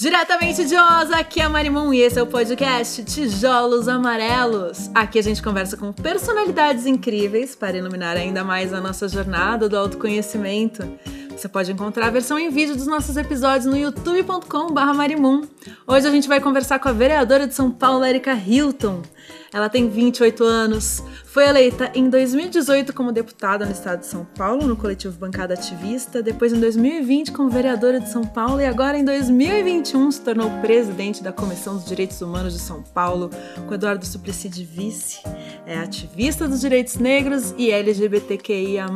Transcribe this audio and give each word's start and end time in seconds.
Diretamente 0.00 0.64
de 0.64 0.74
Osa, 0.74 1.18
aqui 1.18 1.42
é 1.42 1.44
a 1.44 1.48
Marimon 1.50 1.92
e 1.92 2.00
esse 2.00 2.18
é 2.18 2.22
o 2.22 2.26
podcast 2.26 3.04
Tijolos 3.04 3.86
Amarelos. 3.86 4.90
Aqui 4.94 5.18
a 5.18 5.22
gente 5.22 5.42
conversa 5.42 5.76
com 5.76 5.92
personalidades 5.92 6.86
incríveis 6.86 7.54
para 7.54 7.76
iluminar 7.76 8.16
ainda 8.16 8.42
mais 8.42 8.72
a 8.72 8.80
nossa 8.80 9.06
jornada 9.06 9.68
do 9.68 9.76
autoconhecimento. 9.76 10.90
Você 11.36 11.46
pode 11.50 11.70
encontrar 11.70 12.06
a 12.06 12.10
versão 12.10 12.38
em 12.38 12.48
vídeo 12.48 12.74
dos 12.74 12.86
nossos 12.86 13.14
episódios 13.18 13.66
no 13.66 13.76
youtube.com/marimum. 13.76 15.46
Hoje 15.86 16.08
a 16.08 16.10
gente 16.10 16.28
vai 16.28 16.40
conversar 16.40 16.78
com 16.78 16.88
a 16.88 16.92
vereadora 16.92 17.46
de 17.46 17.54
São 17.54 17.70
Paulo, 17.70 18.02
Erika 18.02 18.32
Hilton. 18.32 19.02
Ela 19.52 19.68
tem 19.68 19.86
28 19.86 20.42
anos, 20.44 21.02
foi 21.30 21.46
eleita 21.46 21.92
em 21.94 22.10
2018 22.10 22.92
como 22.92 23.12
deputada 23.12 23.64
no 23.64 23.70
estado 23.70 24.00
de 24.00 24.06
São 24.06 24.24
Paulo, 24.24 24.66
no 24.66 24.74
coletivo 24.74 25.16
Bancada 25.16 25.54
Ativista, 25.54 26.20
depois 26.20 26.52
em 26.52 26.58
2020 26.58 27.30
como 27.30 27.48
vereadora 27.48 28.00
de 28.00 28.10
São 28.10 28.24
Paulo 28.24 28.60
e 28.60 28.66
agora 28.66 28.98
em 28.98 29.04
2021 29.04 30.10
se 30.10 30.20
tornou 30.22 30.50
presidente 30.60 31.22
da 31.22 31.32
Comissão 31.32 31.76
dos 31.76 31.84
Direitos 31.84 32.20
Humanos 32.20 32.52
de 32.52 32.58
São 32.58 32.82
Paulo, 32.82 33.30
com 33.68 33.72
Eduardo 33.72 34.04
Suplicy 34.04 34.48
de 34.48 34.64
vice. 34.64 35.20
É 35.64 35.78
ativista 35.78 36.48
dos 36.48 36.62
direitos 36.62 36.96
negros 36.96 37.54
e 37.56 37.70
LGBTQIA+, 37.70 38.88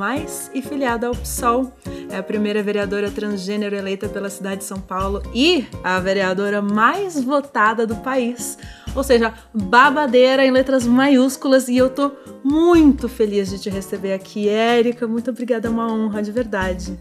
e 0.53 0.61
filiada 0.61 1.06
ao 1.06 1.14
PSOL. 1.14 1.73
É 2.11 2.16
a 2.16 2.23
primeira 2.23 2.64
vereadora 2.64 3.12
transgênero 3.12 3.77
eleita 3.77 4.09
pela 4.09 4.28
cidade 4.28 4.59
de 4.59 4.64
São 4.64 4.80
Paulo 4.80 5.23
e 5.33 5.66
a 5.84 6.01
vereadora 6.01 6.61
mais 6.61 7.23
votada 7.23 7.87
do 7.87 7.95
país 7.97 8.59
ou 8.95 9.03
seja, 9.03 9.34
babadeira 9.53 10.45
em 10.47 10.51
letras 10.51 10.87
maiúsculas 10.87 11.69
e 11.69 11.77
eu 11.77 11.91
tô 11.91 12.12
muito 12.42 13.09
feliz 13.09 13.51
de 13.51 13.59
te 13.59 13.70
receber 13.70 14.12
aqui, 14.12 14.48
Érica. 14.48 15.06
Muito 15.06 15.30
obrigada, 15.30 15.69
é 15.69 15.70
uma 15.70 15.92
honra 15.92 16.23
de 16.23 16.33
verdade. 16.33 16.98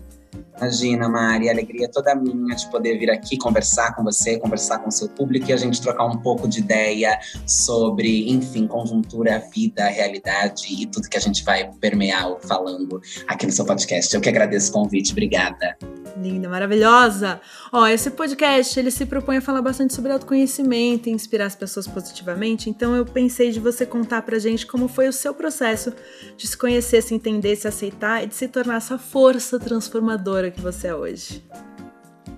Imagina, 0.57 1.09
Mari, 1.09 1.49
a 1.49 1.51
alegria 1.51 1.89
toda 1.89 2.15
minha 2.15 2.55
de 2.55 2.69
poder 2.69 2.97
vir 2.97 3.09
aqui 3.09 3.37
conversar 3.37 3.95
com 3.95 4.03
você, 4.03 4.39
conversar 4.39 4.79
com 4.79 4.89
seu 4.89 5.09
público 5.09 5.49
e 5.49 5.53
a 5.53 5.57
gente 5.57 5.81
trocar 5.81 6.05
um 6.05 6.17
pouco 6.17 6.47
de 6.47 6.59
ideia 6.59 7.19
sobre, 7.45 8.29
enfim, 8.31 8.67
conjuntura, 8.67 9.43
vida, 9.53 9.87
realidade 9.87 10.65
e 10.69 10.85
tudo 10.85 11.09
que 11.09 11.17
a 11.17 11.21
gente 11.21 11.43
vai 11.43 11.69
permear 11.81 12.37
falando 12.41 13.01
aqui 13.27 13.45
no 13.45 13.51
seu 13.51 13.65
podcast. 13.65 14.13
Eu 14.13 14.21
que 14.21 14.29
agradeço 14.29 14.69
o 14.69 14.73
convite, 14.73 15.11
obrigada 15.11 15.75
linda, 16.17 16.49
maravilhosa. 16.49 17.41
Ó, 17.71 17.87
esse 17.87 18.11
podcast, 18.11 18.79
ele 18.79 18.91
se 18.91 19.05
propõe 19.05 19.37
a 19.37 19.41
falar 19.41 19.61
bastante 19.61 19.93
sobre 19.93 20.11
autoconhecimento 20.11 21.09
e 21.09 21.11
inspirar 21.11 21.45
as 21.45 21.55
pessoas 21.55 21.87
positivamente, 21.87 22.69
então 22.69 22.95
eu 22.95 23.05
pensei 23.05 23.51
de 23.51 23.59
você 23.59 23.85
contar 23.85 24.21
pra 24.21 24.39
gente 24.39 24.65
como 24.65 24.87
foi 24.87 25.07
o 25.07 25.13
seu 25.13 25.33
processo 25.33 25.93
de 26.37 26.47
se 26.47 26.57
conhecer, 26.57 27.01
se 27.01 27.13
entender, 27.13 27.55
se 27.55 27.67
aceitar 27.67 28.23
e 28.23 28.27
de 28.27 28.35
se 28.35 28.47
tornar 28.47 28.75
essa 28.75 28.97
força 28.97 29.59
transformadora 29.59 30.51
que 30.51 30.61
você 30.61 30.87
é 30.87 30.95
hoje. 30.95 31.43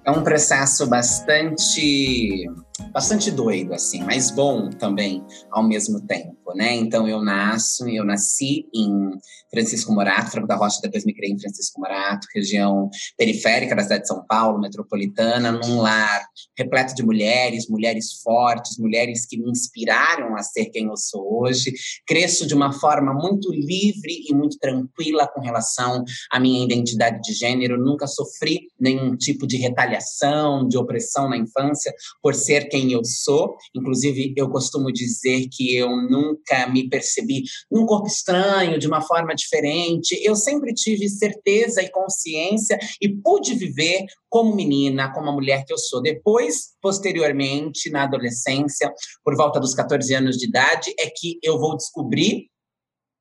É 0.06 0.12
um 0.12 0.24
processo 0.24 0.88
bastante 0.88 2.48
bastante 2.92 3.32
doido, 3.32 3.74
assim, 3.74 4.04
mas 4.04 4.32
bom 4.32 4.70
também 4.70 5.24
ao 5.52 5.64
mesmo 5.64 6.02
tempo, 6.06 6.54
né? 6.56 6.74
Então 6.74 7.08
eu 7.08 7.22
nasço, 7.22 7.88
eu 7.88 8.04
nasci 8.04 8.66
em 8.74 9.12
Francisco 9.50 9.94
Morato, 9.94 10.32
Franco 10.32 10.48
da 10.48 10.56
Rocha, 10.56 10.80
depois 10.82 11.06
me 11.06 11.14
criei 11.14 11.32
em 11.32 11.40
Francisco 11.40 11.80
Morato, 11.80 12.28
região 12.34 12.90
periférica 13.18 13.76
da 13.76 13.84
cidade 13.84 14.02
de 14.02 14.08
São 14.08 14.26
Paulo, 14.28 14.60
metropolitana, 14.60 15.52
num 15.52 15.80
lar 15.80 16.26
repleto 16.58 16.94
de 16.94 17.04
mulheres, 17.04 17.70
mulheres 17.70 18.22
fortes, 18.22 18.78
mulheres 18.78 19.26
que 19.26 19.38
me 19.38 19.50
inspiraram 19.50 20.36
a 20.36 20.44
ser 20.44 20.66
quem 20.66 20.88
eu 20.88 20.98
sou 20.98 21.42
hoje. 21.42 21.74
Cresço 22.06 22.46
de 22.46 22.54
uma 22.54 22.74
forma 22.74 23.14
muito 23.14 23.52
livre 23.52 24.26
e 24.28 24.34
muito 24.34 24.58
tranquila 24.60 25.28
com 25.28 25.42
relação 25.42 26.04
à 26.32 26.40
minha 26.40 26.64
identidade 26.64 27.22
de 27.22 27.34
gênero, 27.34 27.78
nunca 27.78 28.08
sofri 28.08 28.68
nenhum 28.80 29.16
tipo 29.16 29.48
de 29.48 29.58
retaliação, 29.58 29.95
de 30.68 30.78
opressão 30.78 31.30
na 31.30 31.38
infância 31.38 31.94
por 32.22 32.34
ser 32.34 32.68
quem 32.70 32.92
eu 32.92 33.04
sou. 33.04 33.56
Inclusive, 33.76 34.34
eu 34.36 34.50
costumo 34.50 34.92
dizer 34.92 35.48
que 35.52 35.76
eu 35.76 35.90
nunca 35.90 36.68
me 36.68 36.90
percebi 36.90 37.44
num 37.72 37.86
corpo 37.86 38.08
estranho, 38.08 38.80
de 38.80 38.88
uma 38.88 39.02
forma 39.02 39.34
diferente. 39.36 40.20
Eu 40.24 40.36
sempre 40.36 40.74
tive 40.74 41.08
certeza 41.10 41.82
e 41.82 41.90
consciência 41.90 42.78
e 43.02 43.10
pude 43.10 43.54
viver 43.56 44.06
como 44.30 44.56
menina, 44.56 45.14
como 45.14 45.30
a 45.30 45.34
mulher 45.34 45.64
que 45.66 45.72
eu 45.72 45.78
sou. 45.78 46.02
Depois, 46.02 46.74
posteriormente, 46.82 47.90
na 47.90 48.04
adolescência, 48.04 48.94
por 49.24 49.36
volta 49.36 49.60
dos 49.60 49.74
14 49.74 50.14
anos 50.14 50.38
de 50.38 50.48
idade, 50.48 50.94
é 51.00 51.10
que 51.10 51.40
eu 51.42 51.58
vou 51.58 51.78
descobrir 51.78 52.50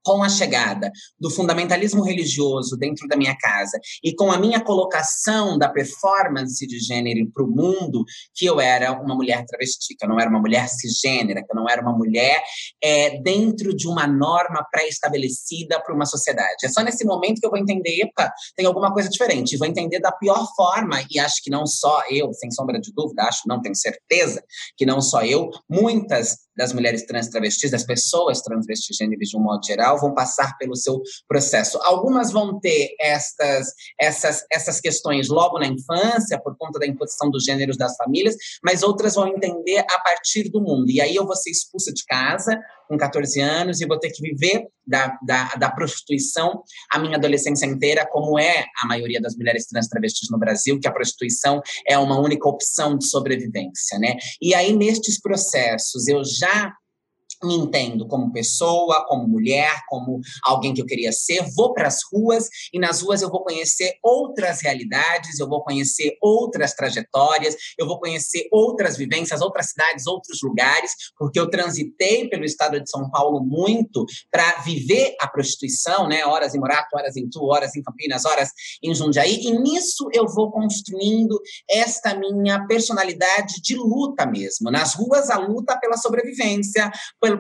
com 0.05 0.23
a 0.23 0.29
chegada 0.29 0.93
do 1.19 1.31
fundamentalismo 1.31 2.05
religioso 2.05 2.77
dentro 2.77 3.09
da 3.09 3.17
minha 3.17 3.37
casa 3.37 3.79
e 4.03 4.15
com 4.15 4.31
a 4.31 4.39
minha 4.39 4.61
colocação 4.61 5.59
da 5.59 5.69
performance 5.69 6.65
de 6.67 6.79
gênero 6.79 7.31
para 7.33 7.45
o 7.45 7.49
mundo, 7.49 8.05
que 8.35 8.45
eu 8.45 8.61
era 8.61 8.93
uma 8.93 9.15
mulher 9.15 9.45
travesti, 9.47 9.97
que 9.97 10.05
eu 10.05 10.09
não 10.09 10.21
era 10.21 10.29
uma 10.29 10.41
mulher 10.41 10.69
cisgênera, 10.69 11.43
que 11.43 11.51
eu 11.51 11.57
não 11.57 11.69
era 11.69 11.81
uma 11.81 11.97
mulher 11.97 12.43
é, 12.83 13.19
dentro 13.21 13.75
de 13.75 13.89
uma 13.89 14.07
norma 14.07 14.65
pré-estabelecida 14.71 15.81
para 15.81 15.95
uma 15.95 16.07
sociedade. 16.07 16.65
É 16.65 16.69
só 16.69 16.83
nesse 16.83 17.05
momento 17.05 17.41
que 17.41 17.47
eu 17.47 17.51
vou 17.51 17.59
entender, 17.59 18.03
epa, 18.03 18.31
tem 18.55 18.67
alguma 18.67 18.93
coisa 18.93 19.09
diferente, 19.09 19.57
vou 19.57 19.67
entender 19.67 20.01
da 20.01 20.13
pior 20.13 20.47
forma, 20.55 21.03
e 21.11 21.19
acho 21.19 21.43
que 21.43 21.51
não 21.51 21.67
só 21.67 22.03
eu, 22.11 22.33
sem 22.35 22.51
sombra 22.51 22.79
de 22.79 22.93
dúvida, 22.93 23.23
acho, 23.23 23.43
não 23.47 23.63
tenho 23.63 23.75
certeza, 23.75 24.43
que 24.77 24.85
não 24.85 25.01
só 25.01 25.23
eu, 25.23 25.51
muitas 25.69 26.45
das 26.57 26.73
mulheres 26.73 27.05
trans 27.07 27.29
travestis, 27.29 27.71
das 27.71 27.85
pessoas 27.85 28.41
transvestis 28.41 28.97
gêneros 28.97 29.29
de 29.29 29.37
um 29.37 29.41
modo 29.41 29.65
geral, 29.65 29.99
vão 29.99 30.15
passar 30.15 30.57
pelo 30.59 30.77
seu 30.77 31.01
processo. 31.29 31.79
Algumas 31.83 32.31
vão 32.31 32.59
ter 32.61 32.95
estas, 33.01 33.73
essas, 34.01 34.45
essas 34.51 34.81
questões 34.81 35.29
logo 35.29 35.59
na 35.59 35.67
infância, 35.67 36.41
por 36.41 36.57
conta 36.57 36.79
da 36.79 36.87
imposição 36.87 37.31
dos 37.31 37.45
gêneros 37.45 37.77
das 37.77 37.97
famílias, 37.97 38.37
mas 38.63 38.83
outras 38.83 39.15
vão 39.15 39.27
entender 39.27 39.85
a 39.91 39.99
partir 40.01 40.51
do 40.51 40.61
mundo. 40.61 40.91
E 40.91 41.01
aí 41.01 41.15
eu 41.15 41.27
vou 41.27 41.37
ser 41.37 41.51
expulsa 41.51 41.93
de 41.93 42.05
casa 42.05 42.59
com 42.89 42.97
14 42.97 43.41
anos 43.41 43.81
e 43.81 43.87
vou 43.87 43.99
ter 43.99 44.11
que 44.11 44.23
viver 44.23 44.67
da, 44.87 45.19
da, 45.23 45.55
da 45.55 45.71
prostituição 45.71 46.63
a 46.91 46.99
minha 46.99 47.17
adolescência 47.17 47.67
inteira, 47.67 48.07
como 48.07 48.39
é 48.39 48.67
a 48.83 48.87
maioria 48.87 49.21
das 49.21 49.37
mulheres 49.37 49.67
trans 49.67 49.89
travestis 49.89 50.29
no 50.31 50.39
Brasil, 50.39 50.79
que 50.79 50.89
a 50.89 50.93
prostituição 50.93 51.61
é 51.87 51.99
uma 51.99 52.19
única 52.21 52.49
opção 52.49 52.97
de 52.97 53.07
sobrevivência, 53.07 53.99
né? 53.99 54.17
E 54.41 54.55
aí, 54.55 54.75
nestes 54.75 55.21
processos, 55.21 56.07
eu 56.09 56.23
já 56.25 56.75
me 57.45 57.55
entendo 57.55 58.07
como 58.07 58.33
pessoa, 58.33 59.05
como 59.07 59.29
mulher, 59.29 59.83
como 59.89 60.21
alguém 60.43 60.75
que 60.75 60.81
eu 60.81 60.87
queria 60.87 61.13
ser, 61.13 61.45
vou 61.55 61.73
para 61.73 61.89
as 61.89 62.01
ruas 62.13 62.49
e 62.73 62.79
nas 62.79 63.03
ruas 63.03 63.23
eu 63.23 63.31
vou 63.31 63.43
conhecer 63.43 63.95
outras 64.03 64.61
realidades, 64.61 65.39
eu 65.39 65.49
vou 65.49 65.63
conhecer 65.63 66.17
outras 66.21 66.75
trajetórias, 66.75 67.55
eu 67.79 67.87
vou 67.87 67.99
conhecer 67.99 68.49
outras 68.51 68.97
vivências, 68.97 69.41
outras 69.41 69.71
cidades, 69.71 70.07
outros 70.07 70.41
lugares, 70.43 70.93
porque 71.17 71.39
eu 71.39 71.49
transitei 71.49 72.29
pelo 72.29 72.45
estado 72.45 72.81
de 72.81 72.91
São 72.91 73.11
Paulo 73.11 73.41
muito 73.41 74.05
para 74.31 74.61
viver 74.63 75.15
a 75.21 75.29
prostituição, 75.29 76.09
né? 76.09 76.25
Horas 76.25 76.55
em 76.55 76.59
Morato, 76.59 76.97
horas 76.97 77.17
em 77.17 77.29
Tu, 77.29 77.43
horas 77.45 77.75
em 77.77 77.83
Campinas, 77.83 78.25
horas 78.25 78.51
em 78.83 78.95
Jundiaí, 78.95 79.41
e 79.43 79.59
nisso 79.59 80.09
eu 80.13 80.27
vou 80.27 80.51
construindo 80.51 81.41
esta 81.69 82.15
minha 82.15 82.67
personalidade 82.67 83.61
de 83.63 83.77
luta 83.77 84.27
mesmo. 84.27 84.71
Nas 84.71 84.95
ruas 84.95 85.31
a 85.31 85.39
luta 85.39 85.79
pela 85.79 85.97
sobrevivência, 85.97 86.91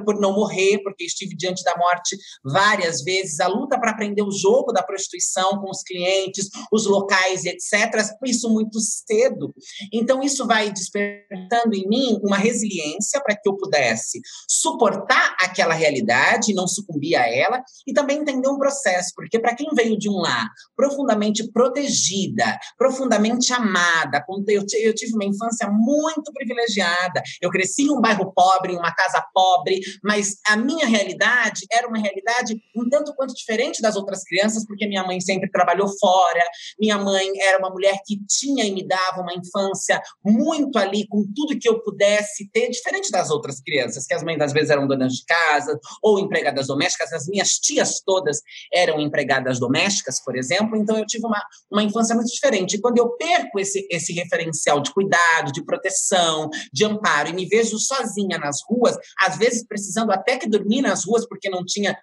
por 0.02 0.18
não 0.18 0.32
morrer, 0.32 0.78
porque 0.82 1.04
estive 1.04 1.36
diante 1.36 1.62
da 1.62 1.76
morte 1.76 2.16
várias 2.42 3.02
vezes, 3.02 3.40
a 3.40 3.46
luta 3.46 3.78
para 3.78 3.90
aprender 3.90 4.22
o 4.22 4.32
jogo 4.32 4.72
da 4.72 4.82
prostituição 4.82 5.58
com 5.58 5.70
os 5.70 5.82
clientes, 5.82 6.48
os 6.72 6.86
locais 6.86 7.44
etc. 7.44 8.02
Isso 8.24 8.48
muito 8.48 8.78
cedo. 8.80 9.54
Então, 9.92 10.22
isso 10.22 10.46
vai 10.46 10.72
despertando 10.72 11.74
em 11.74 11.86
mim 11.86 12.18
uma 12.22 12.38
resiliência 12.38 13.20
para 13.20 13.36
que 13.36 13.46
eu 13.46 13.56
pudesse 13.56 14.20
suportar 14.48 15.36
aquela 15.38 15.74
realidade 15.74 16.54
não 16.54 16.66
sucumbir 16.66 17.16
a 17.16 17.28
ela, 17.28 17.62
e 17.86 17.92
também 17.92 18.18
entender 18.18 18.48
um 18.48 18.58
processo, 18.58 19.12
porque 19.14 19.38
para 19.38 19.54
quem 19.54 19.68
veio 19.74 19.98
de 19.98 20.08
um 20.08 20.16
lar 20.16 20.48
profundamente 20.76 21.50
protegida, 21.50 22.58
profundamente 22.78 23.52
amada, 23.52 24.24
eu 24.48 24.94
tive 24.94 25.12
uma 25.14 25.24
infância 25.24 25.68
muito 25.70 26.32
privilegiada, 26.32 27.22
eu 27.40 27.50
cresci 27.50 27.82
em 27.82 27.90
um 27.90 28.00
bairro 28.00 28.32
pobre, 28.32 28.72
em 28.72 28.78
uma 28.78 28.94
casa 28.94 29.22
pobre, 29.34 29.80
mas 30.02 30.36
a 30.46 30.56
minha 30.56 30.86
realidade 30.86 31.66
era 31.70 31.86
uma 31.88 31.98
realidade 31.98 32.56
um 32.76 32.88
tanto 32.88 33.14
quanto 33.14 33.34
diferente 33.34 33.80
das 33.80 33.96
outras 33.96 34.24
crianças, 34.24 34.66
porque 34.66 34.86
minha 34.86 35.04
mãe 35.04 35.20
sempre 35.20 35.50
trabalhou 35.50 35.88
fora, 35.98 36.42
minha 36.78 36.98
mãe 36.98 37.30
era 37.40 37.58
uma 37.58 37.70
mulher 37.70 37.98
que 38.04 38.18
tinha 38.26 38.64
e 38.64 38.72
me 38.72 38.86
dava 38.86 39.20
uma 39.20 39.34
infância 39.34 40.00
muito 40.24 40.78
ali, 40.78 41.06
com 41.08 41.24
tudo 41.34 41.58
que 41.58 41.68
eu 41.68 41.80
pudesse 41.82 42.48
ter, 42.50 42.70
diferente 42.70 43.10
das 43.10 43.30
outras 43.30 43.60
crianças, 43.60 44.06
que 44.06 44.14
as 44.14 44.22
mães 44.22 44.40
às 44.40 44.52
vezes 44.52 44.70
eram 44.70 44.86
donas 44.86 45.12
de 45.12 45.24
casa 45.24 45.78
ou 46.02 46.18
empregadas 46.18 46.66
domésticas, 46.66 47.12
as 47.12 47.26
minhas 47.26 47.58
tias 47.58 48.00
todas 48.00 48.40
eram 48.72 49.00
empregadas 49.00 49.58
domésticas, 49.58 50.22
por 50.22 50.36
exemplo, 50.36 50.76
então 50.76 50.98
eu 50.98 51.06
tive 51.06 51.26
uma, 51.26 51.42
uma 51.70 51.82
infância 51.82 52.14
muito 52.14 52.32
diferente. 52.32 52.76
E 52.76 52.80
quando 52.80 52.98
eu 52.98 53.10
perco 53.10 53.58
esse, 53.58 53.86
esse 53.90 54.12
referencial 54.12 54.80
de 54.80 54.92
cuidado, 54.92 55.52
de 55.52 55.64
proteção, 55.64 56.48
de 56.72 56.84
amparo, 56.84 57.28
e 57.28 57.32
me 57.32 57.46
vejo 57.46 57.78
sozinha 57.78 58.38
nas 58.38 58.60
ruas, 58.68 58.96
às 59.20 59.36
vezes 59.38 59.66
precisando 59.74 60.12
até 60.12 60.38
que 60.38 60.48
dormir 60.48 60.82
nas 60.82 61.04
ruas 61.04 61.26
porque 61.26 61.50
não 61.50 61.64
tinha 61.64 61.98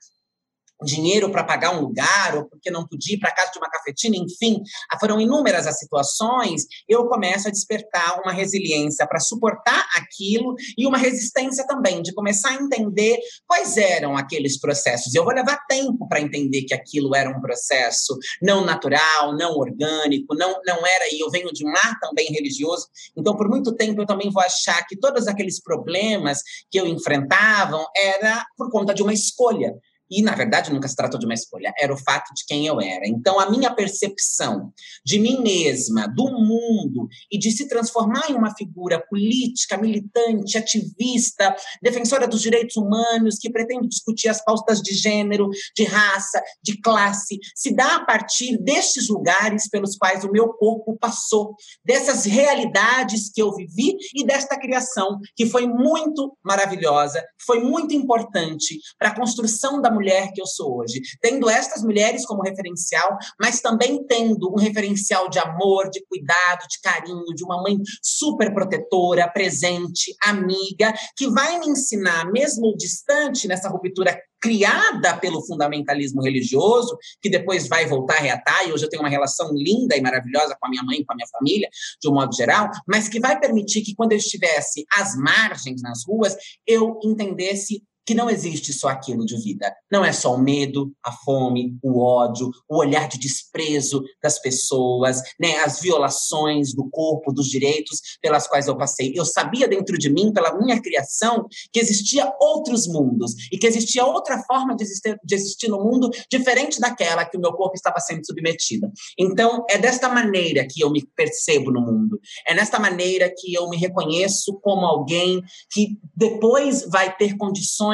dinheiro 0.83 1.29
para 1.31 1.43
pagar 1.43 1.75
um 1.75 1.81
lugar, 1.81 2.35
ou 2.35 2.45
porque 2.45 2.71
não 2.71 2.87
podia 2.87 3.15
ir 3.15 3.19
para 3.19 3.33
casa 3.33 3.51
de 3.51 3.57
uma 3.57 3.69
cafetina, 3.69 4.15
enfim, 4.17 4.61
foram 4.99 5.19
inúmeras 5.19 5.65
as 5.65 5.79
situações, 5.79 6.65
eu 6.87 7.07
começo 7.07 7.47
a 7.47 7.51
despertar 7.51 8.19
uma 8.21 8.31
resiliência 8.31 9.07
para 9.07 9.19
suportar 9.19 9.87
aquilo 9.97 10.55
e 10.77 10.85
uma 10.85 10.97
resistência 10.97 11.65
também, 11.65 12.01
de 12.01 12.13
começar 12.13 12.49
a 12.49 12.61
entender 12.61 13.17
quais 13.47 13.77
eram 13.77 14.15
aqueles 14.15 14.59
processos. 14.59 15.13
Eu 15.15 15.23
vou 15.23 15.33
levar 15.33 15.65
tempo 15.67 16.07
para 16.07 16.21
entender 16.21 16.63
que 16.63 16.73
aquilo 16.73 17.15
era 17.15 17.29
um 17.29 17.41
processo 17.41 18.17
não 18.41 18.63
natural, 18.63 19.35
não 19.35 19.55
orgânico, 19.57 20.35
não, 20.35 20.59
não 20.65 20.85
era, 20.85 21.05
e 21.11 21.19
eu 21.19 21.29
venho 21.29 21.51
de 21.51 21.65
um 21.65 21.71
lar 21.71 21.99
também 21.99 22.27
religioso, 22.27 22.87
então 23.17 23.35
por 23.35 23.49
muito 23.49 23.75
tempo 23.75 24.01
eu 24.01 24.05
também 24.05 24.29
vou 24.29 24.43
achar 24.43 24.85
que 24.87 24.97
todos 24.97 25.27
aqueles 25.27 25.61
problemas 25.61 26.41
que 26.69 26.79
eu 26.79 26.85
enfrentavam 26.85 27.85
era 27.95 28.45
por 28.57 28.69
conta 28.69 28.93
de 28.93 29.01
uma 29.01 29.13
escolha. 29.13 29.73
E, 30.11 30.21
na 30.21 30.35
verdade, 30.35 30.73
nunca 30.73 30.89
se 30.89 30.95
tratou 30.95 31.17
de 31.17 31.25
uma 31.25 31.33
escolha, 31.33 31.73
era 31.79 31.93
o 31.93 31.97
fato 31.97 32.33
de 32.35 32.43
quem 32.45 32.67
eu 32.67 32.81
era. 32.81 33.07
Então, 33.07 33.39
a 33.39 33.49
minha 33.49 33.73
percepção 33.73 34.73
de 35.05 35.17
mim 35.17 35.41
mesma, 35.41 36.05
do 36.07 36.25
mundo, 36.25 37.07
e 37.31 37.39
de 37.39 37.49
se 37.49 37.67
transformar 37.67 38.29
em 38.29 38.35
uma 38.35 38.53
figura 38.53 39.01
política, 39.09 39.77
militante, 39.77 40.57
ativista, 40.57 41.55
defensora 41.81 42.27
dos 42.27 42.41
direitos 42.41 42.75
humanos, 42.75 43.37
que 43.39 43.49
pretende 43.49 43.87
discutir 43.87 44.27
as 44.27 44.43
pautas 44.43 44.81
de 44.81 44.93
gênero, 44.93 45.49
de 45.75 45.85
raça, 45.85 46.43
de 46.61 46.79
classe, 46.81 47.39
se 47.55 47.73
dá 47.73 47.95
a 47.95 48.05
partir 48.05 48.57
destes 48.61 49.07
lugares 49.07 49.69
pelos 49.69 49.95
quais 49.95 50.25
o 50.25 50.31
meu 50.31 50.49
corpo 50.49 50.97
passou, 50.99 51.55
dessas 51.85 52.25
realidades 52.25 53.31
que 53.33 53.41
eu 53.41 53.53
vivi 53.55 53.95
e 54.13 54.25
desta 54.25 54.59
criação, 54.59 55.19
que 55.35 55.45
foi 55.45 55.65
muito 55.65 56.35
maravilhosa, 56.43 57.23
foi 57.45 57.61
muito 57.61 57.93
importante 57.93 58.79
para 58.99 59.09
a 59.09 59.15
construção 59.15 59.81
da 59.81 59.89
mulher 59.89 60.00
mulher 60.01 60.31
que 60.33 60.41
eu 60.41 60.47
sou 60.47 60.79
hoje. 60.79 60.99
Tendo 61.21 61.49
estas 61.49 61.83
mulheres 61.83 62.25
como 62.25 62.41
referencial, 62.41 63.17
mas 63.39 63.61
também 63.61 64.03
tendo 64.05 64.51
um 64.51 64.57
referencial 64.57 65.29
de 65.29 65.37
amor, 65.37 65.89
de 65.89 66.03
cuidado, 66.07 66.67
de 66.67 66.81
carinho, 66.81 67.35
de 67.35 67.43
uma 67.43 67.61
mãe 67.61 67.77
super 68.01 68.53
protetora, 68.53 69.29
presente, 69.31 70.15
amiga, 70.23 70.93
que 71.15 71.29
vai 71.29 71.59
me 71.59 71.69
ensinar, 71.69 72.25
mesmo 72.31 72.75
distante 72.75 73.47
nessa 73.47 73.69
ruptura 73.69 74.19
criada 74.41 75.15
pelo 75.17 75.45
fundamentalismo 75.45 76.21
religioso, 76.23 76.97
que 77.21 77.29
depois 77.29 77.67
vai 77.67 77.85
voltar 77.85 78.15
a 78.15 78.21
reatar, 78.21 78.67
e 78.67 78.73
hoje 78.73 78.83
eu 78.83 78.89
tenho 78.89 79.03
uma 79.03 79.09
relação 79.09 79.51
linda 79.53 79.95
e 79.95 80.01
maravilhosa 80.01 80.57
com 80.59 80.65
a 80.65 80.69
minha 80.69 80.83
mãe, 80.83 81.05
com 81.05 81.13
a 81.13 81.15
minha 81.15 81.27
família, 81.27 81.69
de 82.01 82.09
um 82.09 82.13
modo 82.13 82.35
geral, 82.35 82.67
mas 82.87 83.07
que 83.07 83.19
vai 83.19 83.39
permitir 83.39 83.81
que 83.81 83.93
quando 83.93 84.13
eu 84.13 84.17
estivesse 84.17 84.83
às 84.97 85.15
margens 85.15 85.83
nas 85.83 86.03
ruas, 86.07 86.35
eu 86.65 86.99
entendesse 87.03 87.83
que 88.05 88.13
não 88.13 88.29
existe 88.29 88.73
só 88.73 88.89
aquilo 88.89 89.25
de 89.25 89.37
vida. 89.37 89.73
Não 89.91 90.03
é 90.03 90.11
só 90.11 90.33
o 90.33 90.41
medo, 90.41 90.91
a 91.03 91.11
fome, 91.11 91.77
o 91.83 92.01
ódio, 92.01 92.49
o 92.69 92.77
olhar 92.77 93.07
de 93.07 93.19
desprezo 93.19 94.03
das 94.21 94.39
pessoas, 94.39 95.21
né, 95.39 95.57
as 95.57 95.79
violações 95.79 96.73
do 96.73 96.89
corpo, 96.89 97.31
dos 97.31 97.47
direitos 97.47 98.01
pelas 98.21 98.47
quais 98.47 98.67
eu 98.67 98.77
passei. 98.77 99.13
Eu 99.15 99.25
sabia 99.25 99.67
dentro 99.67 99.97
de 99.97 100.09
mim, 100.09 100.33
pela 100.33 100.57
minha 100.57 100.81
criação, 100.81 101.45
que 101.71 101.79
existia 101.79 102.31
outros 102.39 102.87
mundos 102.87 103.33
e 103.51 103.57
que 103.57 103.67
existia 103.67 104.05
outra 104.05 104.41
forma 104.43 104.75
de 104.75 104.83
existir, 104.83 105.17
de 105.23 105.35
existir 105.35 105.67
no 105.67 105.83
mundo 105.83 106.09
diferente 106.29 106.79
daquela 106.79 107.25
que 107.25 107.37
o 107.37 107.41
meu 107.41 107.53
corpo 107.53 107.75
estava 107.75 107.99
sendo 107.99 108.25
submetido. 108.25 108.91
Então, 109.17 109.65
é 109.69 109.77
desta 109.77 110.09
maneira 110.09 110.65
que 110.67 110.81
eu 110.81 110.91
me 110.91 111.05
percebo 111.15 111.71
no 111.71 111.81
mundo. 111.81 112.19
É 112.47 112.53
nesta 112.53 112.79
maneira 112.79 113.31
que 113.35 113.53
eu 113.53 113.69
me 113.69 113.77
reconheço 113.77 114.59
como 114.61 114.85
alguém 114.85 115.41
que 115.71 115.97
depois 116.15 116.85
vai 116.89 117.15
ter 117.15 117.37
condições 117.37 117.90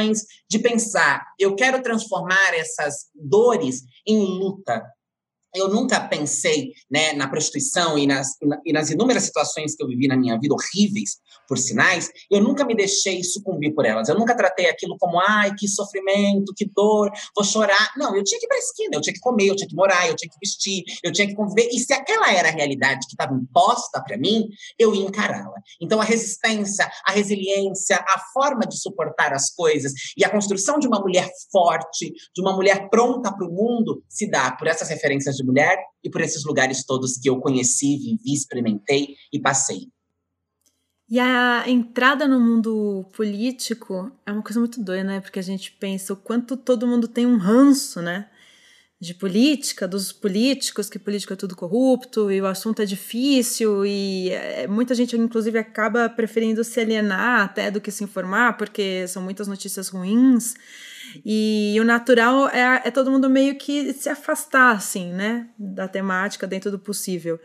de 0.50 0.60
pensar, 0.60 1.26
eu 1.40 1.56
quero 1.56 1.82
transformar 1.82 2.54
essas 2.54 3.08
dores 3.14 3.84
em 4.06 4.18
luta, 4.18 4.84
eu 5.58 5.70
nunca 5.70 6.00
pensei 6.00 6.72
né, 6.90 7.14
na 7.14 7.28
prostituição 7.28 7.98
e 7.98 8.06
nas, 8.06 8.30
e 8.66 8.72
nas 8.72 8.90
inúmeras 8.90 9.24
situações 9.24 9.76
que 9.76 9.84
eu 9.84 9.88
vivi 9.88 10.08
na 10.08 10.18
minha 10.18 10.40
vida, 10.40 10.54
horríveis, 10.54 11.18
por 11.48 11.58
sinais, 11.58 12.10
eu 12.30 12.42
nunca 12.42 12.66
me 12.66 12.76
deixei 12.76 13.24
sucumbir 13.24 13.74
por 13.74 13.86
elas. 13.86 14.10
Eu 14.10 14.16
nunca 14.16 14.36
tratei 14.36 14.70
aquilo 14.70 14.98
como, 15.00 15.20
ai, 15.20 15.54
que 15.58 15.68
sofrimento, 15.68 16.54
que 16.56 16.66
dor, 16.66 17.10
vou 17.36 17.46
chorar. 17.46 17.94
Não, 17.98 18.16
eu 18.16 18.24
tinha 18.24 18.40
que 18.40 18.46
ir 18.46 18.50
para 18.50 18.58
a 18.58 18.60
esquina, 18.60 18.90
eu 18.94 19.02
tinha 19.02 19.14
que 19.14 19.20
comer, 19.20 19.48
eu 19.48 19.56
tinha 19.56 19.68
que 19.68 19.76
morar, 19.76 20.08
eu 20.08 20.16
tinha 20.16 20.30
que 20.30 20.38
vestir, 20.44 20.84
eu 21.04 21.12
tinha 21.12 21.28
que 21.28 21.36
conviver. 21.36 21.70
E 21.72 21.80
se 21.80 21.94
aquela 21.94 22.32
era 22.32 22.50
a 22.50 22.52
realidade 22.52 23.08
que 23.08 23.14
estava 23.14 23.34
imposta 23.34 24.04
para 24.04 24.18
mim, 24.18 24.48
eu 24.78 24.94
ia 24.94 25.06
encará-la. 25.06 25.56
Então, 25.82 26.02
a 26.02 26.04
resistência, 26.04 26.90
a 27.06 27.12
resiliência, 27.12 27.98
a 27.98 28.20
forma 28.34 28.62
de 28.62 28.78
suportar 28.78 29.34
as 29.34 29.50
coisas 29.54 29.94
e 30.18 30.26
a 30.26 30.30
construção 30.30 30.80
de 30.80 30.88
uma 30.88 31.00
mulher 31.00 31.30
forte, 31.52 32.12
de 32.36 32.42
uma 32.42 32.54
mulher 32.54 32.90
pronta 32.90 33.32
para 33.34 33.48
o 33.48 33.52
mundo, 33.52 34.04
se 34.10 34.30
dá 34.30 34.52
por 34.52 34.68
essas 34.68 34.90
referências 34.90 35.36
de 35.36 35.44
mulher 35.48 35.78
e 36.04 36.10
por 36.10 36.22
esses 36.22 36.44
lugares 36.44 36.86
todos 36.86 37.18
que 37.18 37.30
eu 37.30 37.40
conheci, 37.40 37.98
vivi, 37.98 38.34
experimentei 38.34 39.16
e 39.34 39.40
passei. 39.40 39.88
E 41.10 41.20
a 41.20 41.64
entrada 41.68 42.28
no 42.28 42.38
mundo 42.38 43.10
político 43.14 44.12
é 44.26 44.32
uma 44.32 44.44
coisa 44.44 44.60
muito 44.60 44.84
doida, 44.84 45.06
né? 45.06 45.22
Porque 45.22 45.40
a 45.40 45.44
gente 45.44 45.72
pensa 45.72 46.12
o 46.12 46.18
quanto 46.18 46.58
todo 46.58 46.86
mundo 46.86 47.08
tem 47.08 47.26
um 47.26 47.38
ranço, 47.38 48.02
né? 48.02 48.30
De 49.00 49.14
política, 49.14 49.88
dos 49.88 50.12
políticos, 50.12 50.90
que 50.90 51.00
política 51.00 51.34
é 51.34 51.38
tudo 51.38 51.56
corrupto 51.56 52.30
e 52.30 52.42
o 52.42 52.46
assunto 52.46 52.82
é 52.82 52.86
difícil 52.86 53.86
e 53.86 54.32
é, 54.32 54.68
muita 54.68 54.94
gente, 54.96 55.16
inclusive, 55.16 55.58
acaba 55.58 56.10
preferindo 56.10 56.64
se 56.64 56.80
alienar 56.80 57.42
até 57.46 57.72
do 57.72 57.80
que 57.80 57.92
se 57.92 58.04
informar, 58.04 58.58
porque 58.58 59.08
são 59.08 59.22
muitas 59.24 59.48
notícias 59.48 59.88
ruins. 59.88 60.56
E 61.26 61.78
o 61.80 61.84
natural 61.84 62.48
é, 62.50 62.82
é 62.86 62.92
todo 62.92 63.12
mundo 63.12 63.30
meio 63.30 63.58
que 63.58 63.94
se 63.94 64.10
afastar, 64.10 64.76
assim, 64.76 65.12
né? 65.12 65.50
Da 65.58 65.88
temática 65.88 66.48
dentro 66.48 66.72
do 66.72 66.80
possível. 66.80 67.40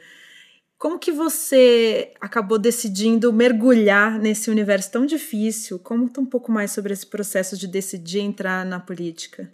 Como 0.78 0.98
que 0.98 1.12
você 1.12 2.12
acabou 2.20 2.58
decidindo 2.58 3.32
mergulhar 3.32 4.18
nesse 4.18 4.50
universo 4.50 4.90
tão 4.90 5.06
difícil? 5.06 5.78
Conta 5.78 6.20
um 6.20 6.26
pouco 6.26 6.50
mais 6.50 6.72
sobre 6.72 6.92
esse 6.92 7.06
processo 7.06 7.56
de 7.56 7.68
decidir 7.68 8.18
entrar 8.18 8.66
na 8.66 8.80
política. 8.80 9.48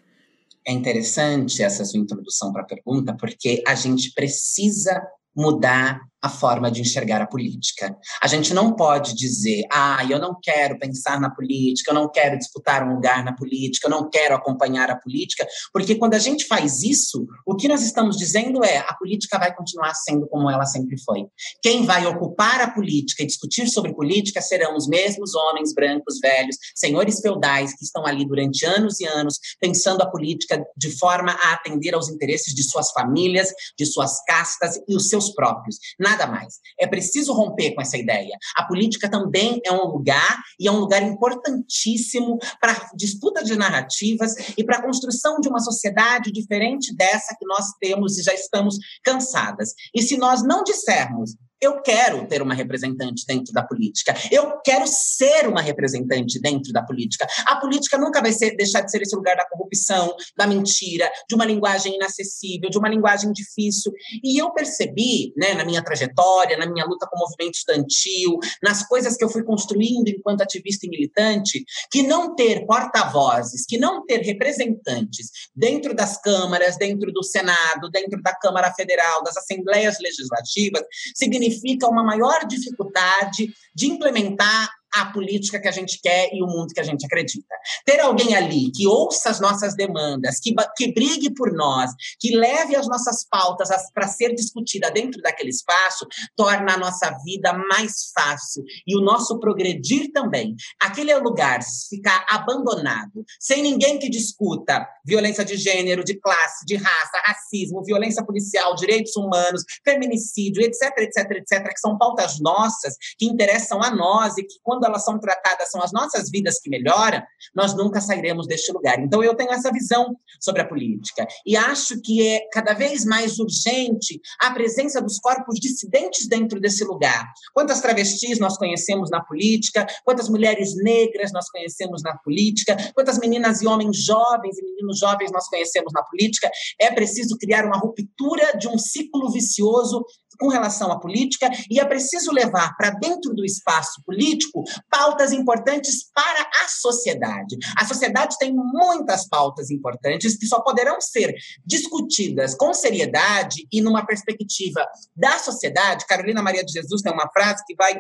É 0.67 0.73
interessante 0.73 1.63
essa 1.63 1.85
sua 1.85 2.01
introdução 2.01 2.51
para 2.53 2.63
a 2.63 2.67
pergunta, 2.67 3.15
porque 3.15 3.63
a 3.67 3.75
gente 3.75 4.13
precisa 4.15 5.03
mudar 5.37 6.01
a 6.20 6.29
forma 6.29 6.70
de 6.70 6.81
enxergar 6.81 7.23
a 7.23 7.26
política. 7.26 7.97
A 8.23 8.26
gente 8.26 8.53
não 8.53 8.75
pode 8.75 9.15
dizer, 9.15 9.65
ah, 9.70 10.05
eu 10.09 10.19
não 10.19 10.37
quero 10.43 10.79
pensar 10.79 11.20
na 11.20 11.31
política, 11.31 11.91
eu 11.91 11.94
não 11.94 12.11
quero 12.11 12.37
disputar 12.37 12.82
um 12.82 12.94
lugar 12.94 13.25
na 13.25 13.32
política, 13.32 13.87
eu 13.87 13.91
não 13.91 14.11
quero 14.11 14.35
acompanhar 14.35 14.91
a 14.91 14.97
política, 14.97 15.47
porque 15.73 15.94
quando 15.94 16.15
a 16.15 16.19
gente 16.19 16.47
faz 16.47 16.82
isso, 16.82 17.26
o 17.47 17.55
que 17.55 17.69
nós 17.69 17.82
estamos 17.82 18.17
dizendo 18.17 18.65
é 18.65 18.79
a 18.79 18.94
política 18.94 19.38
vai 19.38 19.55
continuar 19.55 19.94
sendo 19.94 20.26
como 20.29 20.50
ela 20.50 20.67
sempre 20.67 20.99
foi. 21.00 21.26
Quem 21.62 21.87
vai 21.87 22.05
ocupar 22.06 22.61
a 22.61 22.71
política 22.71 23.23
e 23.23 23.26
discutir 23.26 23.69
sobre 23.69 23.94
política 23.94 24.41
serão 24.41 24.76
os 24.76 24.88
mesmos 24.88 25.35
homens 25.35 25.73
brancos, 25.73 26.19
velhos, 26.21 26.57
senhores 26.75 27.21
feudais 27.21 27.76
que 27.76 27.85
estão 27.85 28.04
ali 28.04 28.26
durante 28.26 28.64
anos 28.66 29.00
e 29.00 29.07
anos 29.07 29.38
pensando 29.61 30.02
a 30.02 30.11
política 30.11 30.64
de 30.76 30.90
forma 30.99 31.33
a 31.33 31.52
atender 31.52 31.95
aos 31.95 32.09
interesses 32.09 32.54
de 32.54 32.62
suas 32.64 32.90
famílias, 32.90 33.52
de 33.78 33.87
suas 33.87 34.23
castas 34.25 34.81
e 34.88 34.97
os 34.97 35.09
seus 35.09 35.31
próprios 35.31 35.78
nada 36.09 36.27
mais. 36.27 36.55
É 36.79 36.87
preciso 36.87 37.33
romper 37.33 37.75
com 37.75 37.83
essa 37.83 37.97
ideia. 37.97 38.37
A 38.57 38.65
política 38.65 39.11
também 39.11 39.61
é 39.65 39.73
um 39.73 39.87
lugar, 39.87 40.43
e 40.59 40.67
é 40.67 40.73
um 40.73 40.79
lugar 40.79 41.03
importantíssimo 41.03 42.38
para 42.61 42.91
disputa 42.95 43.43
de 43.43 43.57
narrativas 43.57 44.35
e 44.57 44.65
para 44.65 44.79
a 44.79 44.83
construção 44.83 45.41
de 45.41 45.49
uma 45.49 45.61
sociedade 45.61 46.33
diferente 46.33 46.95
dessa 46.95 47.37
que 47.38 47.47
nós 47.47 47.73
temos 47.81 48.19
e 48.19 48.23
já 48.23 48.33
estamos 48.33 48.77
cansadas. 49.05 49.75
E 49.95 50.03
se 50.03 50.17
nós 50.17 50.43
não 50.43 50.62
dissermos 50.62 51.37
eu 51.61 51.83
quero 51.83 52.27
ter 52.27 52.41
uma 52.41 52.55
representante 52.55 53.25
dentro 53.27 53.53
da 53.53 53.62
política. 53.62 54.15
Eu 54.31 54.61
quero 54.65 54.87
ser 54.87 55.49
uma 55.49 55.61
representante 55.61 56.41
dentro 56.41 56.73
da 56.73 56.83
política. 56.83 57.27
A 57.47 57.57
política 57.57 57.99
nunca 57.99 58.21
vai 58.21 58.33
ser, 58.33 58.57
deixar 58.57 58.83
de 58.83 58.91
ser 58.91 59.03
esse 59.03 59.15
lugar 59.15 59.37
da 59.37 59.49
corrupção, 59.49 60.15
da 60.37 60.47
mentira, 60.47 61.11
de 61.29 61.35
uma 61.35 61.45
linguagem 61.45 61.97
inacessível, 61.97 62.71
de 62.71 62.79
uma 62.79 62.88
linguagem 62.88 63.33
difícil. 63.33 63.93
E 64.23 64.41
eu 64.41 64.53
percebi, 64.53 65.33
né, 65.37 65.55
na 65.55 65.65
minha 65.65 65.83
trajetória, 65.83 66.57
na 66.57 66.67
minha 66.67 66.85
luta 66.85 67.07
com 67.11 67.17
o 67.17 67.21
movimento 67.21 67.57
estudantil, 67.57 68.38
nas 68.62 68.87
coisas 68.87 69.17
que 69.17 69.25
eu 69.25 69.29
fui 69.29 69.43
construindo 69.43 70.09
enquanto 70.09 70.43
ativista 70.43 70.87
e 70.87 70.91
militante, 70.91 71.65
que 71.91 72.03
não 72.03 72.35
ter 72.35 72.67
porta-vozes, 72.67 73.65
que 73.67 73.79
não 73.79 74.07
ter 74.07 74.21
representantes 74.21 75.31
dentro 75.55 75.95
das 75.95 76.21
câmaras, 76.21 76.77
dentro 76.77 77.12
do 77.12 77.25
Senado, 77.25 77.91
dentro 77.91 78.23
da 78.23 78.35
Câmara 78.35 78.73
Federal, 78.75 79.23
das 79.25 79.37
assembleias 79.37 79.97
legislativas, 80.00 80.83
significa 81.15 81.48
significa 81.50 81.88
uma 81.88 82.02
maior 82.02 82.47
dificuldade 82.47 83.52
de 83.75 83.87
implementar 83.87 84.77
a 84.95 85.07
política 85.07 85.61
que 85.61 85.68
a 85.68 85.73
gente 85.73 86.00
quer 86.00 86.30
e 86.33 86.42
o 86.42 86.47
mundo 86.47 86.73
que 86.75 86.80
a 86.80 86.85
gente 86.85 87.04
acredita. 87.04 87.54
Ter 87.85 88.00
alguém 88.00 88.35
ali 88.35 88.71
que 88.73 88.87
ouça 88.87 89.30
as 89.30 89.40
nossas 89.40 89.75
demandas, 89.75 90.40
que, 90.40 90.54
que 90.76 90.92
brigue 90.92 91.33
por 91.35 91.52
nós, 91.52 91.90
que 92.18 92.37
leve 92.37 92.76
as 92.76 92.87
nossas 92.88 93.26
pautas 93.28 93.68
para 93.92 94.09
ser 94.09 94.35
discutida 94.35 94.90
dentro 94.90 95.21
daquele 95.21 95.50
espaço, 95.50 96.07
torna 96.37 96.75
a 96.75 96.78
nossa 96.78 97.11
vida 97.25 97.52
mais 97.52 98.11
fácil 98.14 98.64
e 98.87 98.97
o 98.97 99.00
nosso 99.00 99.38
progredir 99.38 100.11
também. 100.12 100.54
Aquele 100.80 101.14
lugar 101.18 101.61
ficar 101.88 102.25
abandonado, 102.28 103.25
sem 103.40 103.62
ninguém 103.62 103.99
que 103.99 104.09
discuta 104.09 104.87
violência 105.04 105.45
de 105.45 105.57
gênero, 105.57 106.04
de 106.04 106.14
classe, 106.14 106.64
de 106.66 106.76
raça, 106.76 107.23
racismo, 107.25 107.85
violência 107.85 108.25
policial, 108.25 108.75
direitos 108.75 109.16
humanos, 109.16 109.64
feminicídio, 109.85 110.62
etc, 110.62 110.92
etc, 110.99 111.30
etc, 111.33 111.73
que 111.73 111.80
são 111.80 111.97
pautas 111.97 112.38
nossas, 112.40 112.95
que 113.18 113.26
interessam 113.26 113.83
a 113.83 113.90
nós 113.90 114.37
e 114.37 114.42
que, 114.42 114.57
quando 114.62 114.77
elas 114.85 115.04
são 115.04 115.18
tratadas, 115.18 115.70
são 115.70 115.82
as 115.82 115.92
nossas 115.92 116.30
vidas 116.30 116.61
que 116.61 116.70
melhoram, 116.70 117.23
nós 117.54 117.75
nunca 117.75 118.00
sairemos 118.00 118.47
deste 118.47 118.73
lugar. 118.73 118.99
Então, 118.99 119.23
eu 119.23 119.35
tenho 119.35 119.50
essa 119.50 119.73
visão 119.73 120.16
sobre 120.40 120.62
a 120.62 120.66
política. 120.66 121.26
E 121.47 121.56
acho 121.56 122.00
que 122.00 122.26
é 122.26 122.49
cada 122.52 122.75
vez 122.75 123.04
mais 123.04 123.38
urgente 123.38 124.20
a 124.40 124.50
presença 124.50 125.00
dos 125.00 125.18
corpos 125.18 125.58
dissidentes 125.61 126.28
dentro 126.28 126.61
desse 126.61 126.85
lugar. 126.85 127.26
Quantas 127.52 127.80
travestis 127.80 128.38
nós 128.38 128.56
conhecemos 128.56 129.11
na 129.11 129.23
política, 129.23 129.87
quantas 130.04 130.28
mulheres 130.28 130.75
negras 130.76 131.32
nós 131.32 131.49
conhecemos 131.50 132.02
na 132.02 132.16
política, 132.18 132.76
quantas 132.94 133.18
meninas 133.18 133.62
e 133.62 133.66
homens 133.66 134.04
jovens 134.04 134.58
e 134.58 134.62
meninos 134.62 134.99
jovens 134.99 135.30
nós 135.32 135.49
conhecemos 135.49 135.92
na 135.92 136.02
política. 136.02 136.50
É 136.80 136.90
preciso 136.92 137.37
criar 137.38 137.64
uma 137.64 137.78
ruptura 137.78 138.56
de 138.56 138.68
um 138.68 138.78
ciclo 138.78 139.30
vicioso 139.30 140.04
com 140.38 140.49
relação 140.49 140.92
à 140.92 140.99
política 140.99 141.50
e 141.71 141.80
é 141.80 141.85
preciso 141.85 142.33
levar 142.33 142.76
para 142.76 142.90
dentro 142.90 143.35
do 143.35 143.45
espaço 143.45 144.02
político 144.04 144.62
pautas 144.90 145.33
importantes 145.33 146.11
para 146.14 146.49
a 146.64 146.68
sociedade. 146.68 147.57
A 147.76 147.85
sociedade 147.85 148.37
tem 148.38 148.54
muitas 148.54 149.28
pautas 149.28 149.71
importantes 149.71 150.37
que 150.37 150.47
só 150.47 150.61
poderão 150.61 151.00
ser 151.00 151.35
discutidas 151.64 152.54
com 152.54 152.73
seriedade 152.73 153.66
e 153.73 153.80
numa 153.80 154.07
perspectiva 154.07 154.87
da 155.16 155.38
sociedade. 155.38 156.07
Carolina 156.07 156.42
Maria 156.42 156.64
de 156.64 156.73
Jesus 156.73 157.02
tem 157.02 157.12
uma 157.12 157.30
frase 157.30 157.62
que 157.66 157.75
vai 157.75 157.99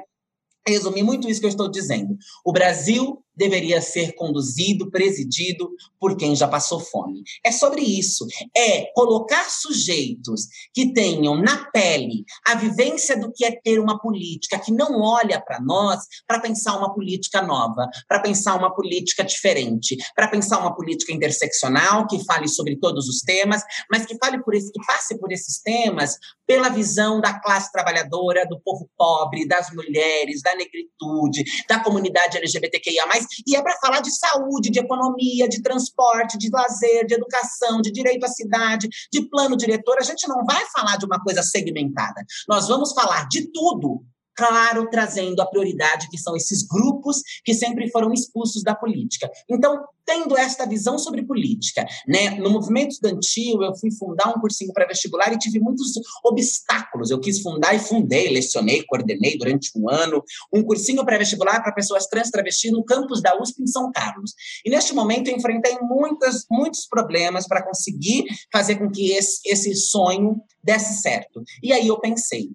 resumir 0.66 1.02
muito 1.02 1.28
isso 1.28 1.40
que 1.40 1.46
eu 1.46 1.50
estou 1.50 1.70
dizendo. 1.70 2.16
O 2.44 2.52
Brasil 2.52 3.22
deveria 3.38 3.80
ser 3.80 4.14
conduzido, 4.14 4.90
presidido 4.90 5.70
por 6.00 6.16
quem 6.16 6.34
já 6.34 6.48
passou 6.48 6.80
fome. 6.80 7.22
É 7.46 7.52
sobre 7.52 7.82
isso. 7.82 8.26
É 8.54 8.86
colocar 8.92 9.48
sujeitos 9.48 10.48
que 10.74 10.92
tenham 10.92 11.36
na 11.36 11.70
pele 11.70 12.24
a 12.44 12.56
vivência 12.56 13.16
do 13.16 13.32
que 13.32 13.44
é 13.44 13.52
ter 13.52 13.78
uma 13.78 13.98
política 14.00 14.58
que 14.58 14.72
não 14.72 15.00
olha 15.00 15.40
para 15.40 15.60
nós 15.60 16.00
para 16.26 16.40
pensar 16.40 16.76
uma 16.76 16.92
política 16.92 17.40
nova, 17.40 17.88
para 18.08 18.20
pensar 18.20 18.56
uma 18.56 18.74
política 18.74 19.22
diferente, 19.22 19.96
para 20.16 20.26
pensar 20.26 20.58
uma 20.58 20.74
política 20.74 21.12
interseccional 21.12 22.08
que 22.08 22.24
fale 22.24 22.48
sobre 22.48 22.76
todos 22.76 23.08
os 23.08 23.20
temas, 23.20 23.62
mas 23.88 24.04
que 24.04 24.16
fale 24.18 24.42
por 24.42 24.54
esse, 24.54 24.72
que 24.72 24.84
passe 24.84 25.16
por 25.18 25.30
esses 25.30 25.60
temas 25.62 26.18
pela 26.48 26.70
visão 26.70 27.20
da 27.20 27.38
classe 27.38 27.70
trabalhadora, 27.70 28.46
do 28.48 28.58
povo 28.60 28.88
pobre, 28.96 29.46
das 29.46 29.70
mulheres, 29.70 30.40
da 30.40 30.56
negritude, 30.56 31.44
da 31.68 31.78
comunidade 31.78 32.38
LGBTQIA+, 32.38 33.04
e 33.46 33.54
é 33.54 33.62
para 33.62 33.76
falar 33.78 34.00
de 34.00 34.10
saúde, 34.10 34.70
de 34.70 34.80
economia, 34.80 35.46
de 35.46 35.62
transporte, 35.62 36.38
de 36.38 36.48
lazer, 36.50 37.06
de 37.06 37.14
educação, 37.14 37.82
de 37.82 37.92
direito 37.92 38.24
à 38.24 38.28
cidade, 38.28 38.88
de 39.12 39.28
plano 39.28 39.58
diretor. 39.58 39.98
A 39.98 40.02
gente 40.02 40.26
não 40.26 40.42
vai 40.46 40.64
falar 40.74 40.96
de 40.96 41.04
uma 41.04 41.22
coisa 41.22 41.42
segmentada. 41.42 42.24
Nós 42.48 42.66
vamos 42.66 42.92
falar 42.94 43.28
de 43.28 43.52
tudo 43.52 44.02
claro, 44.38 44.88
trazendo 44.88 45.42
a 45.42 45.46
prioridade 45.46 46.08
que 46.08 46.16
são 46.16 46.36
esses 46.36 46.62
grupos 46.62 47.20
que 47.44 47.52
sempre 47.52 47.90
foram 47.90 48.12
expulsos 48.12 48.62
da 48.62 48.72
política. 48.72 49.28
Então, 49.50 49.84
tendo 50.06 50.38
esta 50.38 50.64
visão 50.64 50.96
sobre 50.96 51.26
política, 51.26 51.84
né, 52.06 52.30
no 52.38 52.48
movimento 52.48 52.92
estudantil, 52.92 53.64
eu 53.64 53.74
fui 53.74 53.90
fundar 53.90 54.28
um 54.28 54.40
cursinho 54.40 54.72
pré-vestibular 54.72 55.32
e 55.32 55.38
tive 55.38 55.58
muitos 55.58 55.92
obstáculos. 56.24 57.10
Eu 57.10 57.18
quis 57.18 57.42
fundar 57.42 57.74
e 57.74 57.80
fundei, 57.80 58.30
lecionei, 58.30 58.84
coordenei 58.84 59.36
durante 59.36 59.72
um 59.76 59.90
ano 59.90 60.22
um 60.54 60.62
cursinho 60.62 61.04
pré-vestibular 61.04 61.60
para 61.60 61.72
pessoas 61.72 62.06
trans 62.06 62.30
travestis 62.30 62.70
no 62.70 62.84
campus 62.84 63.20
da 63.20 63.36
USP 63.42 63.64
em 63.64 63.66
São 63.66 63.90
Carlos. 63.90 64.34
E 64.64 64.70
neste 64.70 64.94
momento 64.94 65.28
eu 65.28 65.36
enfrentei 65.36 65.76
muitas, 65.82 66.46
muitos 66.48 66.86
problemas 66.86 67.48
para 67.48 67.62
conseguir 67.62 68.24
fazer 68.52 68.76
com 68.76 68.88
que 68.88 69.10
esse, 69.10 69.40
esse 69.44 69.74
sonho 69.74 70.40
desse 70.62 71.02
certo. 71.02 71.42
E 71.60 71.72
aí 71.72 71.88
eu 71.88 71.98
pensei, 71.98 72.50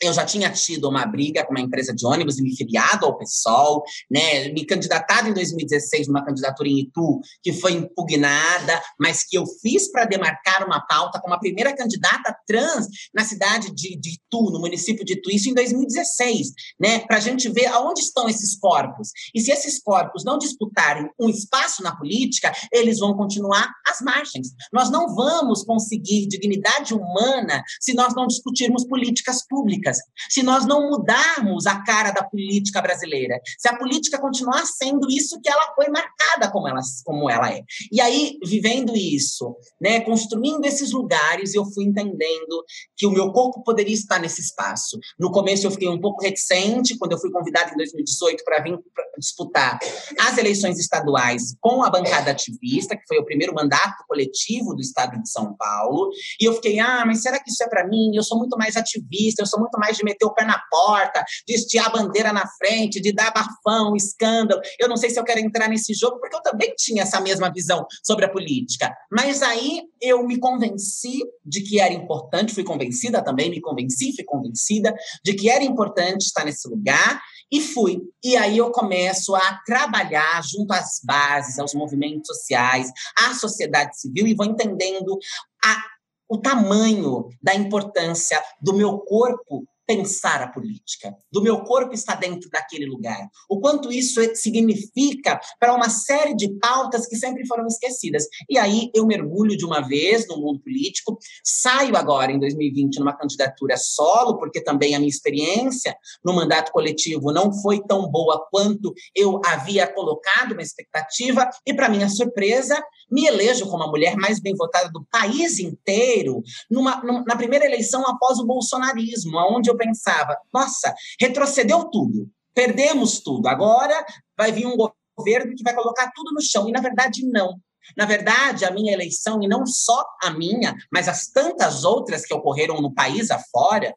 eu 0.00 0.12
já 0.12 0.24
tinha 0.24 0.50
tido 0.50 0.88
uma 0.88 1.04
briga 1.06 1.44
com 1.44 1.52
uma 1.52 1.60
empresa 1.60 1.94
de 1.94 2.06
ônibus 2.06 2.38
e 2.38 2.42
me 2.42 2.56
filiado 2.56 3.06
ao 3.06 3.18
PSOL, 3.18 3.82
né? 4.10 4.48
Me 4.48 4.64
candidatado 4.64 5.28
em 5.28 5.34
2016 5.34 6.08
numa 6.08 6.24
candidatura 6.24 6.68
em 6.68 6.80
Itu, 6.80 7.20
que 7.42 7.52
foi 7.52 7.72
impugnada, 7.72 8.80
mas 8.98 9.24
que 9.24 9.36
eu 9.36 9.44
fiz 9.60 9.90
para 9.90 10.04
demarcar 10.04 10.64
uma 10.64 10.80
pauta 10.86 11.20
como 11.20 11.34
a 11.34 11.38
primeira 11.38 11.74
candidata 11.74 12.36
trans 12.46 12.86
na 13.14 13.24
cidade 13.24 13.74
de, 13.74 13.96
de 13.98 14.10
Itu, 14.10 14.50
no 14.50 14.60
município 14.60 15.04
de 15.04 15.14
Itu, 15.14 15.30
isso 15.30 15.50
em 15.50 15.54
2016, 15.54 16.48
né? 16.80 17.00
Para 17.00 17.16
a 17.16 17.20
gente 17.20 17.48
ver 17.48 17.66
aonde 17.66 18.00
estão 18.00 18.28
esses 18.28 18.56
corpos. 18.58 19.08
E 19.34 19.40
se 19.40 19.50
esses 19.50 19.82
corpos 19.82 20.24
não 20.24 20.38
disputarem 20.38 21.08
um 21.18 21.28
espaço 21.28 21.82
na 21.82 21.96
política, 21.96 22.52
eles 22.72 22.98
vão 22.98 23.14
continuar 23.16 23.68
às 23.86 24.00
margens. 24.00 24.48
Nós 24.72 24.90
não 24.90 25.14
vamos 25.14 25.64
conseguir 25.64 26.28
dignidade 26.28 26.94
humana 26.94 27.62
se 27.80 27.94
nós 27.94 28.14
não 28.14 28.26
discutirmos 28.26 28.86
políticas 28.86 29.46
públicas 29.46 29.87
políticas, 29.88 29.98
se 30.28 30.42
nós 30.42 30.66
não 30.66 30.90
mudarmos 30.90 31.66
a 31.66 31.82
cara 31.82 32.10
da 32.10 32.22
política 32.22 32.80
brasileira, 32.80 33.40
se 33.58 33.68
a 33.68 33.76
política 33.76 34.20
continuar 34.20 34.64
sendo 34.66 35.08
isso 35.10 35.40
que 35.40 35.48
ela 35.48 35.72
foi 35.74 35.88
marcada 35.88 36.50
como 36.50 36.68
ela, 36.68 36.80
como 37.04 37.30
ela 37.30 37.52
é. 37.52 37.62
E 37.90 38.00
aí, 38.00 38.38
vivendo 38.44 38.94
isso, 38.94 39.56
né, 39.80 40.00
construindo 40.00 40.64
esses 40.64 40.92
lugares, 40.92 41.54
eu 41.54 41.64
fui 41.64 41.84
entendendo 41.84 42.64
que 42.96 43.06
o 43.06 43.10
meu 43.10 43.32
corpo 43.32 43.62
poderia 43.62 43.94
estar 43.94 44.18
nesse 44.18 44.40
espaço. 44.40 44.98
No 45.18 45.30
começo 45.30 45.66
eu 45.66 45.70
fiquei 45.70 45.88
um 45.88 46.00
pouco 46.00 46.22
reticente, 46.22 46.96
quando 46.98 47.12
eu 47.12 47.18
fui 47.18 47.30
convidada 47.30 47.72
em 47.72 47.76
2018 47.76 48.44
para 48.44 48.62
vir 48.62 48.78
disputar 49.18 49.78
as 50.20 50.38
eleições 50.38 50.78
estaduais 50.78 51.56
com 51.60 51.82
a 51.82 51.90
bancada 51.90 52.30
ativista, 52.30 52.96
que 52.96 53.02
foi 53.06 53.18
o 53.18 53.24
primeiro 53.24 53.54
mandato 53.54 54.04
coletivo 54.06 54.74
do 54.74 54.80
estado 54.80 55.20
de 55.20 55.30
São 55.30 55.54
Paulo, 55.56 56.10
e 56.40 56.44
eu 56.44 56.54
fiquei, 56.54 56.78
ah, 56.78 57.04
mas 57.06 57.22
será 57.22 57.42
que 57.42 57.50
isso 57.50 57.62
é 57.62 57.68
para 57.68 57.86
mim? 57.86 58.14
Eu 58.14 58.22
sou 58.22 58.38
muito 58.38 58.56
mais 58.56 58.76
ativista, 58.76 59.42
eu 59.42 59.46
sou 59.46 59.60
muito 59.60 59.77
mais 59.78 59.96
de 59.96 60.04
meter 60.04 60.24
o 60.26 60.34
pé 60.34 60.44
na 60.44 60.60
porta, 60.70 61.24
de 61.46 61.54
estiar 61.54 61.86
a 61.86 61.90
bandeira 61.90 62.32
na 62.32 62.46
frente, 62.58 63.00
de 63.00 63.12
dar 63.12 63.32
bafão, 63.32 63.94
escândalo. 63.96 64.60
Eu 64.78 64.88
não 64.88 64.96
sei 64.96 65.10
se 65.10 65.18
eu 65.18 65.24
quero 65.24 65.40
entrar 65.40 65.68
nesse 65.68 65.94
jogo, 65.94 66.18
porque 66.20 66.36
eu 66.36 66.42
também 66.42 66.74
tinha 66.76 67.02
essa 67.02 67.20
mesma 67.20 67.52
visão 67.52 67.86
sobre 68.02 68.24
a 68.24 68.30
política. 68.30 68.92
Mas 69.10 69.42
aí 69.42 69.82
eu 70.00 70.24
me 70.26 70.38
convenci 70.38 71.20
de 71.44 71.62
que 71.62 71.80
era 71.80 71.94
importante, 71.94 72.54
fui 72.54 72.64
convencida 72.64 73.22
também, 73.22 73.50
me 73.50 73.60
convenci, 73.60 74.14
fui 74.14 74.24
convencida 74.24 74.94
de 75.24 75.34
que 75.34 75.48
era 75.48 75.64
importante 75.64 76.22
estar 76.22 76.44
nesse 76.44 76.68
lugar 76.68 77.20
e 77.50 77.60
fui. 77.60 78.00
E 78.22 78.36
aí 78.36 78.58
eu 78.58 78.70
começo 78.70 79.34
a 79.34 79.60
trabalhar 79.64 80.42
junto 80.42 80.72
às 80.72 81.00
bases, 81.04 81.58
aos 81.58 81.74
movimentos 81.74 82.26
sociais, 82.26 82.90
à 83.16 83.34
sociedade 83.34 83.98
civil 83.98 84.26
e 84.26 84.34
vou 84.34 84.46
entendendo 84.46 85.18
a 85.64 85.97
o 86.28 86.38
tamanho 86.38 87.28
da 87.42 87.54
importância 87.54 88.42
do 88.60 88.74
meu 88.74 88.98
corpo 88.98 89.66
pensar 89.88 90.42
a 90.42 90.48
política, 90.48 91.16
do 91.32 91.42
meu 91.42 91.62
corpo 91.62 91.94
estar 91.94 92.16
dentro 92.16 92.50
daquele 92.50 92.84
lugar. 92.84 93.26
O 93.48 93.58
quanto 93.58 93.90
isso 93.90 94.20
significa 94.34 95.40
para 95.58 95.74
uma 95.74 95.88
série 95.88 96.36
de 96.36 96.52
pautas 96.58 97.06
que 97.06 97.16
sempre 97.16 97.46
foram 97.46 97.66
esquecidas. 97.66 98.26
E 98.50 98.58
aí 98.58 98.90
eu 98.94 99.06
mergulho 99.06 99.56
de 99.56 99.64
uma 99.64 99.80
vez 99.80 100.28
no 100.28 100.36
mundo 100.36 100.60
político, 100.60 101.18
saio 101.42 101.96
agora 101.96 102.30
em 102.30 102.38
2020 102.38 102.98
numa 102.98 103.16
candidatura 103.16 103.78
solo, 103.78 104.36
porque 104.36 104.62
também 104.62 104.94
a 104.94 104.98
minha 104.98 105.08
experiência 105.08 105.96
no 106.22 106.34
mandato 106.34 106.70
coletivo 106.70 107.32
não 107.32 107.50
foi 107.50 107.82
tão 107.82 108.10
boa 108.10 108.46
quanto 108.50 108.92
eu 109.16 109.40
havia 109.42 109.86
colocado 109.86 110.52
uma 110.52 110.62
expectativa, 110.62 111.48
e 111.66 111.72
para 111.72 111.88
minha 111.88 112.10
surpresa, 112.10 112.78
me 113.10 113.24
elejo 113.24 113.66
como 113.70 113.84
a 113.84 113.88
mulher 113.88 114.16
mais 114.16 114.38
bem 114.38 114.54
votada 114.54 114.90
do 114.90 115.06
país 115.10 115.58
inteiro, 115.58 116.42
numa, 116.70 117.02
na 117.26 117.36
primeira 117.36 117.64
eleição 117.64 118.06
após 118.06 118.38
o 118.38 118.46
bolsonarismo, 118.46 119.38
onde 119.50 119.70
eu 119.70 119.77
pensava, 119.78 120.36
nossa, 120.52 120.94
retrocedeu 121.20 121.84
tudo, 121.90 122.28
perdemos 122.54 123.20
tudo, 123.20 123.48
agora 123.48 124.04
vai 124.36 124.52
vir 124.52 124.66
um 124.66 124.76
governo 125.16 125.54
que 125.54 125.62
vai 125.62 125.74
colocar 125.74 126.10
tudo 126.14 126.34
no 126.34 126.42
chão. 126.42 126.68
E, 126.68 126.72
na 126.72 126.80
verdade, 126.80 127.24
não. 127.24 127.58
Na 127.96 128.04
verdade, 128.04 128.64
a 128.64 128.70
minha 128.70 128.92
eleição, 128.92 129.42
e 129.42 129.48
não 129.48 129.64
só 129.64 130.04
a 130.22 130.30
minha, 130.30 130.76
mas 130.92 131.08
as 131.08 131.28
tantas 131.28 131.84
outras 131.84 132.26
que 132.26 132.34
ocorreram 132.34 132.82
no 132.82 132.92
país 132.92 133.30
afora, 133.30 133.94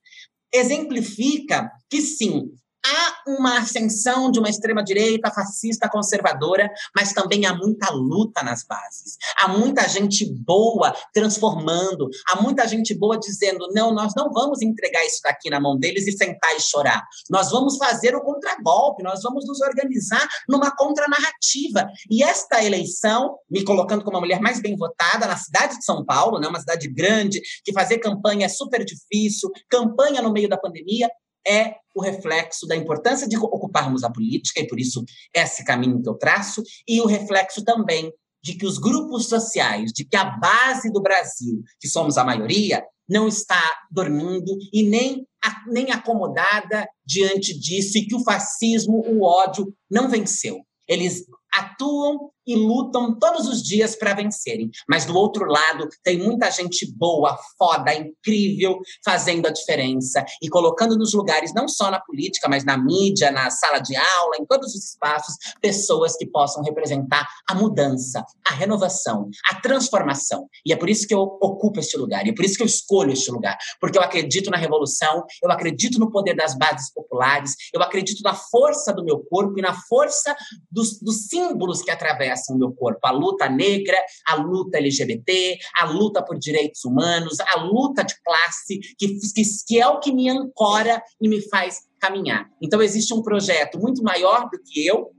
exemplifica 0.54 1.70
que 1.90 2.02
sim, 2.02 2.52
há 2.86 3.24
uma 3.28 3.60
ascensão 3.60 4.32
de 4.32 4.40
uma 4.40 4.50
extrema-direita 4.50 5.32
fascista 5.32 5.90
conservadora, 5.90 6.70
mas 6.96 7.14
também 7.14 7.46
há 7.46 7.54
muita 7.56 7.92
luta 7.92 8.44
nas 8.44 8.64
bases. 8.64 9.18
Há 9.38 9.48
muita 9.48 9.88
gente 9.88 10.26
boa 10.26 10.94
transformando, 11.14 12.10
há 12.28 12.42
muita 12.42 12.68
gente 12.68 12.94
boa 12.94 13.20
dizendo: 13.20 13.68
não, 13.74 13.94
nós 13.94 14.14
não 14.16 14.32
vamos 14.32 14.62
entregar 14.62 15.06
isso 15.06 15.22
daqui 15.24 15.50
na 15.50 15.60
mão 15.60 15.78
deles 15.78 16.08
e 16.08 16.12
sentar 16.12 16.56
e 16.56 16.60
chorar. 16.60 17.04
Nós 17.30 17.52
vamos 17.52 17.78
fazer 17.78 18.16
o 18.16 18.22
contragolpe, 18.22 19.04
nós 19.04 19.22
vamos 19.22 19.46
nos 19.48 19.62
organizar 19.62 20.28
numa 20.48 20.76
contranarrativa. 20.76 21.88
E 22.10 22.24
esta 22.24 22.64
eleição, 22.64 23.38
me 23.50 23.64
colocando 23.64 24.04
como 24.04 24.18
a 24.18 24.20
mulher 24.20 24.42
mais 24.42 24.62
bem 24.62 24.76
votada 24.76 25.28
na 25.28 25.38
cidade 25.38 25.78
de 25.78 25.86
São 25.86 26.04
Paulo, 26.04 26.40
né, 26.40 26.48
uma 26.48 26.60
cidade 26.60 26.88
grande, 26.88 27.42
que 27.64 27.74
fazer 27.74 28.00
campanha 28.00 28.46
é 28.46 28.50
super 28.50 28.84
difícil, 28.84 29.50
campanha 29.70 30.22
no 30.22 30.32
meio 30.32 30.50
da 30.50 30.58
pandemia, 30.58 31.10
é 31.48 31.76
o 31.96 32.02
reflexo 32.02 32.68
da 32.68 32.76
importância 32.76 33.28
de 33.28 33.38
ocuparmos 33.38 34.04
a 34.04 34.10
política, 34.10 34.62
e 34.62 34.68
por 34.68 34.80
isso 34.80 35.04
esse 35.34 35.64
caminho 35.64 36.02
que 36.02 36.10
eu 36.10 36.16
traço, 36.16 36.64
e 36.88 37.02
o 37.02 37.06
reflexo 37.06 37.64
também 37.64 38.12
de 38.44 38.56
que 38.56 38.66
os 38.66 38.78
grupos 38.78 39.28
sociais, 39.28 39.92
de 39.92 40.04
que 40.04 40.16
a 40.16 40.26
base 40.26 40.92
do 40.92 41.02
Brasil, 41.02 41.62
que 41.80 41.88
somos 41.88 42.18
a 42.18 42.24
maioria, 42.24 42.84
não 43.08 43.28
está 43.28 43.62
dormindo 43.92 44.58
e 44.72 44.84
nem, 44.84 45.28
nem 45.68 45.92
acomodada 45.92 46.88
diante 47.06 47.58
disso, 47.58 47.98
e 47.98 48.08
que 48.08 48.16
o 48.16 48.24
fascismo, 48.24 49.04
o 49.06 49.24
ódio, 49.24 49.74
não 49.90 50.10
venceu. 50.10 50.62
Eles 50.88 51.26
atuam 51.54 52.32
e 52.46 52.56
lutam 52.56 53.18
todos 53.18 53.48
os 53.48 53.62
dias 53.62 53.96
para 53.96 54.14
vencerem. 54.14 54.70
Mas 54.90 55.06
do 55.06 55.16
outro 55.16 55.46
lado, 55.46 55.88
tem 56.04 56.18
muita 56.18 56.50
gente 56.50 56.92
boa, 56.96 57.38
foda, 57.58 57.94
incrível, 57.94 58.80
fazendo 59.04 59.48
a 59.48 59.52
diferença 59.52 60.26
e 60.42 60.50
colocando 60.50 60.98
nos 60.98 61.14
lugares, 61.14 61.54
não 61.54 61.68
só 61.68 61.92
na 61.92 62.00
política, 62.00 62.50
mas 62.50 62.64
na 62.64 62.78
mídia, 62.78 63.32
na 63.32 63.50
sala 63.50 63.80
de 63.80 63.96
aula, 63.96 64.38
em 64.40 64.46
todos 64.46 64.74
os 64.74 64.90
espaços, 64.92 65.36
pessoas 65.62 66.16
que 66.18 66.26
possam 66.26 66.64
representar 66.64 67.28
a 67.50 67.56
mudança, 67.56 68.24
a 68.46 68.54
renovação, 68.54 69.30
a 69.50 69.56
transformação. 69.56 70.48
E 70.66 70.74
é 70.74 70.76
por 70.76 70.90
isso 70.90 71.08
que 71.08 71.14
eu 71.14 71.22
ocupo 71.22 71.80
este 71.80 71.98
lugar, 71.98 72.26
e 72.26 72.32
é 72.32 72.34
por 72.34 72.46
isso 72.46 72.58
que 72.58 72.64
eu 72.64 72.68
escolho 72.68 73.12
este 73.12 73.32
lugar, 73.32 73.58
porque 73.80 73.98
eu 73.98 74.02
acredito 74.02 74.50
na 74.50 74.58
revolução, 74.58 75.24
eu 75.44 75.52
acredito 75.52 76.00
no 76.00 76.12
poder 76.12 76.36
das 76.36 76.58
bases 76.58 76.92
populares, 76.94 77.56
eu 77.74 77.82
acredito 77.82 78.22
na 78.24 78.34
força 78.34 78.94
do 78.94 79.04
meu 79.04 79.20
corpo 79.20 79.58
e 79.58 79.62
na 79.62 79.74
força 79.74 80.36
dos, 80.72 81.00
dos 81.00 81.28
símbolos 81.28 81.82
que 81.82 81.92
atravessam 81.92 82.31
o 82.50 82.58
meu 82.58 82.72
corpo. 82.72 83.00
A 83.04 83.12
luta 83.12 83.50
negra, 83.50 83.98
a 84.28 84.36
luta 84.36 84.78
LGBT, 84.78 85.58
a 85.80 85.86
luta 85.86 86.24
por 86.24 86.38
direitos 86.38 86.84
humanos, 86.86 87.40
a 87.40 87.62
luta 87.62 88.04
de 88.04 88.16
classe, 88.24 88.80
que, 88.98 89.08
que, 89.08 89.44
que 89.68 89.80
é 89.80 89.88
o 89.88 90.00
que 90.00 90.14
me 90.14 90.30
ancora 90.30 91.02
e 91.20 91.28
me 91.28 91.42
faz 91.50 91.82
caminhar. 92.00 92.50
Então, 92.62 92.82
existe 92.82 93.14
um 93.14 93.22
projeto 93.22 93.80
muito 93.80 94.04
maior 94.04 94.50
do 94.50 94.60
que 94.64 94.86
eu, 94.86 95.12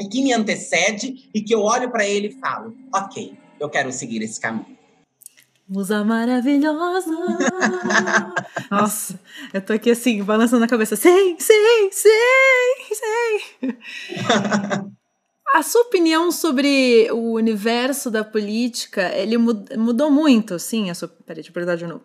e 0.00 0.08
que 0.08 0.22
me 0.22 0.32
antecede, 0.32 1.30
e 1.34 1.42
que 1.42 1.54
eu 1.54 1.60
olho 1.60 1.90
para 1.90 2.06
ele 2.06 2.28
e 2.28 2.40
falo: 2.40 2.74
ok, 2.92 3.36
eu 3.60 3.68
quero 3.68 3.92
seguir 3.92 4.22
esse 4.22 4.40
caminho. 4.40 4.74
Musa 5.66 6.04
maravilhosa. 6.04 7.10
Nossa, 8.70 9.18
eu 9.52 9.62
tô 9.62 9.72
aqui 9.72 9.90
assim, 9.90 10.22
balançando 10.22 10.64
a 10.64 10.68
cabeça. 10.68 10.94
Sei, 10.94 11.36
sei, 11.38 11.90
sei, 11.90 12.74
sei. 12.92 13.78
A 15.54 15.62
sua 15.62 15.82
opinião 15.82 16.32
sobre 16.32 17.08
o 17.12 17.34
universo 17.34 18.10
da 18.10 18.24
política, 18.24 19.14
ele 19.14 19.38
mudou 19.38 20.10
muito, 20.10 20.58
sim, 20.58 20.90
a 20.90 20.94
sua... 20.96 21.06
Peraí, 21.06 21.36
deixa 21.36 21.50
eu 21.50 21.54
perguntar 21.54 21.76
de 21.76 21.86
novo. 21.86 22.02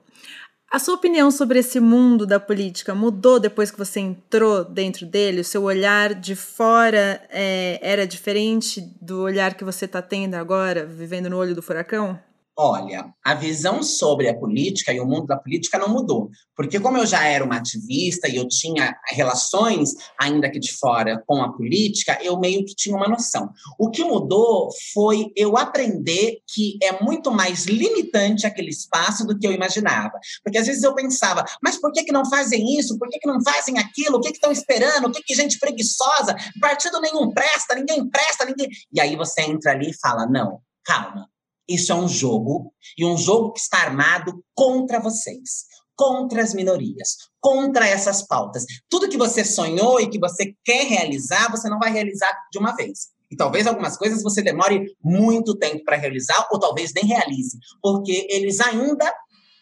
A 0.71 0.77
sua 0.77 0.93
opinião 0.93 1.31
sobre 1.31 1.57
esse 1.57 1.79
mundo 1.79 2.27
da 2.27 2.39
política 2.39 2.93
mudou 2.93 3.39
depois 3.39 3.71
que 3.71 3.77
você 3.79 4.01
entrou 4.01 4.63
dentro 4.63 5.03
dele? 5.03 5.41
O 5.41 5.43
seu 5.43 5.63
olhar 5.63 6.13
de 6.13 6.35
fora 6.35 7.25
é, 7.31 7.79
era 7.81 8.05
diferente 8.05 8.81
do 9.01 9.21
olhar 9.23 9.55
que 9.55 9.63
você 9.63 9.85
está 9.85 9.99
tendo 9.99 10.35
agora, 10.35 10.85
vivendo 10.85 11.27
no 11.27 11.37
olho 11.37 11.55
do 11.55 11.63
furacão? 11.63 12.19
Olha, 12.61 13.13
a 13.23 13.33
visão 13.35 13.81
sobre 13.81 14.27
a 14.27 14.37
política 14.37 14.91
e 14.91 14.99
o 14.99 15.05
mundo 15.05 15.27
da 15.27 15.37
política 15.37 15.79
não 15.79 15.87
mudou, 15.87 16.29
porque 16.53 16.77
como 16.77 16.97
eu 16.97 17.05
já 17.05 17.23
era 17.23 17.41
uma 17.41 17.55
ativista 17.55 18.27
e 18.27 18.35
eu 18.35 18.45
tinha 18.49 18.97
relações, 19.11 19.91
ainda 20.19 20.51
que 20.51 20.59
de 20.59 20.73
fora, 20.73 21.23
com 21.25 21.41
a 21.41 21.53
política, 21.53 22.19
eu 22.21 22.37
meio 22.37 22.65
que 22.65 22.75
tinha 22.75 22.97
uma 22.97 23.07
noção. 23.07 23.49
O 23.79 23.89
que 23.89 24.03
mudou 24.03 24.67
foi 24.93 25.31
eu 25.37 25.55
aprender 25.55 26.39
que 26.53 26.77
é 26.83 27.01
muito 27.01 27.31
mais 27.31 27.63
limitante 27.65 28.45
aquele 28.45 28.71
espaço 28.71 29.25
do 29.25 29.39
que 29.39 29.47
eu 29.47 29.53
imaginava. 29.53 30.19
Porque 30.43 30.57
às 30.57 30.67
vezes 30.67 30.83
eu 30.83 30.93
pensava, 30.93 31.45
mas 31.63 31.79
por 31.79 31.93
que, 31.93 32.03
que 32.03 32.11
não 32.11 32.29
fazem 32.29 32.77
isso? 32.77 32.99
Por 32.99 33.07
que, 33.07 33.19
que 33.19 33.27
não 33.27 33.41
fazem 33.41 33.79
aquilo? 33.79 34.17
O 34.17 34.19
que 34.19 34.31
estão 34.31 34.51
esperando? 34.51 35.07
O 35.07 35.11
que, 35.13 35.23
que 35.23 35.33
gente 35.33 35.57
preguiçosa? 35.59 36.35
Partido 36.59 36.99
nenhum 36.99 37.31
presta, 37.31 37.73
ninguém 37.73 38.05
presta, 38.09 38.43
ninguém. 38.43 38.67
E 38.91 38.99
aí 38.99 39.15
você 39.15 39.43
entra 39.43 39.71
ali 39.71 39.91
e 39.91 39.97
fala: 39.97 40.27
não, 40.27 40.59
calma 40.83 41.29
isso 41.69 41.91
é 41.91 41.95
um 41.95 42.07
jogo, 42.07 42.73
e 42.97 43.05
um 43.05 43.17
jogo 43.17 43.53
que 43.53 43.59
está 43.59 43.77
armado 43.79 44.43
contra 44.55 44.99
vocês, 44.99 45.65
contra 45.95 46.41
as 46.41 46.53
minorias, 46.53 47.17
contra 47.39 47.87
essas 47.87 48.25
pautas. 48.25 48.65
Tudo 48.89 49.09
que 49.09 49.17
você 49.17 49.45
sonhou 49.45 49.99
e 49.99 50.09
que 50.09 50.19
você 50.19 50.53
quer 50.63 50.85
realizar, 50.85 51.51
você 51.51 51.69
não 51.69 51.77
vai 51.77 51.91
realizar 51.91 52.33
de 52.51 52.57
uma 52.57 52.75
vez. 52.75 53.09
E 53.31 53.35
talvez 53.35 53.67
algumas 53.67 53.95
coisas 53.95 54.23
você 54.23 54.41
demore 54.41 54.95
muito 55.03 55.55
tempo 55.55 55.83
para 55.83 55.97
realizar, 55.97 56.47
ou 56.51 56.59
talvez 56.59 56.91
nem 56.93 57.05
realize, 57.05 57.57
porque 57.81 58.25
eles 58.29 58.59
ainda 58.59 59.13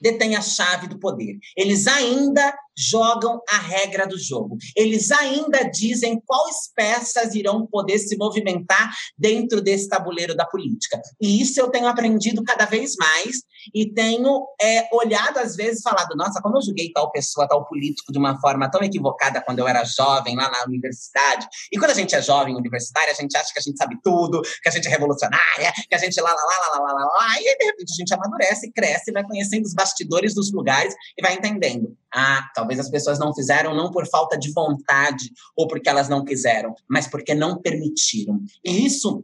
detêm 0.02 0.36
a 0.36 0.42
chave 0.42 0.88
do 0.88 1.00
poder. 1.00 1.38
Eles 1.56 1.88
ainda 1.88 2.56
jogam 2.78 3.42
a 3.50 3.58
regra 3.58 4.06
do 4.06 4.18
jogo. 4.18 4.58
Eles 4.76 5.12
ainda 5.12 5.64
dizem 5.64 6.22
quais 6.26 6.72
peças 6.76 7.34
irão 7.34 7.66
poder 7.66 7.98
se 7.98 8.16
movimentar 8.18 8.92
dentro 9.18 9.62
desse 9.62 9.90
tabuleiro 9.90 10.36
da 10.36 10.46
política. 10.46 11.02
E 11.20 11.42
isso 11.42 11.60
eu 11.60 11.70
tenho 11.70 11.88
aprendido 11.88 12.44
cada 12.44 12.66
vez 12.66 12.96
mais 12.96 13.42
e 13.74 13.92
tenho 13.92 14.46
é, 14.62 14.88
olhado 14.94 15.40
às 15.40 15.56
vezes 15.56 15.82
falado, 15.82 16.16
nossa, 16.16 16.42
como 16.42 16.58
eu 16.58 16.62
julguei 16.62 16.92
tal 16.92 17.12
pessoa, 17.12 17.48
tal 17.48 17.66
político 17.66 18.12
de 18.12 18.20
uma 18.20 18.40
forma 18.40 18.70
tão 18.70 18.82
equivocada 18.82 19.42
quando 19.42 19.60
eu 19.60 19.68
era 19.68 19.84
jovem 19.84 20.36
lá 20.36 20.50
na 20.50 20.66
universidade. 20.66 21.48
E 21.72 21.78
quando 21.78 21.92
a 21.92 21.96
gente 21.96 22.16
é 22.16 22.22
jovem 22.22 22.56
universitária, 22.56 23.12
a 23.12 23.16
gente 23.16 23.36
acha 23.36 23.52
que 23.52 23.60
a 23.60 23.62
gente 23.62 23.78
sabe 23.78 23.98
tudo, 24.04 24.42
que 24.42 24.70
a 24.70 24.72
gente 24.72 24.88
é 24.88 24.92
revolucionária, 24.92 25.74
que 25.90 25.96
a 25.96 25.98
gente 25.98 26.20
lá, 26.22 26.30
lá, 26.30 26.44
lá, 26.44 26.70
lá, 26.70 26.80
lá, 26.80 26.94
lá, 26.94 27.06
lá, 27.06 27.42
e 27.42 27.48
aí, 27.48 27.58
de 27.58 27.66
repente 27.66 27.92
a 27.92 27.96
gente 27.96 28.14
amadurece, 28.14 28.72
cresce, 28.72 29.12
vai 29.12 29.24
conhecendo 29.24 29.66
os 29.66 29.74
bastidores 29.74 30.34
dos 30.34 30.52
lugares 30.52 30.94
e 31.18 31.22
vai 31.22 31.34
entendendo. 31.34 31.96
Ah, 32.14 32.50
talvez 32.56 32.80
as 32.80 32.90
pessoas 32.90 33.20
não 33.20 33.34
fizeram 33.34 33.76
não 33.76 33.92
por 33.92 34.08
falta 34.08 34.38
de 34.38 34.52
vontade 34.52 35.32
ou 35.56 35.68
porque 35.68 35.90
elas 35.90 36.08
não 36.08 36.24
quiseram, 36.24 36.74
mas 36.90 37.08
porque 37.08 37.36
não 37.36 37.62
permitiram. 37.62 38.40
E 38.64 38.86
isso 38.86 39.24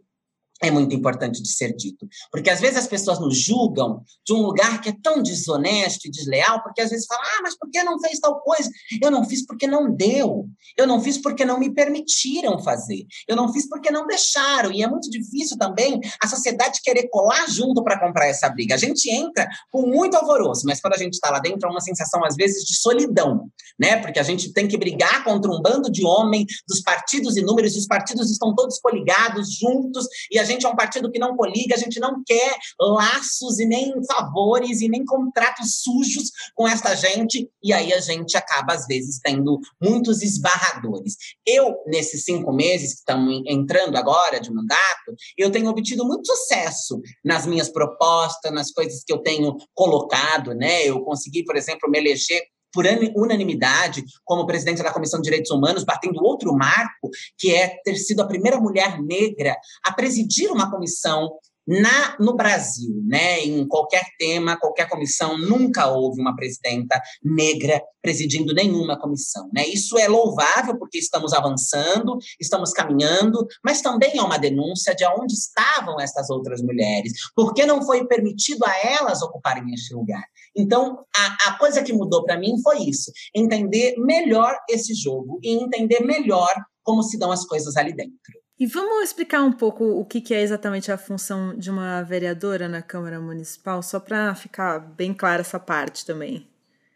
é 0.62 0.72
muito 0.72 0.96
importante 0.96 1.42
de 1.42 1.50
ser 1.50 1.76
dito. 1.76 2.08
Porque 2.32 2.50
às 2.50 2.62
vezes 2.62 2.78
as 2.78 2.88
pessoas 2.88 3.20
nos 3.20 3.38
julgam 3.38 4.02
de 4.26 4.34
um 4.34 4.42
lugar 4.42 4.82
que 4.82 4.89
é 4.89 4.96
tão 5.02 5.22
desonesto 5.22 6.08
e 6.08 6.12
desleal, 6.12 6.62
porque 6.63 6.82
às 6.82 6.89
vezes 6.89 7.06
falam, 7.06 7.24
ah, 7.24 7.42
mas 7.44 7.58
por 7.58 7.70
que 7.70 7.84
não 7.84 8.00
fez 8.00 8.20
tal 8.20 8.39
coisa? 8.42 8.70
Eu 9.02 9.12
não 9.12 9.26
fiz 9.26 9.46
porque 9.46 9.68
não 9.68 9.94
deu. 9.94 10.48
Eu 10.78 10.88
não 10.88 11.02
fiz 11.02 11.18
porque 11.18 11.44
não 11.46 11.60
me 11.60 11.74
permitiram 11.74 12.60
fazer. 12.60 13.06
Eu 13.28 13.36
não 13.36 13.52
fiz 13.52 13.68
porque 13.68 13.92
não 13.92 14.08
deixaram. 14.08 14.72
E 14.72 14.84
é 14.84 14.88
muito 14.88 15.10
difícil 15.10 15.58
também 15.58 16.00
a 16.22 16.28
sociedade 16.28 16.82
querer 16.84 17.10
colar 17.10 17.50
junto 17.50 17.84
para 17.84 18.00
comprar 18.00 18.28
essa 18.28 18.50
briga. 18.50 18.76
A 18.76 18.78
gente 18.78 19.10
entra 19.10 19.48
com 19.72 19.88
muito 19.88 20.16
alvoroço, 20.16 20.63
mas 20.66 20.80
quando 20.80 20.94
a 20.94 20.98
gente 20.98 21.13
está 21.13 21.30
lá 21.30 21.39
dentro, 21.39 21.68
é 21.68 21.72
uma 21.72 21.82
sensação, 21.82 22.24
às 22.24 22.36
vezes, 22.36 22.63
de 22.63 22.76
solidão, 22.76 23.50
né? 23.80 23.98
Porque 23.98 24.20
a 24.20 24.24
gente 24.24 24.54
tem 24.54 24.68
que 24.68 24.78
brigar 24.78 25.24
contra 25.24 25.52
um 25.52 25.62
bando 25.62 25.92
de 25.92 26.06
homens 26.06 26.46
dos 26.68 26.82
partidos 26.82 27.36
inúmeros, 27.38 27.76
e 27.76 27.80
os 27.80 27.88
partidos 27.88 28.32
estão 28.32 28.56
todos 28.56 28.80
coligados, 28.80 29.56
juntos, 29.58 30.08
e 30.32 30.39
a 30.39 30.43
gente 30.44 30.64
gente 30.64 30.66
é 30.66 30.70
um 30.70 30.76
partido 30.76 31.12
que 31.12 31.20
não 31.20 31.36
coliga, 31.36 31.76
a 31.76 31.78
gente 31.78 32.00
não 32.00 32.24
quer 32.26 32.58
laços 32.80 33.60
e 33.60 33.66
nem 33.66 33.94
favores 34.06 34.82
e 34.82 34.88
nem 34.88 35.04
contratos 35.06 35.82
sujos 35.82 36.32
com 36.56 36.68
essa 36.68 36.96
gente, 36.96 37.50
e 37.62 37.74
aí 37.74 37.94
a 37.94 38.00
gente 38.00 38.38
acaba, 38.38 38.74
às 38.74 38.86
vezes, 38.88 39.20
tendo 39.22 39.60
muitos 39.82 40.22
esbarradores. 40.22 41.16
Eu, 41.46 41.76
nesses 41.88 42.24
cinco 42.24 42.54
meses 42.54 42.94
que 42.94 43.00
estamos 43.00 43.42
entrando 43.46 43.98
agora 43.98 44.40
de 44.40 44.52
mandato, 44.52 45.16
eu 45.38 45.52
tenho 45.52 45.70
obtido 45.70 46.06
muito 46.06 46.26
sucesso 46.26 47.02
nas 47.24 47.46
minhas 47.46 47.70
propostas, 47.70 48.52
nas 48.52 48.72
coisas 48.72 49.04
que 49.04 49.14
eu 49.14 49.20
tenho 49.20 49.58
colocado, 49.74 50.54
né? 50.54 50.84
Eu 50.84 51.04
consegui, 51.04 51.44
por 51.44 51.56
exemplo, 51.56 51.90
me 51.90 52.00
eleger 52.00 52.42
por 52.74 52.86
unanimidade 53.16 54.04
como 54.26 54.46
presidente 54.46 54.82
da 54.82 54.92
Comissão 54.92 55.20
de 55.20 55.26
Direitos 55.26 55.52
Humanos, 55.52 55.84
batendo 55.84 56.24
outro 56.24 56.54
marco, 56.54 57.10
que 57.38 57.54
é 57.54 57.76
ter 57.84 57.96
sido 57.96 58.22
a 58.22 58.28
primeira 58.28 58.60
mulher 58.60 59.00
negra 59.02 59.56
a 59.86 59.94
presidir 59.94 60.52
uma 60.52 60.70
comissão 60.72 61.30
na, 61.67 62.17
no 62.19 62.36
Brasil, 62.36 63.02
né, 63.06 63.39
em 63.41 63.67
qualquer 63.67 64.04
tema, 64.17 64.60
qualquer 64.60 64.89
comissão, 64.89 65.38
nunca 65.38 65.88
houve 65.88 66.21
uma 66.21 66.36
presidenta 66.36 67.02
negra 67.23 67.82
presidindo 68.02 68.54
nenhuma 68.54 68.99
comissão. 68.99 69.49
Né? 69.54 69.65
Isso 69.67 69.97
é 69.97 70.08
louvável 70.08 70.78
porque 70.78 70.97
estamos 70.97 71.34
avançando, 71.34 72.17
estamos 72.39 72.71
caminhando, 72.71 73.45
mas 73.63 73.82
também 73.82 74.17
é 74.17 74.21
uma 74.21 74.38
denúncia 74.38 74.93
de 74.93 75.06
onde 75.06 75.34
estavam 75.34 75.99
essas 75.99 76.30
outras 76.30 76.62
mulheres, 76.62 77.13
por 77.36 77.54
que 77.54 77.65
não 77.65 77.82
foi 77.82 78.06
permitido 78.06 78.63
a 78.65 78.78
elas 78.78 79.21
ocuparem 79.21 79.63
este 79.73 79.93
lugar. 79.93 80.23
Então, 80.56 81.04
a, 81.15 81.49
a 81.49 81.58
coisa 81.58 81.82
que 81.82 81.93
mudou 81.93 82.23
para 82.23 82.38
mim 82.38 82.62
foi 82.62 82.84
isso: 82.84 83.12
entender 83.34 83.95
melhor 83.97 84.56
esse 84.69 84.93
jogo 84.93 85.39
e 85.41 85.52
entender 85.52 86.02
melhor 86.02 86.54
como 86.84 87.02
se 87.02 87.17
dão 87.17 87.32
as 87.32 87.45
coisas 87.45 87.76
ali 87.78 87.93
dentro. 87.93 88.43
E 88.60 88.68
vamos 88.68 89.04
explicar 89.04 89.44
um 89.44 89.52
pouco 89.52 89.84
o 89.84 90.06
que 90.06 90.34
é 90.34 90.42
exatamente 90.42 90.92
a 90.92 90.98
função 90.98 91.58
de 91.58 91.72
uma 91.72 92.04
vereadora 92.04 92.70
na 92.70 92.82
Câmara 92.82 93.20
Municipal, 93.20 93.82
só 93.82 94.00
para 94.00 94.36
ficar 94.36 94.80
bem 94.80 95.13
clara 95.13 95.42
essa 95.42 95.60
parte 95.60 96.06
também. 96.06 96.48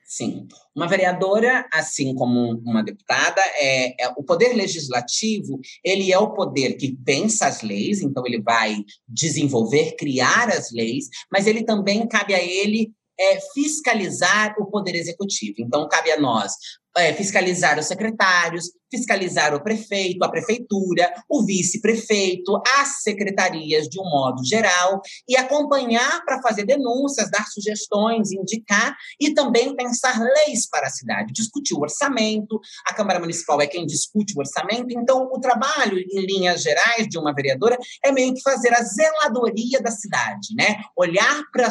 Sim. 0.08 0.48
Uma 0.74 0.88
vereadora, 0.88 1.68
assim 1.74 2.16
como 2.16 2.62
uma 2.66 2.82
deputada, 2.82 3.42
é, 3.56 4.06
é, 4.06 4.08
o 4.16 4.24
poder 4.24 4.54
legislativo, 4.54 5.60
ele 5.84 6.14
é 6.14 6.18
o 6.18 6.32
poder 6.32 6.76
que 6.76 6.96
pensa 7.04 7.48
as 7.48 7.62
leis, 7.62 8.02
então 8.02 8.26
ele 8.26 8.42
vai 8.42 8.86
desenvolver, 9.06 9.98
criar 9.98 10.48
as 10.48 10.72
leis, 10.72 11.10
mas 11.30 11.46
ele 11.46 11.66
também 11.66 12.08
cabe 12.08 12.34
a 12.34 12.42
ele 12.42 12.94
é, 13.20 13.40
fiscalizar 13.54 14.56
o 14.60 14.68
poder 14.68 14.96
executivo. 14.96 15.56
Então, 15.60 15.90
cabe 15.90 16.12
a 16.12 16.20
nós 16.20 16.54
é, 16.98 17.14
fiscalizar 17.14 17.78
os 17.80 17.86
secretários, 17.86 18.72
fiscalizar 18.90 19.54
o 19.54 19.62
prefeito, 19.62 20.24
a 20.24 20.30
prefeitura, 20.30 21.14
o 21.30 21.46
vice-prefeito, 21.46 22.62
as 22.80 23.04
secretarias 23.04 23.88
de 23.88 24.00
um 24.00 24.04
modo 24.04 24.44
geral 24.46 25.02
e 25.28 25.36
acompanhar 25.36 26.24
para 26.26 26.42
fazer 26.42 26.66
denúncias, 26.66 27.30
dar 27.30 27.46
sugestões, 27.48 28.32
indicar 28.32 28.96
e 29.20 29.34
também 29.34 29.76
pensar 29.76 30.20
leis 30.20 30.68
para 30.70 30.88
a 30.88 30.90
cidade, 30.90 31.34
discutir 31.34 31.74
o 31.74 31.82
orçamento. 31.82 32.60
A 32.86 32.94
Câmara 32.94 33.20
Municipal 33.20 33.62
é 33.62 33.68
quem 33.68 33.86
discute 33.86 34.34
o 34.36 34.40
orçamento, 34.40 34.88
então 34.90 35.30
o 35.32 35.40
trabalho 35.40 36.00
em 36.00 36.26
linhas 36.26 36.62
gerais 36.62 37.08
de 37.08 37.18
uma 37.18 37.34
vereadora 37.34 37.78
é 38.04 38.12
meio 38.12 38.34
que 38.34 38.42
fazer 38.42 38.74
a 38.74 38.84
zeladoria 38.84 39.82
da 39.82 39.92
cidade, 39.92 40.56
né? 40.56 40.82
Olhar 40.96 41.44
para 41.52 41.68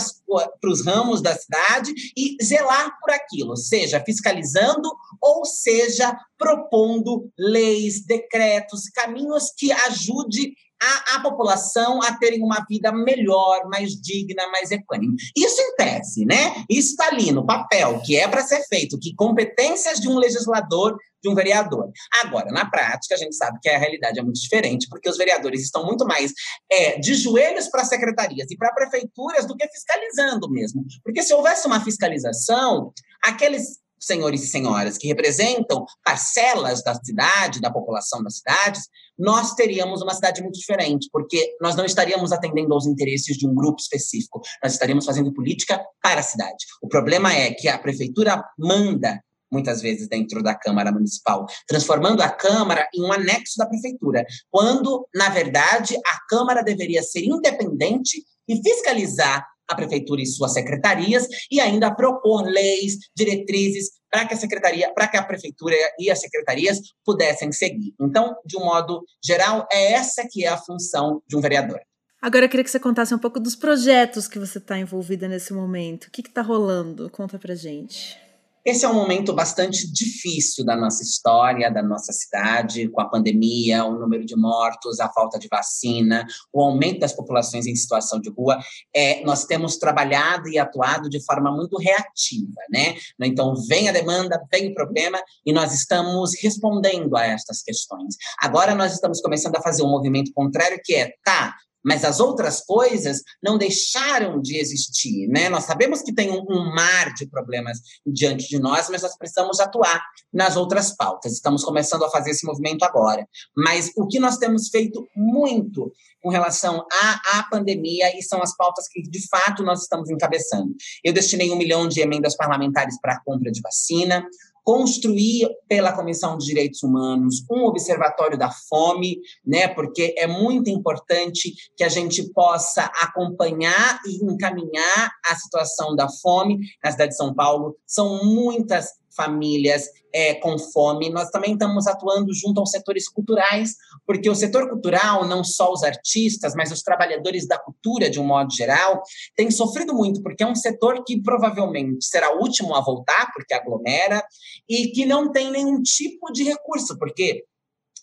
os 0.70 0.84
ramos 0.84 1.22
da 1.22 1.34
cidade 1.34 1.92
e 2.16 2.36
zelar 2.44 2.98
por 3.00 3.10
aquilo, 3.10 3.56
seja 3.56 4.02
fiscalizando 4.04 4.90
ou 5.20 5.44
seja 5.44 6.16
propondo 6.38 7.30
leis, 7.38 8.04
decretos, 8.04 8.88
caminhos 8.94 9.52
que 9.56 9.72
ajude 9.72 10.52
a, 10.82 11.16
a, 11.16 11.20
população 11.20 12.02
a 12.02 12.16
terem 12.18 12.42
uma 12.42 12.64
vida 12.68 12.92
melhor, 12.92 13.66
mais 13.68 13.92
digna, 13.92 14.46
mais 14.48 14.70
equânime. 14.70 15.16
Isso 15.36 15.60
em 15.60 15.74
tese, 15.74 16.24
né? 16.24 16.64
Isso 16.68 16.90
está 16.90 17.08
ali 17.08 17.32
no 17.32 17.46
papel, 17.46 18.00
que 18.04 18.16
é 18.16 18.28
para 18.28 18.42
ser 18.42 18.62
feito, 18.64 18.98
que 18.98 19.14
competências 19.14 19.98
de 19.98 20.08
um 20.08 20.18
legislador, 20.18 20.96
de 21.22 21.30
um 21.30 21.34
vereador. 21.34 21.90
Agora, 22.22 22.52
na 22.52 22.68
prática, 22.68 23.14
a 23.14 23.18
gente 23.18 23.34
sabe 23.34 23.58
que 23.60 23.68
a 23.68 23.78
realidade 23.78 24.18
é 24.18 24.22
muito 24.22 24.40
diferente, 24.40 24.86
porque 24.88 25.08
os 25.08 25.16
vereadores 25.16 25.62
estão 25.62 25.84
muito 25.84 26.06
mais 26.06 26.32
é, 26.70 26.98
de 26.98 27.14
joelhos 27.14 27.68
para 27.68 27.84
secretarias 27.84 28.50
e 28.50 28.56
para 28.56 28.74
prefeituras 28.74 29.46
do 29.46 29.56
que 29.56 29.66
fiscalizando 29.68 30.50
mesmo. 30.50 30.84
Porque 31.02 31.22
se 31.22 31.32
houvesse 31.32 31.66
uma 31.66 31.82
fiscalização, 31.82 32.92
aqueles 33.24 33.78
senhores 33.98 34.42
e 34.42 34.46
senhoras 34.46 34.98
que 34.98 35.08
representam 35.08 35.84
parcelas 36.04 36.82
da 36.82 36.94
cidade, 36.94 37.60
da 37.60 37.70
população 37.70 38.22
das 38.22 38.38
cidades, 38.38 38.82
nós 39.18 39.54
teríamos 39.54 40.02
uma 40.02 40.14
cidade 40.14 40.42
muito 40.42 40.58
diferente, 40.58 41.08
porque 41.10 41.56
nós 41.60 41.74
não 41.74 41.84
estaríamos 41.84 42.32
atendendo 42.32 42.74
aos 42.74 42.86
interesses 42.86 43.36
de 43.36 43.46
um 43.46 43.54
grupo 43.54 43.80
específico, 43.80 44.40
nós 44.62 44.72
estaríamos 44.72 45.06
fazendo 45.06 45.32
política 45.32 45.82
para 46.02 46.20
a 46.20 46.24
cidade. 46.24 46.64
O 46.82 46.88
problema 46.88 47.32
é 47.32 47.52
que 47.52 47.68
a 47.68 47.78
prefeitura 47.78 48.42
manda 48.58 49.20
muitas 49.50 49.80
vezes 49.80 50.08
dentro 50.08 50.42
da 50.42 50.54
Câmara 50.54 50.92
Municipal, 50.92 51.46
transformando 51.66 52.20
a 52.20 52.28
Câmara 52.28 52.88
em 52.92 53.02
um 53.02 53.12
anexo 53.12 53.56
da 53.56 53.66
prefeitura, 53.66 54.24
quando, 54.50 55.08
na 55.14 55.28
verdade, 55.28 55.96
a 55.96 56.18
Câmara 56.28 56.62
deveria 56.62 57.02
ser 57.02 57.24
independente 57.24 58.24
e 58.48 58.56
fiscalizar 58.62 59.46
a 59.68 59.74
prefeitura 59.74 60.22
e 60.22 60.26
suas 60.26 60.52
secretarias 60.52 61.26
e 61.50 61.60
ainda 61.60 61.94
propor 61.94 62.44
leis, 62.44 62.98
diretrizes 63.16 63.90
para 64.10 64.26
que 64.26 64.34
a 64.34 64.36
secretaria, 64.36 64.92
para 64.94 65.08
que 65.08 65.16
a 65.16 65.22
prefeitura 65.22 65.74
e 65.98 66.10
as 66.10 66.20
secretarias 66.20 66.78
pudessem 67.04 67.52
seguir. 67.52 67.94
Então, 68.00 68.34
de 68.44 68.56
um 68.56 68.64
modo 68.64 69.02
geral, 69.22 69.66
é 69.70 69.92
essa 69.92 70.26
que 70.30 70.44
é 70.44 70.48
a 70.48 70.56
função 70.56 71.22
de 71.26 71.36
um 71.36 71.40
vereador. 71.40 71.80
Agora 72.20 72.44
eu 72.44 72.48
queria 72.48 72.64
que 72.64 72.70
você 72.70 72.80
contasse 72.80 73.14
um 73.14 73.18
pouco 73.18 73.38
dos 73.38 73.54
projetos 73.54 74.26
que 74.26 74.38
você 74.38 74.58
está 74.58 74.78
envolvida 74.78 75.28
nesse 75.28 75.52
momento. 75.52 76.06
O 76.06 76.10
que 76.10 76.22
está 76.22 76.42
rolando? 76.42 77.10
Conta 77.10 77.38
pra 77.38 77.54
gente. 77.54 78.25
Esse 78.66 78.84
é 78.84 78.88
um 78.88 78.94
momento 78.94 79.32
bastante 79.32 79.88
difícil 79.92 80.64
da 80.64 80.74
nossa 80.74 81.00
história, 81.00 81.70
da 81.70 81.84
nossa 81.84 82.12
cidade, 82.12 82.88
com 82.88 83.00
a 83.00 83.08
pandemia, 83.08 83.84
o 83.84 83.96
número 83.96 84.26
de 84.26 84.34
mortos, 84.34 84.98
a 84.98 85.08
falta 85.08 85.38
de 85.38 85.46
vacina, 85.48 86.26
o 86.52 86.60
aumento 86.60 86.98
das 86.98 87.12
populações 87.12 87.64
em 87.64 87.76
situação 87.76 88.20
de 88.20 88.28
rua. 88.28 88.58
É, 88.92 89.24
nós 89.24 89.44
temos 89.44 89.76
trabalhado 89.76 90.48
e 90.48 90.58
atuado 90.58 91.08
de 91.08 91.24
forma 91.24 91.52
muito 91.52 91.78
reativa, 91.78 92.60
né? 92.68 92.96
Então, 93.22 93.54
vem 93.68 93.88
a 93.88 93.92
demanda, 93.92 94.44
vem 94.50 94.72
o 94.72 94.74
problema 94.74 95.20
e 95.46 95.52
nós 95.52 95.72
estamos 95.72 96.32
respondendo 96.42 97.16
a 97.16 97.24
estas 97.24 97.62
questões. 97.62 98.16
Agora, 98.40 98.74
nós 98.74 98.92
estamos 98.92 99.20
começando 99.20 99.54
a 99.54 99.62
fazer 99.62 99.84
um 99.84 99.90
movimento 99.90 100.32
contrário, 100.34 100.80
que 100.82 100.92
é, 100.92 101.12
tá, 101.24 101.54
mas 101.86 102.04
as 102.04 102.18
outras 102.18 102.62
coisas 102.62 103.22
não 103.40 103.56
deixaram 103.56 104.42
de 104.42 104.58
existir, 104.58 105.28
né? 105.28 105.48
Nós 105.48 105.62
sabemos 105.62 106.02
que 106.02 106.12
tem 106.12 106.32
um, 106.32 106.44
um, 106.50 106.74
mar 106.74 107.14
de 107.14 107.28
problemas 107.28 107.78
diante 108.04 108.48
de 108.48 108.58
nós, 108.58 108.90
mas 108.90 109.02
nós 109.02 109.16
precisamos 109.16 109.60
atuar 109.60 110.02
nas 110.32 110.56
outras 110.56 110.96
pautas. 110.96 111.34
Estamos 111.34 111.62
começando 111.62 112.04
a 112.04 112.10
fazer 112.10 112.30
esse 112.30 112.44
movimento 112.44 112.84
agora. 112.84 113.24
Mas 113.56 113.92
o 113.96 114.08
que 114.08 114.18
nós 114.18 114.36
temos 114.36 114.68
feito 114.68 115.06
muito 115.14 115.92
com 116.20 116.28
relação 116.28 116.84
à, 116.92 117.38
à 117.38 117.42
pandemia 117.44 118.18
e 118.18 118.22
são 118.22 118.42
as 118.42 118.56
pautas 118.56 118.88
que, 118.88 119.00
de 119.00 119.28
fato, 119.28 119.62
nós 119.62 119.82
estamos 119.82 120.10
encabeçando. 120.10 120.74
Eu 121.04 121.12
destinei 121.12 121.52
um 121.52 121.56
milhão 121.56 121.86
de 121.86 122.00
emendas 122.00 122.36
parlamentares 122.36 122.98
para 123.00 123.12
a 123.12 123.20
compra 123.20 123.52
de 123.52 123.60
vacina, 123.60 124.26
construir 124.66 125.48
pela 125.68 125.92
Comissão 125.92 126.36
de 126.36 126.44
Direitos 126.44 126.82
Humanos 126.82 127.44
um 127.48 127.66
observatório 127.66 128.36
da 128.36 128.50
fome, 128.68 129.20
né? 129.46 129.68
Porque 129.68 130.12
é 130.18 130.26
muito 130.26 130.68
importante 130.68 131.54
que 131.76 131.84
a 131.84 131.88
gente 131.88 132.32
possa 132.32 132.90
acompanhar 133.00 134.00
e 134.04 134.24
encaminhar 134.24 135.12
a 135.24 135.36
situação 135.36 135.94
da 135.94 136.08
fome 136.20 136.58
na 136.82 136.90
cidade 136.90 137.10
de 137.10 137.16
São 137.16 137.32
Paulo. 137.32 137.76
São 137.86 138.24
muitas 138.24 138.88
famílias 139.16 139.86
é, 140.12 140.34
com 140.34 140.58
fome. 140.58 141.10
Nós 141.10 141.30
também 141.30 141.52
estamos 141.52 141.86
atuando 141.86 142.32
junto 142.32 142.60
aos 142.60 142.70
setores 142.70 143.08
culturais, 143.08 143.74
porque 144.06 144.30
o 144.30 144.34
setor 144.34 144.68
cultural, 144.68 145.26
não 145.26 145.42
só 145.42 145.72
os 145.72 145.82
artistas, 145.82 146.54
mas 146.54 146.70
os 146.70 146.82
trabalhadores 146.82 147.46
da 147.46 147.58
cultura, 147.58 148.08
de 148.08 148.20
um 148.20 148.24
modo 148.24 148.54
geral, 148.54 149.02
tem 149.34 149.50
sofrido 149.50 149.94
muito, 149.94 150.22
porque 150.22 150.42
é 150.42 150.46
um 150.46 150.54
setor 150.54 151.02
que 151.04 151.20
provavelmente 151.20 152.04
será 152.04 152.34
o 152.34 152.40
último 152.40 152.74
a 152.74 152.80
voltar, 152.80 153.32
porque 153.34 153.54
aglomera, 153.54 154.22
e 154.68 154.88
que 154.88 155.04
não 155.04 155.32
tem 155.32 155.50
nenhum 155.50 155.82
tipo 155.82 156.32
de 156.32 156.44
recurso, 156.44 156.98
porque 156.98 157.44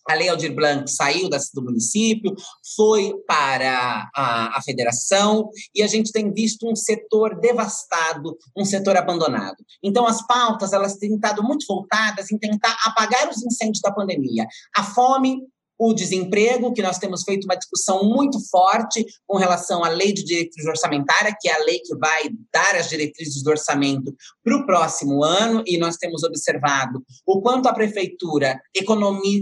a 0.07 0.13
Lei 0.13 0.29
Aldir 0.29 0.53
Blanc 0.53 0.89
saiu 0.89 1.29
do 1.29 1.63
município, 1.63 2.33
foi 2.75 3.13
para 3.27 4.09
a, 4.15 4.57
a, 4.57 4.61
federação, 4.61 5.49
e 5.73 5.81
a 5.81 5.87
gente 5.87 6.11
tem 6.11 6.31
visto 6.31 6.69
um 6.69 6.75
setor 6.75 7.39
devastado, 7.39 8.37
um 8.55 8.65
setor 8.65 8.97
abandonado. 8.97 9.57
Então, 9.81 10.05
as 10.05 10.25
pautas 10.25 10.73
elas 10.73 10.97
têm 10.97 11.15
estado 11.15 11.41
muito 11.43 11.65
voltadas 11.67 12.31
em 12.31 12.37
tentar 12.37 12.75
apagar 12.85 13.29
os 13.29 13.43
incêndios 13.43 13.81
da 13.81 13.91
pandemia. 13.91 14.45
A 14.75 14.83
fome, 14.83 15.41
o 15.89 15.93
desemprego, 15.93 16.73
que 16.73 16.81
nós 16.81 16.97
temos 16.97 17.23
feito 17.23 17.45
uma 17.45 17.55
discussão 17.55 18.03
muito 18.03 18.39
forte 18.49 19.05
com 19.27 19.37
relação 19.37 19.83
à 19.83 19.89
lei 19.89 20.13
de 20.13 20.23
diretriz 20.23 20.65
orçamentária, 20.65 21.35
que 21.39 21.49
é 21.49 21.53
a 21.53 21.63
lei 21.63 21.79
que 21.79 21.95
vai 21.95 22.29
dar 22.51 22.75
as 22.75 22.89
diretrizes 22.89 23.43
do 23.43 23.49
orçamento 23.49 24.13
para 24.43 24.55
o 24.55 24.65
próximo 24.65 25.23
ano, 25.23 25.63
e 25.65 25.77
nós 25.77 25.97
temos 25.97 26.23
observado 26.23 27.03
o 27.25 27.41
quanto 27.41 27.67
a 27.67 27.73
prefeitura 27.73 28.59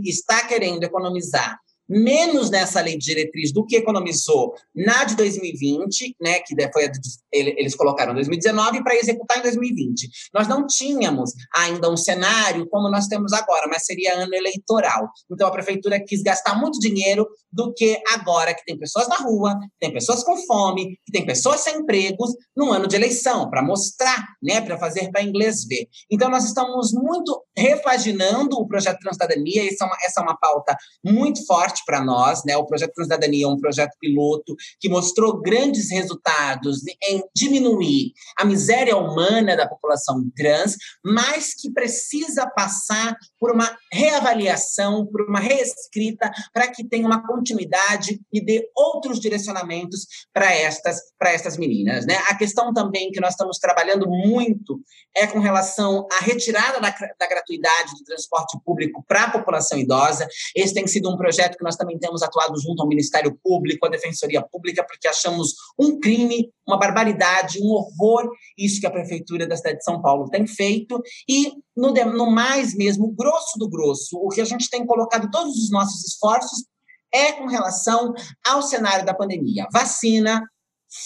está 0.06 0.47
querendo 0.47 0.84
economizar 0.84 1.60
menos 1.91 2.49
nessa 2.49 2.80
lei 2.80 2.97
de 2.97 3.06
diretriz 3.06 3.51
do 3.51 3.65
que 3.65 3.75
economizou 3.75 4.54
na 4.73 5.04
de 5.04 5.15
2020, 5.17 6.15
né, 6.21 6.39
que 6.39 6.56
foi 6.71 6.86
a, 6.86 6.91
eles 7.34 7.75
colocaram 7.75 8.13
em 8.13 8.15
2019 8.15 8.82
para 8.84 8.95
executar 8.95 9.39
em 9.39 9.41
2020. 9.41 10.10
Nós 10.34 10.47
não 10.47 10.65
tínhamos 10.65 11.32
ainda 11.54 11.91
um 11.91 11.97
cenário 11.97 12.67
como 12.69 12.89
nós 12.89 13.08
temos 13.08 13.34
agora, 13.34 13.67
mas 13.67 13.86
seria 13.86 14.15
ano 14.15 14.34
eleitoral. 14.34 15.10
Então 15.30 15.47
a 15.47 15.51
prefeitura 15.51 15.99
quis 15.99 16.21
gastar 16.21 16.56
muito 16.58 16.80
dinheiro 16.80 17.27
do 17.51 17.73
que 17.73 18.01
agora 18.13 18.54
que 18.54 18.63
tem 18.63 18.77
pessoas 18.77 19.10
na 19.10 19.17
rua, 19.17 19.58
tem 19.80 19.91
pessoas 19.91 20.23
com 20.23 20.38
fome, 20.45 20.97
tem 21.12 21.25
pessoas 21.25 21.60
sem 21.60 21.80
empregos 21.80 22.32
no 22.56 22.71
ano 22.71 22.88
de 22.88 22.95
eleição, 22.95 23.49
para 23.49 23.62
mostrar, 23.62 24.25
né, 24.41 24.62
para 24.62 24.77
fazer 24.77 25.12
para 25.12 25.23
inglês 25.23 25.65
ver. 25.65 25.88
Então 26.10 26.30
nós 26.30 26.45
estamos 26.45 26.93
muito 26.93 27.43
repaginando 27.56 28.58
o 28.58 28.67
projeto 28.67 28.99
Transcidadania, 28.99 29.67
essa 29.67 29.84
é 29.84 29.88
uma, 29.88 29.97
essa 30.04 30.21
é 30.21 30.23
uma 30.23 30.38
pauta 30.38 30.75
muito 31.04 31.45
forte 31.45 31.81
para 31.86 32.04
nós, 32.04 32.44
né? 32.46 32.56
O 32.58 32.65
projeto 32.65 32.94
Transcidadania 32.94 33.46
é 33.46 33.48
um 33.48 33.58
projeto 33.58 33.96
piloto 34.00 34.56
que 34.80 34.89
mostrou 34.89 35.41
grandes 35.41 35.91
resultados 35.91 36.82
em 37.04 37.24
diminuir 37.36 38.13
a 38.38 38.46
miséria 38.46 38.96
humana 38.96 39.56
da 39.56 39.67
população 39.67 40.24
trans, 40.36 40.76
mas 41.04 41.54
que 41.54 41.72
precisa 41.72 42.48
passar 42.48 43.15
por 43.39 43.52
uma 43.52 43.78
reavaliação, 43.91 45.06
por 45.06 45.22
uma 45.28 45.39
reescrita, 45.39 46.32
para 46.54 46.67
que 46.67 46.84
tenha 46.84 47.06
uma 47.06 47.26
continuidade 47.26 48.20
e 48.32 48.44
dê 48.44 48.70
outros 48.76 49.20
direcionamentos 49.20 50.06
para 50.34 50.54
estas, 50.54 51.00
para 51.17 51.32
estas 51.32 51.58
meninas. 51.58 52.06
Né? 52.06 52.15
A 52.30 52.36
questão 52.36 52.74
também 52.74 53.12
que 53.12 53.20
nós 53.20 53.32
estamos 53.32 53.58
trabalhando 53.58 54.08
muito 54.08 54.80
é 55.15 55.28
com 55.28 55.39
relação 55.39 56.08
à 56.12 56.24
retirada 56.24 56.80
da, 56.80 56.89
da 56.89 57.28
gratuidade 57.28 57.91
do 57.98 58.04
transporte 58.04 58.58
público 58.63 59.04
para 59.08 59.24
a 59.24 59.32
população 59.32 59.78
idosa. 59.78 60.28
Esse 60.56 60.74
tem 60.74 60.88
sido 60.88 61.10
um 61.10 61.17
projeto 61.17 61.58
que 61.58 61.63
nós 61.63 61.70
também 61.75 61.97
temos 61.97 62.21
atuado 62.21 62.60
junto 62.60 62.81
ao 62.81 62.88
Ministério 62.88 63.38
Público, 63.43 63.86
à 63.86 63.89
Defensoria 63.89 64.41
Pública, 64.41 64.84
porque 64.84 65.07
achamos 65.07 65.53
um 65.77 65.99
crime, 65.99 66.49
uma 66.67 66.77
barbaridade, 66.77 67.60
um 67.62 67.71
horror 67.71 68.29
isso 68.57 68.79
que 68.79 68.88
a 68.88 68.91
Prefeitura 68.91 69.47
da 69.47 69.57
cidade 69.57 69.77
de 69.77 69.84
São 69.84 70.01
Paulo 70.01 70.29
tem 70.29 70.45
feito. 70.45 71.01
E, 71.27 71.51
no, 71.75 71.91
no 71.91 72.31
mais 72.31 72.75
mesmo, 72.75 73.12
grosso 73.12 73.57
do 73.57 73.69
grosso, 73.69 74.17
o 74.17 74.29
que 74.29 74.41
a 74.41 74.45
gente 74.45 74.69
tem 74.69 74.86
colocado 74.86 75.29
todos 75.31 75.55
os 75.55 75.71
nossos 75.71 76.05
esforços 76.05 76.65
é 77.13 77.34
com 77.34 77.47
relação 77.47 78.13
ao 78.45 78.62
cenário 78.62 79.05
da 79.05 79.13
pandemia. 79.13 79.67
Vacina, 79.71 80.41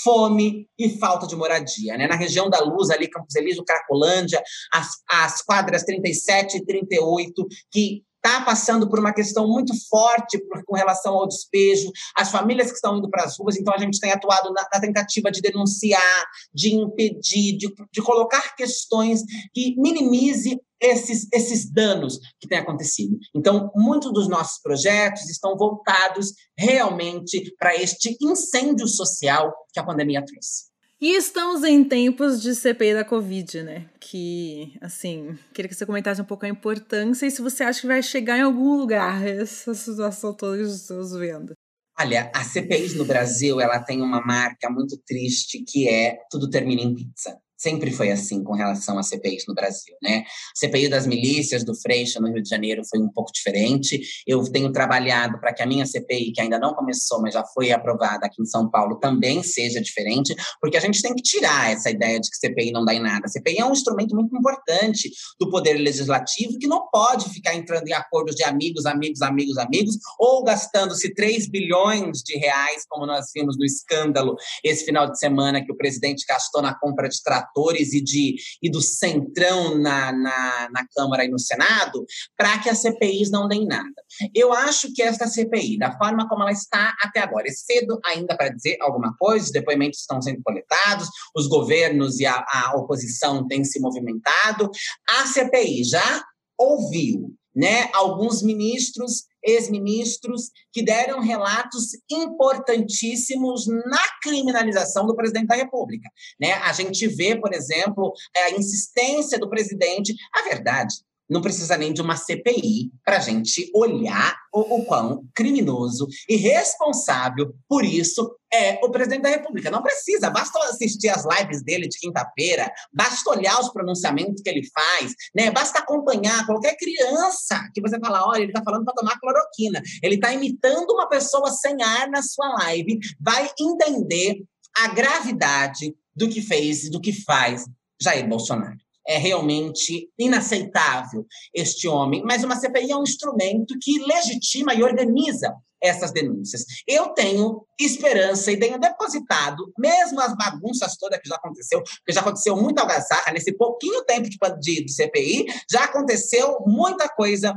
fome 0.04 0.68
e 0.78 0.98
falta 0.98 1.28
de 1.28 1.36
moradia. 1.36 1.98
Né? 1.98 2.08
Na 2.08 2.16
região 2.16 2.50
da 2.50 2.60
Luz, 2.60 2.90
ali, 2.90 3.08
Campos 3.08 3.36
Elísio, 3.36 3.64
Cracolândia, 3.64 4.42
as, 4.74 4.90
as 5.10 5.42
quadras 5.42 5.84
37 5.84 6.58
e 6.58 6.66
38, 6.66 7.48
que 7.72 8.04
está 8.26 8.42
passando 8.42 8.90
por 8.90 9.00
uma 9.00 9.14
questão 9.14 9.48
muito 9.48 9.74
forte 9.88 10.40
com 10.66 10.76
relação 10.76 11.14
ao 11.14 11.28
despejo, 11.28 11.92
as 12.18 12.32
famílias 12.32 12.70
que 12.70 12.76
estão 12.76 12.98
indo 12.98 13.10
para 13.10 13.24
as 13.24 13.38
ruas, 13.38 13.56
então 13.56 13.74
a 13.74 13.78
gente 13.78 14.00
tem 14.00 14.12
atuado 14.12 14.52
na, 14.52 14.68
na 14.74 14.82
tentativa 14.82 15.32
de 15.32 15.42
denunciar, 15.42 16.26
de 16.54 16.74
impedir, 16.74 17.58
de, 17.58 17.74
de 17.92 18.02
colocar 18.02 18.56
questões 18.56 19.22
que 19.54 19.76
minimize 19.78 20.60
esses, 20.82 21.28
esses 21.32 21.72
danos 21.72 22.20
que 22.40 22.48
têm 22.48 22.58
acontecido. 22.58 23.18
Então, 23.34 23.72
muitos 23.76 24.12
dos 24.12 24.28
nossos 24.28 24.62
projetos 24.62 25.30
estão 25.30 25.56
voltados 25.56 26.34
realmente 26.58 27.54
para 27.58 27.76
este 27.76 28.18
incêndio 28.22 28.88
social 28.88 29.54
que 29.72 29.80
a 29.80 29.86
pandemia 29.86 30.24
trouxe. 30.26 30.75
E 31.00 31.18
estamos 31.18 31.64
em 31.64 31.84
tempos 31.84 32.42
de 32.42 32.56
CPI 32.56 32.94
da 32.94 33.04
Covid, 33.04 33.64
né? 33.64 33.90
Que, 34.00 34.78
assim, 34.80 35.38
queria 35.54 35.68
que 35.68 35.76
você 35.76 35.86
comentasse 35.86 36.22
um 36.22 36.26
pouco 36.26 36.46
a 36.46 36.50
importância 36.50 37.26
e 37.26 37.32
se 37.32 37.42
você 37.42 37.64
acha 37.64 37.82
que 37.82 37.88
vai 37.88 38.02
chegar 38.02 38.38
em 38.38 38.42
algum 38.42 38.78
lugar 38.78 39.22
essa 39.28 39.74
situação 39.74 40.34
toda 40.34 40.58
que 40.58 40.64
estamos 40.64 41.12
vendo. 41.12 41.54
Olha, 42.00 42.32
a 42.34 42.44
CPI 42.44 42.96
no 42.96 43.06
Brasil, 43.06 43.60
ela 43.60 43.80
tem 43.80 44.02
uma 44.02 44.22
marca 44.22 44.70
muito 44.70 44.98
triste 45.06 45.64
que 45.64 45.88
é 45.88 46.18
tudo 46.30 46.50
termina 46.50 46.82
em 46.82 46.94
pizza. 46.94 47.38
Sempre 47.66 47.90
foi 47.90 48.12
assim 48.12 48.44
com 48.44 48.54
relação 48.54 49.00
a 49.00 49.02
CPIs 49.02 49.46
no 49.48 49.56
Brasil, 49.56 49.96
né? 50.00 50.20
A 50.20 50.60
CPI 50.60 50.88
das 50.88 51.08
milícias 51.08 51.64
do 51.64 51.74
Freixo 51.74 52.22
no 52.22 52.32
Rio 52.32 52.44
de 52.44 52.48
Janeiro 52.48 52.84
foi 52.88 53.00
um 53.00 53.10
pouco 53.10 53.32
diferente. 53.34 54.00
Eu 54.28 54.44
tenho 54.52 54.72
trabalhado 54.72 55.40
para 55.40 55.52
que 55.52 55.64
a 55.64 55.66
minha 55.66 55.84
CPI, 55.84 56.32
que 56.32 56.42
ainda 56.42 56.60
não 56.60 56.76
começou, 56.76 57.20
mas 57.24 57.34
já 57.34 57.44
foi 57.44 57.72
aprovada 57.72 58.28
aqui 58.28 58.40
em 58.40 58.46
São 58.46 58.70
Paulo, 58.70 59.00
também 59.00 59.42
seja 59.42 59.82
diferente, 59.82 60.36
porque 60.62 60.78
a 60.78 60.80
gente 60.80 61.02
tem 61.02 61.16
que 61.16 61.24
tirar 61.24 61.72
essa 61.72 61.90
ideia 61.90 62.20
de 62.20 62.30
que 62.30 62.38
CPI 62.38 62.72
não 62.72 62.86
dá 62.86 62.94
em 62.94 63.02
nada. 63.02 63.26
A 63.26 63.30
CPI 63.30 63.58
é 63.58 63.66
um 63.66 63.72
instrumento 63.72 64.14
muito 64.14 64.38
importante 64.38 65.10
do 65.40 65.50
poder 65.50 65.74
legislativo 65.74 66.60
que 66.60 66.68
não 66.68 66.88
pode 66.92 67.32
ficar 67.32 67.56
entrando 67.56 67.88
em 67.88 67.94
acordos 67.94 68.36
de 68.36 68.44
amigos, 68.44 68.86
amigos, 68.86 69.24
amigos, 69.24 69.58
amigos, 69.58 69.98
ou 70.20 70.44
gastando-se 70.44 71.16
3 71.16 71.50
bilhões 71.50 72.20
de 72.20 72.38
reais, 72.38 72.86
como 72.88 73.08
nós 73.08 73.32
vimos 73.34 73.58
no 73.58 73.66
escândalo 73.66 74.36
esse 74.64 74.86
final 74.86 75.10
de 75.10 75.18
semana 75.18 75.66
que 75.66 75.72
o 75.72 75.76
presidente 75.76 76.28
gastou 76.30 76.62
na 76.62 76.78
compra 76.78 77.10
de 77.10 77.24
trator 77.24 77.55
atores 77.56 77.94
e, 77.94 78.02
de, 78.02 78.36
e 78.62 78.70
do 78.70 78.82
centrão 78.82 79.78
na, 79.78 80.12
na, 80.12 80.70
na 80.72 80.88
Câmara 80.94 81.24
e 81.24 81.30
no 81.30 81.40
Senado, 81.40 82.06
para 82.38 82.60
que 82.60 82.70
as 82.70 82.82
CPIs 82.82 83.32
não 83.32 83.48
deem 83.48 83.66
nada. 83.66 83.94
Eu 84.34 84.52
acho 84.52 84.94
que 84.94 85.02
esta 85.02 85.28
CPI, 85.28 85.78
da 85.78 85.98
forma 85.98 86.28
como 86.28 86.44
ela 86.44 86.52
está 86.52 86.94
até 87.02 87.22
agora, 87.22 87.48
é 87.48 87.52
cedo 87.52 88.00
ainda 88.06 88.36
para 88.36 88.50
dizer 88.50 88.78
alguma 88.82 89.16
coisa, 89.18 89.46
os 89.46 89.52
depoimentos 89.52 90.02
estão 90.02 90.22
sendo 90.22 90.42
coletados, 90.44 91.08
os 91.36 91.48
governos 91.48 92.20
e 92.20 92.26
a, 92.26 92.44
a 92.48 92.76
oposição 92.76 93.48
têm 93.48 93.64
se 93.64 93.80
movimentado. 93.80 94.70
A 95.10 95.26
CPI 95.28 95.84
já 95.86 96.24
ouviu 96.58 97.34
né, 97.56 97.90
alguns 97.94 98.42
ministros 98.42 99.24
ex-ministros 99.44 100.50
que 100.74 100.84
deram 100.84 101.20
relatos 101.20 101.90
importantíssimos 102.10 103.68
na 103.68 104.04
criminalização 104.22 105.06
do 105.06 105.16
presidente 105.16 105.48
da 105.48 105.56
República. 105.56 106.10
Né? 106.40 106.54
A 106.54 106.74
gente 106.74 107.08
vê, 107.08 107.40
por 107.40 107.54
exemplo, 107.54 108.12
a 108.36 108.52
insistência 108.52 109.38
do 109.38 109.50
presidente. 109.50 110.16
A 110.34 110.42
verdade 110.50 110.96
não 111.30 111.42
precisa 111.42 111.78
nem 111.78 111.92
de 111.92 112.02
uma 112.02 112.16
CPI 112.16 112.92
para 113.04 113.18
a 113.18 113.20
gente 113.20 113.70
olhar 113.74 114.36
o, 114.54 114.78
o 114.78 114.86
quão 114.86 115.28
criminoso 115.34 116.08
e 116.30 116.36
responsável 116.36 117.54
por 117.68 117.84
isso 117.84 118.38
é 118.54 118.80
o 118.84 118.90
presidente 118.90 119.24
da 119.24 119.30
República. 119.30 119.70
Não 119.70 119.82
precisa, 119.82 120.30
basta 120.30 120.58
assistir 120.70 121.10
as 121.10 121.26
lives 121.26 121.62
dele 121.64 121.88
de 121.88 122.00
quinta-feira, 122.00 122.72
basta 122.94 123.30
olhar 123.30 123.60
os 123.60 123.70
pronunciamentos 123.70 124.42
que 124.42 124.50
ele 124.50 124.66
faz, 124.74 125.14
né? 125.36 125.52
Basta 125.52 125.80
acompanhar 125.80 126.46
qualquer 126.46 126.78
criança 126.78 127.70
que 127.74 127.82
você 127.82 128.00
fala, 128.00 128.26
olha, 128.28 128.44
ele 128.44 128.52
está 128.52 128.64
falando 128.64 128.86
para 128.86 128.94
tomar 128.94 129.20
cloroquina, 129.20 129.82
ele 130.02 130.16
está 130.16 130.32
imitando 130.32 130.92
uma 130.92 131.10
pessoa 131.10 131.52
sem 131.52 131.82
ar 131.82 132.10
na 132.10 132.22
sua 132.22 132.48
live, 132.60 133.00
vai 133.20 133.50
entender 133.60 134.44
a 134.78 134.88
gravidade 134.90 135.94
do 136.16 136.30
que 136.30 136.42
fez 136.42 136.86
e 136.86 136.90
do 136.90 137.02
que 137.02 137.12
faz 137.12 137.66
Jair 138.02 138.28
Bolsonaro 138.28 138.85
é 139.08 139.18
realmente 139.18 140.10
inaceitável 140.18 141.26
este 141.54 141.88
homem, 141.88 142.24
mas 142.26 142.44
uma 142.44 142.56
CPI 142.56 142.92
é 142.92 142.98
um 142.98 143.04
instrumento 143.04 143.78
que 143.80 144.00
legitima 144.00 144.74
e 144.74 144.84
organiza 144.84 145.56
essas 145.82 146.12
denúncias. 146.12 146.66
Eu 146.88 147.10
tenho 147.10 147.66
esperança 147.80 148.52
e 148.52 148.58
tenho 148.58 148.80
depositado, 148.80 149.72
mesmo 149.78 150.20
as 150.20 150.36
bagunças 150.36 150.98
todas 150.98 151.20
que 151.20 151.30
já 151.30 151.36
aconteceu, 151.36 151.82
porque 151.84 152.14
já 152.14 152.22
aconteceu 152.22 152.56
muita 152.56 152.82
algazarra 152.82 153.32
nesse 153.32 153.54
pouquinho 153.54 154.04
tempo 154.04 154.28
de, 154.28 154.38
de, 154.60 154.86
de 154.86 154.92
CPI, 154.92 155.46
já 155.70 155.84
aconteceu 155.84 156.60
muita 156.66 157.08
coisa 157.08 157.54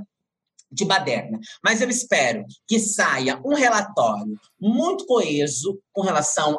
de 0.71 0.85
baderna. 0.85 1.39
Mas 1.65 1.81
eu 1.81 1.89
espero 1.89 2.45
que 2.67 2.79
saia 2.79 3.41
um 3.45 3.55
relatório 3.55 4.39
muito 4.61 5.07
coeso 5.07 5.81
com 5.99 6.03
relação 6.03 6.57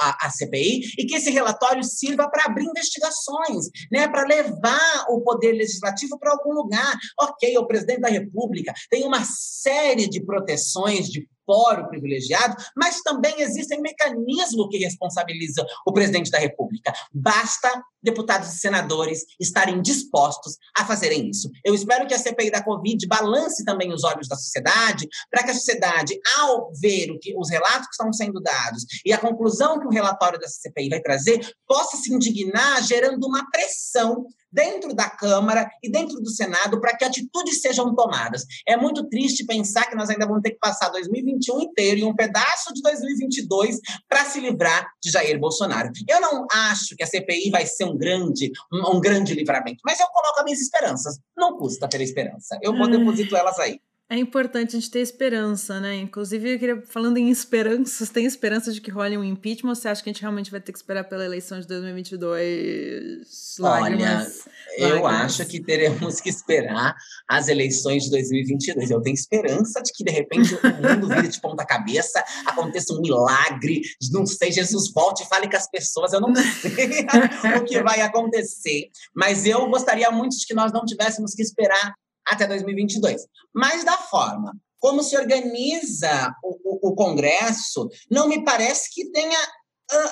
à 0.00 0.28
CPI 0.28 0.80
e 0.98 1.06
que 1.06 1.14
esse 1.14 1.30
relatório 1.30 1.84
sirva 1.84 2.28
para 2.28 2.46
abrir 2.46 2.64
investigações, 2.64 3.66
né, 3.92 4.08
para 4.08 4.26
levar 4.26 5.06
o 5.08 5.20
poder 5.20 5.52
legislativo 5.52 6.18
para 6.18 6.32
algum 6.32 6.52
lugar. 6.52 6.98
Ok, 7.20 7.56
o 7.58 7.66
presidente 7.66 8.00
da 8.00 8.08
República 8.08 8.74
tem 8.90 9.04
uma 9.04 9.24
série 9.24 10.08
de 10.08 10.20
proteções, 10.24 11.08
de 11.08 11.28
fórum 11.46 11.88
privilegiado, 11.88 12.56
mas 12.76 13.02
também 13.02 13.40
existem 13.40 13.80
mecanismos 13.80 14.68
que 14.70 14.78
responsabilizam 14.78 15.64
o 15.86 15.92
presidente 15.92 16.30
da 16.30 16.38
República. 16.38 16.92
Basta 17.12 17.68
deputados 18.02 18.48
e 18.48 18.58
senadores 18.58 19.24
estarem 19.40 19.80
dispostos 19.80 20.56
a 20.76 20.84
fazerem 20.84 21.28
isso. 21.28 21.48
Eu 21.64 21.74
espero 21.74 22.06
que 22.06 22.14
a 22.14 22.18
CPI 22.18 22.50
da 22.50 22.62
Covid 22.62 23.06
balance 23.06 23.64
também 23.64 23.92
os 23.92 24.02
olhos 24.02 24.28
da 24.28 24.36
sociedade, 24.36 25.08
para 25.30 25.44
que 25.44 25.50
a 25.50 25.54
sociedade, 25.54 26.18
ao 26.38 26.72
ver 26.80 27.10
o 27.10 27.18
que, 27.18 27.34
os 27.36 27.48
relatos 27.48 27.86
que 27.86 27.92
estão 27.92 28.12
sendo 28.12 28.40
dados 28.40 28.71
e 29.04 29.12
a 29.12 29.18
conclusão 29.18 29.78
que 29.78 29.86
o 29.86 29.90
relatório 29.90 30.38
dessa 30.38 30.60
CPI 30.60 30.88
vai 30.88 31.00
trazer, 31.00 31.40
possa 31.66 31.96
se 31.96 32.12
indignar, 32.12 32.82
gerando 32.82 33.26
uma 33.26 33.48
pressão 33.50 34.26
dentro 34.52 34.94
da 34.94 35.08
Câmara 35.08 35.68
e 35.82 35.90
dentro 35.90 36.20
do 36.20 36.28
Senado 36.28 36.80
para 36.80 36.96
que 36.96 37.04
atitudes 37.04 37.60
sejam 37.62 37.94
tomadas. 37.94 38.44
É 38.68 38.76
muito 38.76 39.08
triste 39.08 39.46
pensar 39.46 39.88
que 39.88 39.96
nós 39.96 40.10
ainda 40.10 40.26
vamos 40.26 40.42
ter 40.42 40.50
que 40.50 40.58
passar 40.58 40.90
2021 40.90 41.62
inteiro 41.62 42.00
e 42.00 42.04
um 42.04 42.14
pedaço 42.14 42.72
de 42.74 42.82
2022 42.82 43.80
para 44.08 44.24
se 44.26 44.40
livrar 44.40 44.86
de 45.02 45.10
Jair 45.10 45.38
Bolsonaro. 45.38 45.90
Eu 46.06 46.20
não 46.20 46.46
acho 46.52 46.94
que 46.94 47.02
a 47.02 47.06
CPI 47.06 47.50
vai 47.50 47.66
ser 47.66 47.84
um 47.84 47.96
grande, 47.96 48.52
um, 48.72 48.96
um 48.96 49.00
grande 49.00 49.34
livramento, 49.34 49.80
mas 49.84 49.98
eu 49.98 50.06
coloco 50.08 50.38
as 50.38 50.44
minhas 50.44 50.60
esperanças. 50.60 51.18
Não 51.36 51.56
custa 51.56 51.88
ter 51.88 52.02
esperança. 52.02 52.58
Eu 52.60 52.76
vou 52.76 52.88
deposito 52.88 53.36
elas 53.36 53.58
aí. 53.58 53.80
É 54.12 54.18
importante 54.18 54.76
a 54.76 54.78
gente 54.78 54.90
ter 54.90 55.00
esperança, 55.00 55.80
né? 55.80 55.96
Inclusive, 55.96 56.52
eu 56.52 56.58
queria, 56.58 56.82
falando 56.86 57.16
em 57.16 57.30
esperanças, 57.30 58.10
tem 58.10 58.26
esperança 58.26 58.70
de 58.70 58.78
que 58.78 58.90
role 58.90 59.16
um 59.16 59.24
impeachment 59.24 59.70
ou 59.70 59.74
você 59.74 59.88
acha 59.88 60.02
que 60.02 60.10
a 60.10 60.12
gente 60.12 60.20
realmente 60.20 60.50
vai 60.50 60.60
ter 60.60 60.70
que 60.70 60.76
esperar 60.76 61.04
pela 61.04 61.24
eleição 61.24 61.58
de 61.58 61.66
2022? 61.66 63.58
Lágrimas, 63.58 64.46
Olha, 64.78 64.86
eu 64.86 65.06
acho 65.06 65.46
que 65.46 65.62
teremos 65.62 66.20
que 66.20 66.28
esperar 66.28 66.94
as 67.26 67.48
eleições 67.48 68.04
de 68.04 68.10
2022. 68.10 68.90
Eu 68.90 69.00
tenho 69.00 69.14
esperança 69.14 69.80
de 69.80 69.90
que, 69.94 70.04
de 70.04 70.12
repente, 70.12 70.56
o 70.56 70.58
mundo 70.62 71.08
vire 71.08 71.28
de 71.28 71.40
ponta 71.40 71.64
cabeça, 71.64 72.22
aconteça 72.44 72.92
um 72.92 73.00
milagre, 73.00 73.80
não 74.12 74.26
sei, 74.26 74.52
Jesus 74.52 74.92
volte 74.92 75.22
e 75.22 75.26
fale 75.26 75.48
com 75.48 75.56
as 75.56 75.70
pessoas. 75.70 76.12
Eu 76.12 76.20
não 76.20 76.34
sei 76.34 77.06
o 77.58 77.64
que 77.64 77.82
vai 77.82 78.02
acontecer, 78.02 78.90
mas 79.16 79.46
eu 79.46 79.66
gostaria 79.70 80.10
muito 80.10 80.36
de 80.36 80.44
que 80.44 80.52
nós 80.52 80.70
não 80.70 80.84
tivéssemos 80.84 81.32
que 81.32 81.40
esperar 81.40 81.94
até 82.26 82.46
2022. 82.46 83.26
Mas 83.54 83.84
da 83.84 83.96
forma 83.96 84.52
como 84.78 85.02
se 85.02 85.16
organiza 85.16 86.34
o, 86.42 86.88
o, 86.88 86.90
o 86.90 86.94
Congresso, 86.96 87.88
não 88.10 88.26
me 88.26 88.44
parece 88.44 88.92
que 88.92 89.12
tenha 89.12 89.38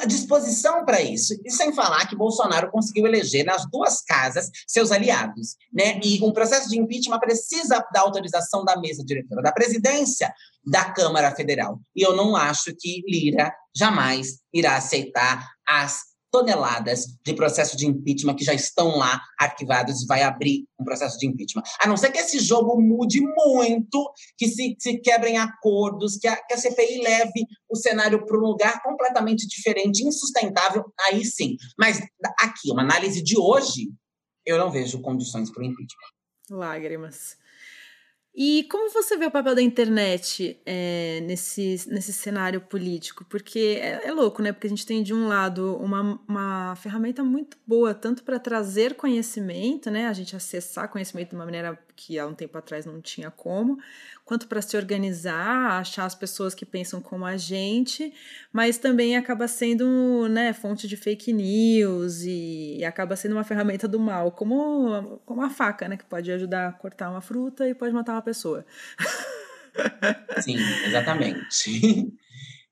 a 0.01 0.05
disposição 0.05 0.85
para 0.85 1.01
isso. 1.01 1.35
E 1.45 1.51
sem 1.51 1.73
falar 1.73 2.07
que 2.07 2.17
Bolsonaro 2.17 2.71
conseguiu 2.71 3.07
eleger 3.07 3.45
nas 3.45 3.69
duas 3.71 4.03
casas 4.03 4.51
seus 4.67 4.93
aliados. 4.93 5.57
Né? 5.73 5.99
E 6.05 6.23
um 6.23 6.33
processo 6.33 6.69
de 6.69 6.79
impeachment 6.79 7.19
precisa 7.19 7.85
da 7.93 8.01
autorização 8.01 8.65
da 8.65 8.79
mesa 8.79 9.05
diretora 9.05 9.43
da 9.43 9.53
presidência 9.53 10.33
da 10.65 10.93
Câmara 10.93 11.35
Federal. 11.35 11.81
E 11.97 12.03
eu 12.03 12.15
não 12.15 12.37
acho 12.37 12.75
que 12.79 13.03
Lira 13.09 13.53
jamais 13.75 14.39
irá 14.53 14.77
aceitar 14.77 15.49
as 15.67 16.10
toneladas 16.31 17.07
de 17.25 17.35
processo 17.35 17.77
de 17.77 17.87
impeachment 17.87 18.37
que 18.37 18.45
já 18.45 18.55
estão 18.55 18.97
lá 18.97 19.21
arquivados 19.39 20.03
e 20.03 20.07
vai 20.07 20.23
abrir 20.23 20.65
um 20.79 20.85
processo 20.85 21.19
de 21.19 21.27
impeachment. 21.27 21.63
A 21.81 21.87
não 21.87 21.97
ser 21.97 22.11
que 22.11 22.19
esse 22.19 22.39
jogo 22.39 22.81
mude 22.81 23.21
muito, 23.21 24.13
que 24.37 24.49
se, 24.49 24.77
se 24.79 24.99
quebrem 25.01 25.39
acordos, 25.39 26.17
que 26.17 26.29
a, 26.29 26.37
que 26.37 26.55
a 26.55 26.57
CPI 26.57 27.03
leve 27.03 27.45
o 27.69 27.77
cenário 27.77 28.25
para 28.25 28.37
um 28.37 28.43
lugar 28.43 28.83
completamente 28.83 29.47
diferente, 29.47 30.07
insustentável, 30.07 30.85
aí 31.01 31.25
sim. 31.25 31.57
Mas 31.79 32.01
aqui, 32.41 32.71
uma 32.71 32.83
análise 32.83 33.23
de 33.23 33.39
hoje, 33.39 33.93
eu 34.47 34.59
não 34.59 34.71
vejo 34.71 35.01
condições 35.01 35.51
para 35.51 35.63
o 35.63 35.67
impeachment. 35.67 36.11
Lágrimas. 36.51 37.37
E 38.43 38.65
como 38.71 38.91
você 38.91 39.19
vê 39.19 39.27
o 39.27 39.31
papel 39.31 39.55
da 39.55 39.61
internet 39.61 40.59
é, 40.65 41.21
nesse, 41.27 41.77
nesse 41.89 42.11
cenário 42.11 42.59
político? 42.59 43.23
Porque 43.29 43.79
é, 43.79 44.09
é, 44.09 44.13
louco, 44.13 44.41
né? 44.41 44.51
Porque 44.51 44.67
a 44.67 44.71
gente 44.71 44.87
tem, 44.87 45.03
de 45.03 45.13
um 45.13 45.29
lado, 45.29 45.77
uma, 45.77 46.19
uma 46.27 46.75
ferramenta 46.77 47.23
muito 47.23 47.59
boa, 47.67 47.93
tanto 47.93 48.25
para 48.25 48.39
trazer 48.39 48.95
conhecimento, 48.95 49.91
né? 49.91 50.07
A 50.07 50.15
gente 50.15 50.35
acessar 50.35 50.89
conhecimento 50.89 51.29
de 51.29 51.35
uma 51.37 51.45
maneira 51.45 51.79
que 52.01 52.19
há 52.19 52.27
um 52.27 52.35
tempo 52.35 52.57
atrás 52.57 52.87
não 52.87 52.99
tinha 52.99 53.31
como, 53.31 53.79
quanto 54.25 54.49
para 54.49 54.63
se 54.63 54.75
organizar, 54.75 55.79
achar 55.79 56.07
as 56.07 56.15
pessoas 56.15 56.55
que 56.55 56.65
pensam 56.65 57.01
como 57.03 57.27
a 57.27 57.37
gente, 57.37 58.13
mas 58.51 58.79
também 58.79 59.17
acaba 59.17 59.47
sendo 59.47 60.27
né, 60.29 60.55
fonte 60.55 60.89
de 60.89 60.97
fake 60.97 61.31
news 61.31 62.23
e, 62.23 62.79
e 62.79 62.85
acaba 62.85 63.17
sendo 63.17 63.33
uma 63.33 63.45
ferramenta 63.45 63.87
do 63.87 64.01
mal, 64.01 64.33
como, 64.33 65.21
como 65.27 65.43
a 65.43 65.51
faca, 65.51 65.89
né, 65.89 65.97
que 65.99 66.05
pode 66.07 66.33
ajudar 66.33 66.69
a 66.69 66.73
cortar 66.73 67.11
uma 67.11 67.21
fruta 67.21 67.69
e 67.69 67.75
pode 67.75 67.93
matar 67.93 68.13
uma 68.13 68.23
pessoa. 68.23 68.65
Sim, 70.41 70.57
exatamente. 70.87 72.11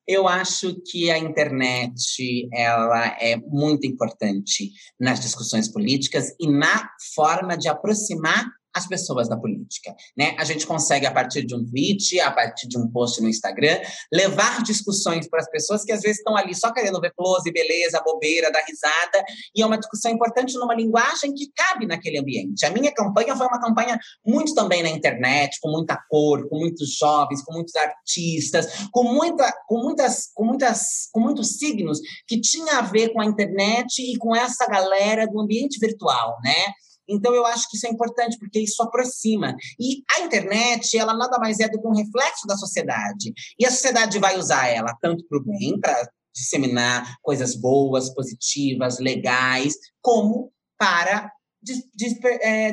Eu 0.07 0.27
acho 0.27 0.75
que 0.91 1.11
a 1.11 1.19
internet 1.19 2.49
ela 2.51 3.09
é 3.21 3.37
muito 3.37 3.87
importante 3.87 4.73
nas 4.99 5.21
discussões 5.21 5.71
políticas 5.71 6.35
e 6.41 6.51
na 6.51 6.89
forma 7.15 7.59
de 7.59 7.69
aproximar 7.69 8.58
as 8.79 8.87
pessoas 8.87 9.29
da 9.29 9.37
política, 9.37 9.95
né? 10.17 10.35
A 10.39 10.45
gente 10.45 10.67
consegue 10.67 11.07
a 11.07 11.13
partir 11.13 11.45
de 11.45 11.55
um 11.55 11.65
tweet, 11.65 12.19
a 12.21 12.31
partir 12.31 12.69
de 12.69 12.79
um 12.79 12.89
post 12.89 13.21
no 13.21 13.29
Instagram, 13.29 13.81
levar 14.13 14.63
discussões 14.63 15.29
para 15.29 15.41
as 15.41 15.51
pessoas 15.51 15.85
que 15.85 15.93
às 15.93 16.01
vezes 16.01 16.19
estão 16.19 16.37
ali 16.37 16.55
só 16.55 16.73
querendo 16.73 17.01
ver 17.01 17.13
close, 17.17 17.51
beleza, 17.53 18.01
bobeira, 18.05 18.51
dar 18.51 18.65
risada, 18.67 19.25
e 19.55 19.63
é 19.63 19.67
uma 19.67 19.79
discussão 19.79 20.11
importante 20.11 20.55
numa 20.55 20.75
linguagem 20.75 21.35
que 21.35 21.51
cabe 21.55 21.87
naquele 21.87 22.19
ambiente. 22.19 22.65
A 22.65 22.71
minha 22.71 22.93
campanha 22.93 23.37
foi 23.37 23.47
uma 23.47 23.61
campanha 23.61 23.99
muito 24.25 24.55
também 24.55 24.83
na 24.83 24.89
internet, 24.89 25.59
com 25.61 25.71
muita 25.71 25.99
cor, 26.09 26.49
com 26.49 26.59
muitos 26.59 26.97
jovens, 26.97 27.43
com 27.43 27.53
muitos 27.53 27.75
artistas, 27.75 28.87
com 28.93 29.03
muita 29.03 29.53
com 29.67 29.79
muitas 29.83 30.31
com 30.35 30.45
muitas 30.45 31.09
com 31.13 31.21
muitos 31.21 31.59
signos 31.59 32.01
que 32.27 32.41
tinha 32.41 32.79
a 32.79 32.83
ver 32.83 33.13
com 33.13 33.21
a 33.21 33.27
internet 33.27 34.01
e 34.01 34.17
com 34.17 34.35
essa 34.35 34.67
galera 34.67 35.27
do 35.27 35.41
ambiente 35.41 35.79
virtual, 35.79 36.39
né? 36.43 36.73
Então, 37.09 37.35
eu 37.35 37.47
acho 37.47 37.69
que 37.71 37.77
isso 37.77 37.87
é 37.87 37.91
importante, 37.91 38.39
porque 38.39 38.61
isso 38.61 38.83
aproxima. 38.83 39.57
E 39.79 40.03
a 40.17 40.21
internet, 40.21 40.97
ela 40.97 41.15
nada 41.15 41.39
mais 41.39 41.61
é 41.61 41.69
do 41.69 41.81
que 41.81 41.87
um 41.87 41.95
reflexo 41.95 42.47
da 42.47 42.57
sociedade. 42.57 43.33
E 43.59 43.67
a 43.67 43.71
sociedade 43.71 44.19
vai 44.19 44.39
usar 44.39 44.69
ela 44.69 44.97
tanto 45.01 45.25
para 45.27 45.39
o 45.39 45.45
bem, 45.45 45.79
para 45.81 46.09
disseminar 46.35 47.17
coisas 47.23 47.55
boas, 47.55 48.13
positivas, 48.15 48.99
legais, 48.99 49.75
como 50.01 50.53
para 50.79 51.33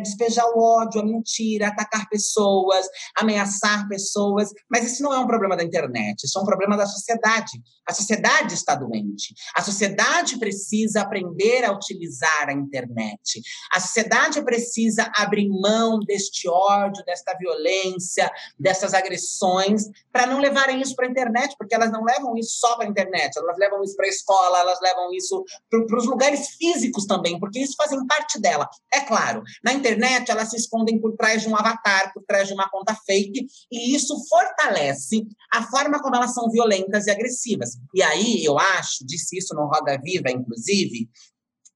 despejar 0.02 0.46
o 0.54 0.60
ódio, 0.60 1.02
a 1.02 1.06
mentira, 1.06 1.68
atacar 1.68 2.08
pessoas, 2.10 2.88
ameaçar 3.18 3.88
pessoas. 3.88 4.50
Mas 4.70 4.86
isso 4.86 5.04
não 5.04 5.14
é 5.14 5.20
um 5.20 5.28
problema 5.28 5.56
da 5.56 5.64
internet, 5.64 6.24
isso 6.24 6.38
é 6.38 6.42
um 6.42 6.46
problema 6.46 6.78
da 6.78 6.86
sociedade. 6.86 7.62
A 7.88 7.94
sociedade 7.94 8.54
está 8.54 8.76
doente. 8.76 9.34
A 9.56 9.62
sociedade 9.62 10.40
precisa 10.40 11.02
aprender 11.02 11.64
a 11.64 11.72
utilizar 11.72 12.50
a 12.50 12.54
internet. 12.54 13.42
A 13.72 13.80
sociedade 13.80 14.44
precisa 14.44 15.12
abrir 15.16 15.48
mão 15.50 16.00
deste 16.00 16.50
ódio, 16.50 17.04
desta 17.06 17.36
violência, 17.38 18.32
dessas 18.60 18.94
agressões, 18.94 19.84
para 20.12 20.26
não 20.26 20.40
levarem 20.40 20.82
isso 20.82 20.96
para 20.96 21.06
a 21.06 21.10
internet, 21.10 21.56
porque 21.58 21.76
elas 21.76 21.92
não 21.92 22.04
levam 22.04 22.36
isso 22.38 22.58
só 22.60 22.76
para 22.76 22.86
a 22.86 22.90
internet, 22.90 23.38
elas 23.38 23.58
levam 23.58 23.84
isso 23.84 23.96
para 23.96 24.06
a 24.06 24.10
escola, 24.10 24.60
elas 24.60 24.80
levam 24.82 25.14
isso 25.14 25.44
para 25.70 25.98
os 25.98 26.06
lugares 26.06 26.50
físicos 26.58 27.06
também, 27.06 27.40
porque 27.40 27.60
isso 27.60 27.76
fazem 27.78 28.06
parte 28.08 28.40
dela. 28.40 28.68
É 28.94 29.02
claro, 29.02 29.44
na 29.64 29.74
internet 29.74 30.30
elas 30.32 30.50
se 30.50 30.56
escondem 30.56 31.00
por 31.00 31.16
trás 31.16 31.42
de 31.42 31.50
um 31.50 31.56
avatar, 31.56 32.14
por 32.14 32.24
trás 32.24 32.48
de 32.48 32.54
uma 32.54 32.70
conta 32.70 32.96
fake, 33.06 33.46
e 33.72 33.96
isso 33.96 34.16
fortalece 34.30 35.26
a 35.54 35.64
forma 35.64 36.02
como 36.02 36.16
elas 36.16 36.34
são 36.34 36.50
violentas 36.50 37.08
e 37.08 37.12
agressivas. 37.12 37.72
E 37.94 38.02
aí 38.02 38.44
eu 38.44 38.58
acho, 38.58 39.06
disse 39.06 39.38
isso 39.38 39.54
no 39.54 39.68
Roda 39.68 40.00
Viva, 40.02 40.32
inclusive, 40.32 41.10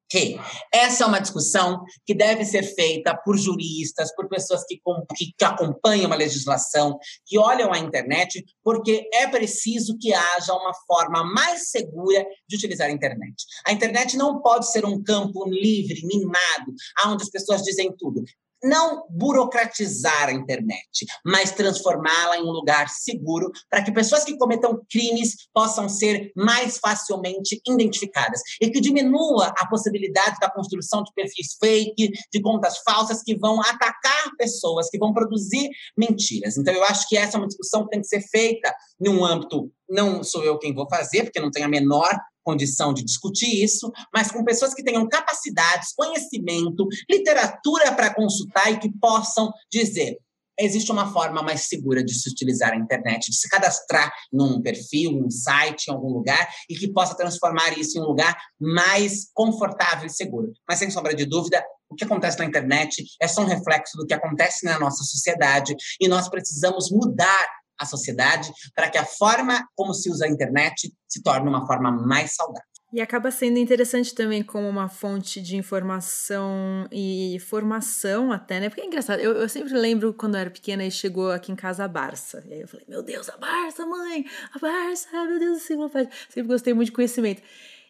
que 0.09 0.39
essa 0.73 1.03
é 1.03 1.07
uma 1.07 1.19
discussão 1.19 1.83
que 2.05 2.15
deve 2.15 2.43
ser 2.43 2.63
feita 2.63 3.15
por 3.23 3.37
juristas, 3.37 4.13
por 4.15 4.27
pessoas 4.27 4.63
que, 4.67 4.81
que, 5.15 5.33
que, 5.37 5.45
acompanham 5.45 6.11
a 6.11 6.15
legislação, 6.15 6.97
que 7.25 7.37
olham 7.37 7.71
a 7.71 7.77
internet, 7.77 8.43
porque 8.63 9.07
é 9.13 9.27
preciso 9.27 9.97
que 9.99 10.13
haja 10.13 10.53
uma 10.53 10.73
forma 10.87 11.23
mais 11.23 11.69
segura 11.69 12.25
de 12.47 12.55
utilizar 12.55 12.87
a 12.87 12.91
internet. 12.91 13.35
A 13.65 13.71
internet 13.71 14.17
não 14.17 14.41
pode 14.41 14.71
ser 14.71 14.85
um 14.85 15.01
campo 15.03 15.47
livre, 15.47 16.01
minado, 16.05 16.73
onde 17.05 17.23
as 17.23 17.29
pessoas 17.29 17.61
dizem 17.61 17.95
tudo 17.95 18.23
não 18.63 19.05
burocratizar 19.09 20.29
a 20.29 20.31
internet, 20.31 21.05
mas 21.25 21.51
transformá-la 21.51 22.37
em 22.37 22.43
um 22.43 22.51
lugar 22.51 22.89
seguro 22.89 23.51
para 23.69 23.83
que 23.83 23.91
pessoas 23.91 24.23
que 24.23 24.37
cometam 24.37 24.81
crimes 24.89 25.47
possam 25.53 25.87
ser 25.87 26.31
mais 26.35 26.77
facilmente 26.77 27.61
identificadas 27.67 28.41
e 28.61 28.69
que 28.69 28.81
diminua 28.81 29.53
a 29.57 29.67
possibilidade 29.67 30.37
da 30.39 30.49
construção 30.49 31.03
de 31.03 31.11
perfis 31.13 31.55
fake, 31.59 32.11
de 32.31 32.41
contas 32.41 32.79
falsas 32.79 33.21
que 33.23 33.37
vão 33.37 33.61
atacar 33.61 34.35
pessoas, 34.37 34.89
que 34.89 34.97
vão 34.97 35.13
produzir 35.13 35.69
mentiras. 35.97 36.57
Então, 36.57 36.73
eu 36.73 36.83
acho 36.83 37.07
que 37.07 37.17
essa 37.17 37.37
é 37.37 37.39
uma 37.39 37.47
discussão 37.47 37.83
que 37.83 37.91
tem 37.91 38.01
que 38.01 38.07
ser 38.07 38.21
feita 38.21 38.73
num 38.99 39.25
âmbito 39.25 39.71
não 39.89 40.23
sou 40.23 40.43
eu 40.43 40.57
quem 40.59 40.73
vou 40.73 40.87
fazer, 40.87 41.23
porque 41.23 41.39
não 41.39 41.49
tenho 41.49 41.65
a 41.65 41.69
menor 41.69 42.11
condição 42.49 42.93
de 42.93 43.03
discutir 43.03 43.63
isso, 43.63 43.91
mas 44.13 44.31
com 44.31 44.43
pessoas 44.43 44.73
que 44.73 44.83
tenham 44.83 45.07
capacidades, 45.07 45.93
conhecimento, 45.95 46.87
literatura 47.09 47.91
para 47.91 48.13
consultar 48.13 48.71
e 48.71 48.79
que 48.79 48.91
possam 48.99 49.51
dizer: 49.71 50.17
existe 50.59 50.91
uma 50.91 51.11
forma 51.13 51.43
mais 51.43 51.67
segura 51.67 52.03
de 52.03 52.13
se 52.13 52.29
utilizar 52.29 52.73
a 52.73 52.77
internet, 52.77 53.29
de 53.29 53.37
se 53.37 53.47
cadastrar 53.47 54.11
num 54.33 54.61
perfil, 54.61 55.11
num 55.11 55.29
site, 55.29 55.87
em 55.87 55.93
algum 55.93 56.11
lugar, 56.11 56.49
e 56.69 56.75
que 56.75 56.91
possa 56.91 57.15
transformar 57.15 57.77
isso 57.77 57.97
em 57.97 58.01
um 58.01 58.05
lugar 58.05 58.35
mais 58.59 59.29
confortável 59.33 60.07
e 60.07 60.09
seguro. 60.09 60.51
Mas, 60.67 60.79
sem 60.79 60.89
sombra 60.89 61.13
de 61.13 61.25
dúvida, 61.25 61.63
o 61.89 61.95
que 61.95 62.03
acontece 62.03 62.37
na 62.37 62.45
internet 62.45 63.03
é 63.21 63.27
só 63.27 63.41
um 63.41 63.45
reflexo 63.45 63.97
do 63.97 64.05
que 64.05 64.13
acontece 64.13 64.65
na 64.65 64.79
nossa 64.79 65.03
sociedade, 65.03 65.75
e 65.99 66.07
nós 66.07 66.27
precisamos 66.29 66.91
mudar 66.91 67.47
a 67.79 67.85
sociedade 67.85 68.51
para 68.75 68.89
que 68.89 68.97
a 68.97 69.05
forma 69.05 69.67
como 69.75 69.93
se 69.93 70.09
usa 70.09 70.25
a 70.25 70.29
internet 70.29 70.93
se 71.07 71.21
torne 71.23 71.47
uma 71.47 71.65
forma 71.65 71.91
mais 71.91 72.35
saudável. 72.35 72.69
E 72.91 72.99
acaba 73.01 73.29
sendo 73.29 73.59
interessante 73.59 74.15
também 74.15 74.41
como 74.41 74.67
uma 74.67 74.89
fonte 74.89 75.39
de 75.39 75.55
informação 75.55 76.87
e 76.91 77.37
formação 77.47 78.31
até, 78.31 78.59
né? 78.59 78.67
Porque 78.67 78.81
é 78.81 78.85
engraçado, 78.85 79.19
eu, 79.19 79.33
eu 79.33 79.47
sempre 79.47 79.75
lembro 79.75 80.11
quando 80.11 80.33
eu 80.33 80.41
era 80.41 80.49
pequena 80.49 80.83
e 80.83 80.89
chegou 80.89 81.31
aqui 81.31 81.51
em 81.51 81.55
casa 81.55 81.83
a 81.85 81.87
Barça. 81.87 82.43
E 82.47 82.53
aí 82.53 82.61
eu 82.61 82.67
falei, 82.67 82.87
meu 82.89 83.03
Deus, 83.03 83.29
a 83.29 83.37
Barça, 83.37 83.85
mãe! 83.85 84.25
A 84.55 84.57
Barça, 84.57 85.07
meu 85.11 85.37
Deus, 85.37 85.59
do 85.59 85.59
céu, 85.59 85.89
Sempre 86.29 86.47
gostei 86.49 86.73
muito 86.73 86.87
de 86.87 86.93
conhecimento. 86.93 87.43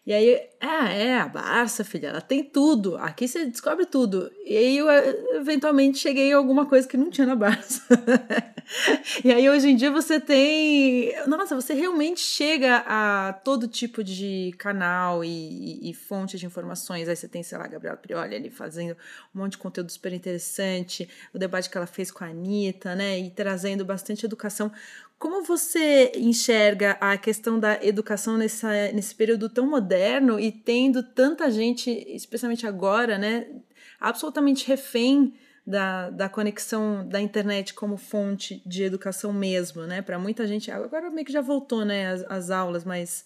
E 0.10 0.12
aí, 0.12 0.50
é, 0.60 1.04
é, 1.04 1.20
a 1.20 1.28
Barça, 1.28 1.84
filha, 1.84 2.08
ela 2.08 2.20
tem 2.20 2.44
tudo. 2.44 2.98
Aqui 2.98 3.28
você 3.28 3.46
descobre 3.46 3.86
tudo. 3.86 4.32
E 4.44 4.58
aí 4.58 4.78
eu 4.80 4.90
eventualmente 5.36 6.00
cheguei 6.00 6.34
a 6.34 6.38
alguma 6.38 6.66
coisa 6.66 6.88
que 6.88 6.98
não 6.98 7.12
tinha 7.12 7.28
na 7.28 7.36
Barça. 7.36 7.84
e 9.24 9.32
aí 9.32 9.48
hoje 9.48 9.70
em 9.70 9.76
dia 9.76 9.92
você 9.92 10.20
tem. 10.20 11.14
Nossa, 11.28 11.54
você 11.54 11.76
realmente 11.76 12.22
chega 12.22 12.78
a 12.88 13.34
todo 13.34 13.68
tipo 13.68 14.04
de 14.04 14.52
canal 14.58 15.24
e, 15.24 15.30
e, 15.30 15.92
e 15.92 15.94
fonte 15.94 16.40
de 16.40 16.46
informações. 16.48 17.08
Aí 17.08 17.16
você 17.16 17.28
tem, 17.28 17.44
sei 17.44 17.60
lá, 17.60 17.68
Gabriela 17.68 17.96
Prioli 17.96 18.36
ali 18.36 18.50
fazendo 18.50 18.98
um 19.36 19.42
monte 19.42 19.52
de 19.52 19.58
conteúdo 19.60 19.92
super 19.92 20.12
interessante, 20.12 21.08
o 21.32 21.38
debate 21.38 21.70
que 21.70 21.78
ela 21.78 21.86
fez 21.86 22.10
com 22.10 22.24
a 22.24 22.30
Anitta, 22.30 22.96
né? 22.96 23.20
E 23.20 23.30
trazendo 23.30 23.86
bastante 23.86 24.26
educação 24.26 24.72
como 25.20 25.44
você 25.44 26.14
enxerga 26.16 26.92
a 27.02 27.18
questão 27.18 27.60
da 27.60 27.84
educação 27.84 28.38
nessa, 28.38 28.70
nesse 28.94 29.14
período 29.14 29.50
tão 29.50 29.70
moderno 29.70 30.40
e 30.40 30.50
tendo 30.50 31.04
tanta 31.04 31.52
gente, 31.52 31.92
especialmente 32.08 32.66
agora, 32.66 33.18
né, 33.18 33.48
absolutamente 34.00 34.66
refém 34.66 35.34
da, 35.68 36.10
da 36.10 36.30
conexão 36.30 37.06
da 37.06 37.20
internet 37.20 37.74
como 37.74 37.98
fonte 37.98 38.64
de 38.66 38.82
educação 38.84 39.34
mesmo, 39.34 39.84
né? 39.84 40.02
Para 40.02 40.18
muita 40.18 40.48
gente, 40.48 40.72
agora 40.72 41.12
meio 41.12 41.26
que 41.26 41.34
já 41.34 41.42
voltou, 41.42 41.84
né, 41.84 42.08
as, 42.08 42.24
as 42.24 42.50
aulas, 42.50 42.86
mas 42.86 43.26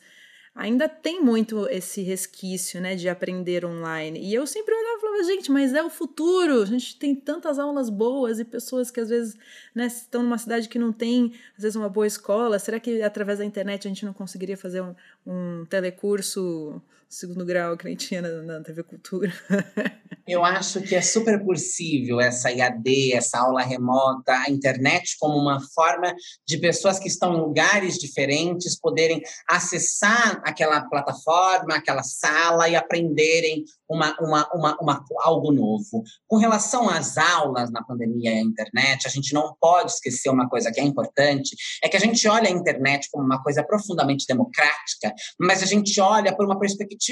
ainda 0.56 0.88
tem 0.88 1.22
muito 1.22 1.68
esse 1.68 2.02
resquício, 2.02 2.80
né, 2.80 2.96
de 2.96 3.10
aprender 3.10 3.66
online. 3.66 4.20
E 4.20 4.34
eu 4.34 4.46
sempre 4.46 4.74
olhava 4.74 4.98
e 4.98 5.02
falava, 5.02 5.24
gente, 5.24 5.52
mas 5.52 5.74
é 5.74 5.82
o 5.84 5.90
futuro. 5.90 6.62
A 6.62 6.66
gente 6.66 6.98
tem 6.98 7.16
tantas 7.16 7.58
aulas 7.58 7.90
boas 7.90 8.40
e 8.40 8.46
pessoas 8.46 8.92
que 8.92 9.00
às 9.00 9.10
vezes, 9.10 9.36
né, 9.74 9.88
estão 9.88 10.22
numa 10.22 10.38
cidade 10.38 10.70
que 10.70 10.78
não 10.78 10.94
tem, 10.94 11.34
às 11.58 11.64
vezes, 11.64 11.76
uma 11.76 11.90
boa 11.90 12.06
escola. 12.06 12.60
Será 12.60 12.80
que 12.80 13.02
através 13.02 13.40
da 13.40 13.46
internet 13.46 13.88
a 13.88 13.90
gente 13.90 14.06
não 14.06 14.14
conseguiria 14.14 14.58
fazer 14.58 14.82
um, 14.82 14.96
um 15.26 15.66
telecurso 15.66 16.82
segundo 17.14 17.46
grau 17.46 17.78
que 17.78 17.86
nem 17.86 17.96
tinha 17.96 18.22
na, 18.22 18.42
na 18.42 18.64
TV 18.64 18.84
Cultura? 18.84 19.32
Eu 20.26 20.44
acho 20.44 20.82
que 20.82 20.96
é 20.96 21.02
super 21.02 21.44
possível 21.44 22.22
essa 22.22 22.50
IAD, 22.50 23.14
essa 23.14 23.40
aula 23.40 23.62
remota, 23.62 24.32
a 24.32 24.50
internet 24.50 25.18
como 25.20 25.38
uma 25.38 25.60
forma 25.76 26.16
de 26.48 26.58
pessoas 26.58 26.98
que 26.98 27.10
estão 27.10 27.34
em 27.34 27.42
lugares 27.42 27.98
diferentes 27.98 28.80
poderem 28.80 29.22
acessar 29.50 30.42
aquela 30.46 30.82
plataforma, 30.90 31.76
aquela 31.76 32.04
sala 32.04 32.70
e 32.70 32.76
aprenderem 32.76 33.66
uma, 33.90 34.16
uma, 34.22 34.50
uma, 34.54 34.78
uma, 34.82 35.06
algo 35.20 35.52
novo. 35.52 36.04
Com 36.26 36.38
relação 36.38 36.90
às 36.90 37.18
aulas 37.18 37.70
na 37.70 37.84
pandemia 37.84 38.32
e 38.32 38.38
à 38.38 38.42
internet, 38.42 39.06
a 39.06 39.10
gente 39.10 39.34
não 39.34 39.54
pode 39.60 39.92
esquecer 39.92 40.30
uma 40.30 40.48
coisa 40.48 40.72
que 40.72 40.80
é 40.80 40.84
importante, 40.84 41.54
é 41.84 41.90
que 41.90 41.98
a 41.98 42.00
gente 42.00 42.26
olha 42.30 42.48
a 42.48 42.52
internet 42.52 43.10
como 43.12 43.26
uma 43.26 43.44
coisa 43.44 43.62
profundamente 43.62 44.26
democrática, 44.26 45.14
mas 45.38 45.62
a 45.62 45.66
gente 45.66 46.00
olha 46.00 46.34
por 46.34 46.46
uma 46.46 46.58
perspectiva 46.58 47.03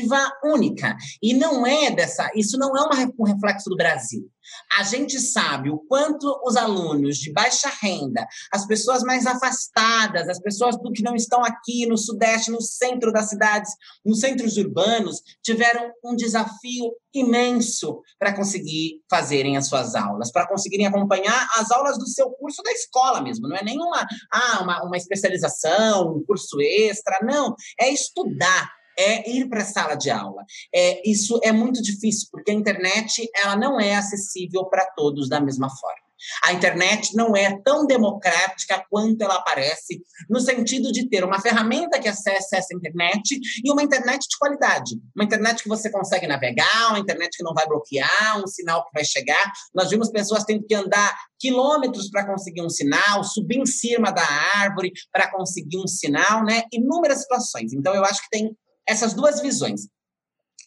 única. 0.44 0.96
E 1.22 1.34
não 1.34 1.66
é 1.66 1.92
dessa, 1.92 2.30
isso 2.36 2.58
não 2.58 2.76
é 2.76 2.82
uma, 2.82 3.14
um 3.20 3.24
reflexo 3.24 3.70
do 3.70 3.76
Brasil. 3.76 4.30
A 4.78 4.84
gente 4.84 5.20
sabe 5.20 5.70
o 5.70 5.80
quanto 5.80 6.28
os 6.44 6.56
alunos 6.56 7.18
de 7.18 7.32
baixa 7.32 7.72
renda, 7.82 8.26
as 8.52 8.66
pessoas 8.66 9.04
mais 9.04 9.26
afastadas, 9.26 10.28
as 10.28 10.40
pessoas 10.40 10.78
do 10.78 10.92
que 10.92 11.04
não 11.04 11.16
estão 11.16 11.44
aqui 11.44 11.86
no 11.86 11.98
sudeste, 11.98 12.52
no 12.52 12.62
centro 12.62 13.12
das 13.12 13.30
cidades, 13.30 13.72
nos 14.06 14.20
centros 14.20 14.58
urbanos, 14.58 15.22
tiveram 15.44 15.92
um 16.04 16.16
desafio 16.16 16.92
imenso 17.14 18.02
para 18.18 18.34
conseguir 18.34 19.02
fazerem 19.10 19.58
as 19.58 19.68
suas 19.68 19.96
aulas, 19.96 20.32
para 20.32 20.48
conseguirem 20.48 20.86
acompanhar 20.86 21.48
as 21.58 21.72
aulas 21.72 21.98
do 21.98 22.08
seu 22.08 22.30
curso 22.32 22.62
da 22.64 22.72
escola 22.72 23.22
mesmo. 23.22 23.48
Não 23.48 23.56
é 23.56 23.64
nenhuma 23.64 24.06
ah, 24.32 24.60
uma, 24.64 24.84
uma 24.84 24.98
especialização, 24.98 26.16
um 26.16 26.24
curso 26.26 26.60
extra, 26.62 27.20
não. 27.24 27.54
É 27.80 27.90
estudar 27.90 28.81
é 28.98 29.30
ir 29.30 29.48
para 29.50 29.62
a 29.62 29.66
sala 29.66 29.96
de 29.96 30.10
aula. 30.10 30.44
É, 30.74 31.10
isso 31.10 31.40
é 31.44 31.52
muito 31.52 31.82
difícil, 31.82 32.28
porque 32.32 32.52
a 32.52 32.54
internet 32.54 33.30
ela 33.36 33.56
não 33.56 33.80
é 33.80 33.96
acessível 33.96 34.66
para 34.66 34.86
todos 34.96 35.30
da 35.30 35.40
mesma 35.40 35.70
forma. 35.70 36.12
A 36.46 36.54
internet 36.54 37.16
não 37.16 37.36
é 37.36 37.60
tão 37.64 37.86
democrática 37.86 38.84
quanto 38.90 39.22
ela 39.22 39.42
parece, 39.42 40.02
no 40.30 40.40
sentido 40.40 40.92
de 40.92 41.10
ter 41.10 41.24
uma 41.24 41.42
ferramenta 41.42 42.00
que 42.00 42.08
acessa 42.08 42.58
essa 42.58 42.76
internet 42.76 43.40
e 43.64 43.72
uma 43.72 43.84
internet 43.84 44.28
de 44.28 44.38
qualidade. 44.38 44.96
Uma 45.16 45.26
internet 45.26 45.64
que 45.64 45.70
você 45.70 45.90
consegue 45.90 46.28
navegar, 46.28 46.90
uma 46.90 47.00
internet 47.00 47.36
que 47.38 47.44
não 47.44 47.54
vai 47.54 47.68
bloquear, 47.68 48.42
um 48.42 48.48
sinal 48.48 48.86
que 48.86 48.92
vai 48.94 49.04
chegar. 49.04 49.52
Nós 49.74 49.90
vimos 49.90 50.12
pessoas 50.12 50.44
tendo 50.44 50.66
que 50.66 50.76
andar 50.76 51.16
quilômetros 51.40 52.10
para 52.10 52.26
conseguir 52.26 52.62
um 52.62 52.70
sinal, 52.70 53.24
subir 53.24 53.58
em 53.58 53.66
cima 53.66 54.12
da 54.12 54.24
árvore 54.56 54.92
para 55.12 55.30
conseguir 55.32 55.80
um 55.80 55.88
sinal, 55.88 56.44
né? 56.44 56.64
Inúmeras 56.72 57.22
situações. 57.22 57.74
Então, 57.74 57.96
eu 57.96 58.06
acho 58.06 58.22
que 58.22 58.30
tem 58.30 58.56
essas 58.88 59.14
duas 59.14 59.42
visões. 59.42 59.88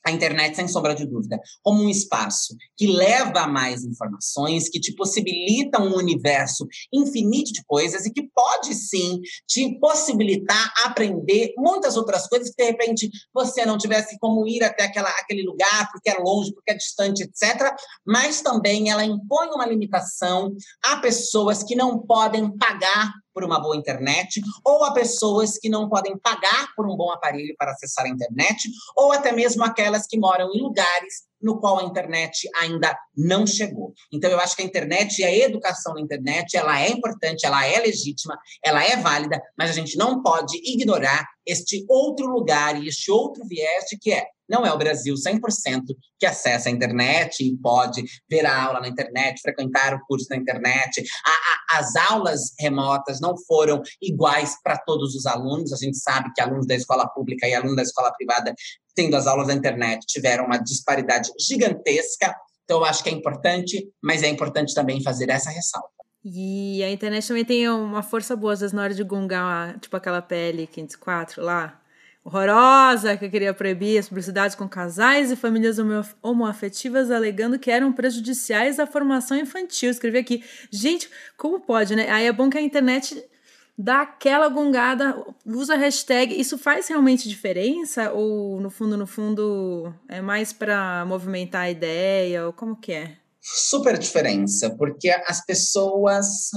A 0.07 0.11
internet, 0.11 0.55
sem 0.55 0.69
sombra 0.69 0.95
de 0.95 1.07
dúvida, 1.07 1.41
como 1.63 1.83
um 1.83 1.89
espaço 1.89 2.55
que 2.77 2.87
leva 2.87 3.41
a 3.41 3.49
mais 3.49 3.85
informações, 3.85 4.69
que 4.69 4.79
te 4.79 4.95
possibilita 4.95 5.81
um 5.81 5.97
universo 5.97 6.67
infinito 6.93 7.51
de 7.55 7.65
coisas 7.65 8.05
e 8.05 8.13
que 8.13 8.29
pode 8.35 8.75
sim 8.75 9.19
te 9.49 9.79
possibilitar 9.81 10.75
aprender 10.85 11.55
muitas 11.57 11.97
outras 11.97 12.29
coisas 12.29 12.51
que 12.51 12.63
de 12.63 12.71
repente 12.71 13.11
você 13.33 13.65
não 13.65 13.79
tivesse 13.79 14.19
como 14.19 14.47
ir 14.47 14.63
até 14.63 14.85
aquela, 14.85 15.09
aquele 15.09 15.43
lugar, 15.43 15.91
porque 15.91 16.11
é 16.11 16.19
longe, 16.19 16.53
porque 16.53 16.73
é 16.73 16.77
distante, 16.77 17.23
etc. 17.23 17.75
Mas 18.07 18.43
também 18.43 18.91
ela 18.91 19.07
impõe 19.07 19.49
uma 19.55 19.65
limitação 19.65 20.55
a 20.85 20.99
pessoas 20.99 21.63
que 21.63 21.75
não 21.75 21.99
podem 21.99 22.55
pagar 22.59 23.11
por 23.35 23.45
uma 23.45 23.61
boa 23.61 23.77
internet, 23.77 24.41
ou 24.65 24.85
a 24.85 24.93
pessoas 24.93 25.59
que 25.59 25.69
não 25.69 25.89
podem 25.89 26.17
pagar 26.19 26.69
por 26.77 26.89
um 26.89 26.97
bom 26.97 27.11
aparelho 27.11 27.55
para 27.59 27.73
acessar 27.73 28.07
a 28.07 28.09
internet, 28.09 28.71
ou 28.97 29.13
até 29.13 29.33
mesmo 29.33 29.65
aquelas 29.65 30.07
que 30.07 30.19
moram 30.19 30.51
em 30.55 30.63
lugares 30.63 31.25
no 31.45 31.61
qual 31.61 31.79
a 31.79 31.85
internet 31.85 32.49
ainda 32.59 32.97
não 33.15 33.47
chegou. 33.47 33.93
Então 34.11 34.31
eu 34.31 34.41
acho 34.41 34.57
que 34.57 34.63
a 34.63 34.65
internet 34.65 35.19
e 35.19 35.25
a 35.25 35.39
educação 35.45 35.93
na 35.93 36.01
internet, 36.01 36.57
ela 36.57 36.81
é 36.81 36.89
importante, 36.89 37.45
ela 37.45 37.67
é 37.67 37.79
legítima, 37.81 38.39
ela 38.65 38.83
é 38.83 38.97
válida, 38.97 39.41
mas 39.57 39.69
a 39.71 39.75
gente 39.75 39.99
não 39.99 40.23
pode 40.23 40.57
ignorar 40.65 41.27
este 41.47 41.85
outro 41.87 42.27
lugar 42.27 42.83
e 42.83 42.89
este 42.89 43.11
outro 43.11 43.47
viés 43.47 43.85
de 43.91 43.99
que 43.99 44.11
é 44.11 44.25
não 44.49 44.65
é 44.65 44.73
o 44.73 44.79
Brasil 44.79 45.15
100% 45.15 45.83
que 46.19 46.27
acessa 46.27 46.69
a 46.69 46.73
internet 46.73 47.45
e 47.45 47.57
pode 47.59 48.05
ver 48.29 48.47
a 48.47 48.63
aula 48.65 48.81
na 48.81 48.89
internet, 48.89 49.41
frequentar 49.41 49.95
o 49.95 50.01
curso 50.07 50.27
na 50.31 50.37
internet. 50.37 51.05
A, 51.27 51.77
a, 51.77 51.79
as 51.79 51.97
aulas 51.97 52.53
remotas 52.59 53.21
não 53.21 53.35
foram 53.47 53.83
iguais 54.01 54.57
para 54.63 54.79
todos 54.79 55.15
os 55.15 55.27
alunos. 55.27 55.73
A 55.73 55.77
gente 55.77 55.97
sabe 55.99 56.31
que 56.35 56.41
alunos 56.41 56.67
da 56.67 56.75
escola 56.75 57.09
pública 57.09 57.47
e 57.47 57.55
alunos 57.55 57.77
da 57.77 57.83
escola 57.83 58.13
privada, 58.13 58.55
tendo 58.95 59.17
as 59.17 59.27
aulas 59.27 59.49
na 59.49 59.55
internet, 59.55 60.05
tiveram 60.07 60.45
uma 60.47 60.59
disparidade 60.59 61.31
gigantesca. 61.41 62.35
Então, 62.65 62.79
eu 62.79 62.85
acho 62.85 63.03
que 63.03 63.11
é 63.11 63.13
importante, 63.13 63.89
mas 64.03 64.23
é 64.23 64.29
importante 64.29 64.75
também 64.75 65.03
fazer 65.03 65.29
essa 65.31 65.51
ressalva. 65.51 65.89
E 66.25 66.83
a 66.83 66.91
internet 66.91 67.29
também 67.29 67.45
tem 67.45 67.69
uma 67.69 68.03
força 68.03 68.35
boa, 68.35 68.55
às 68.55 68.61
vezes, 68.61 68.73
na 68.73 68.83
hora 68.83 68.95
de 68.95 69.05
gongar, 69.05 69.79
tipo 69.79 69.95
aquela 69.95 70.23
pele 70.23 70.67
504 70.67 71.43
lá, 71.43 71.79
horrorosa 72.25 73.17
que 73.17 73.29
queria 73.29 73.53
proibir 73.53 73.99
as 73.99 74.09
publicidades 74.09 74.57
com 74.57 74.67
casais 74.67 75.31
e 75.31 75.37
famílias 75.37 75.77
homoafetivas, 76.23 77.11
alegando 77.11 77.59
que 77.59 77.71
eram 77.71 77.93
prejudiciais 77.93 78.81
à 78.81 78.87
formação 78.87 79.37
infantil. 79.37 79.91
Escrevi 79.91 80.19
aqui. 80.19 80.45
Gente, 80.71 81.11
como 81.37 81.61
pode, 81.61 81.95
né? 81.95 82.09
Aí 82.11 82.27
é 82.27 82.33
bom 82.33 82.49
que 82.49 82.57
a 82.57 82.63
internet 82.63 83.23
dá 83.77 84.03
aquela 84.03 84.49
gongada, 84.49 85.23
usa 85.45 85.77
hashtag. 85.77 86.41
Isso 86.41 86.57
faz 86.57 86.89
realmente 86.89 87.29
diferença? 87.29 88.11
Ou, 88.13 88.59
no 88.59 88.71
fundo, 88.71 88.97
no 88.97 89.07
fundo, 89.07 89.93
é 90.09 90.23
mais 90.23 90.53
para 90.53 91.05
movimentar 91.05 91.63
a 91.63 91.71
ideia? 91.71 92.47
Ou 92.47 92.53
como 92.55 92.75
que 92.75 92.93
é? 92.93 93.17
Super 93.41 93.99
diferença, 93.99 94.71
porque 94.71 95.11
as 95.27 95.45
pessoas 95.45 96.51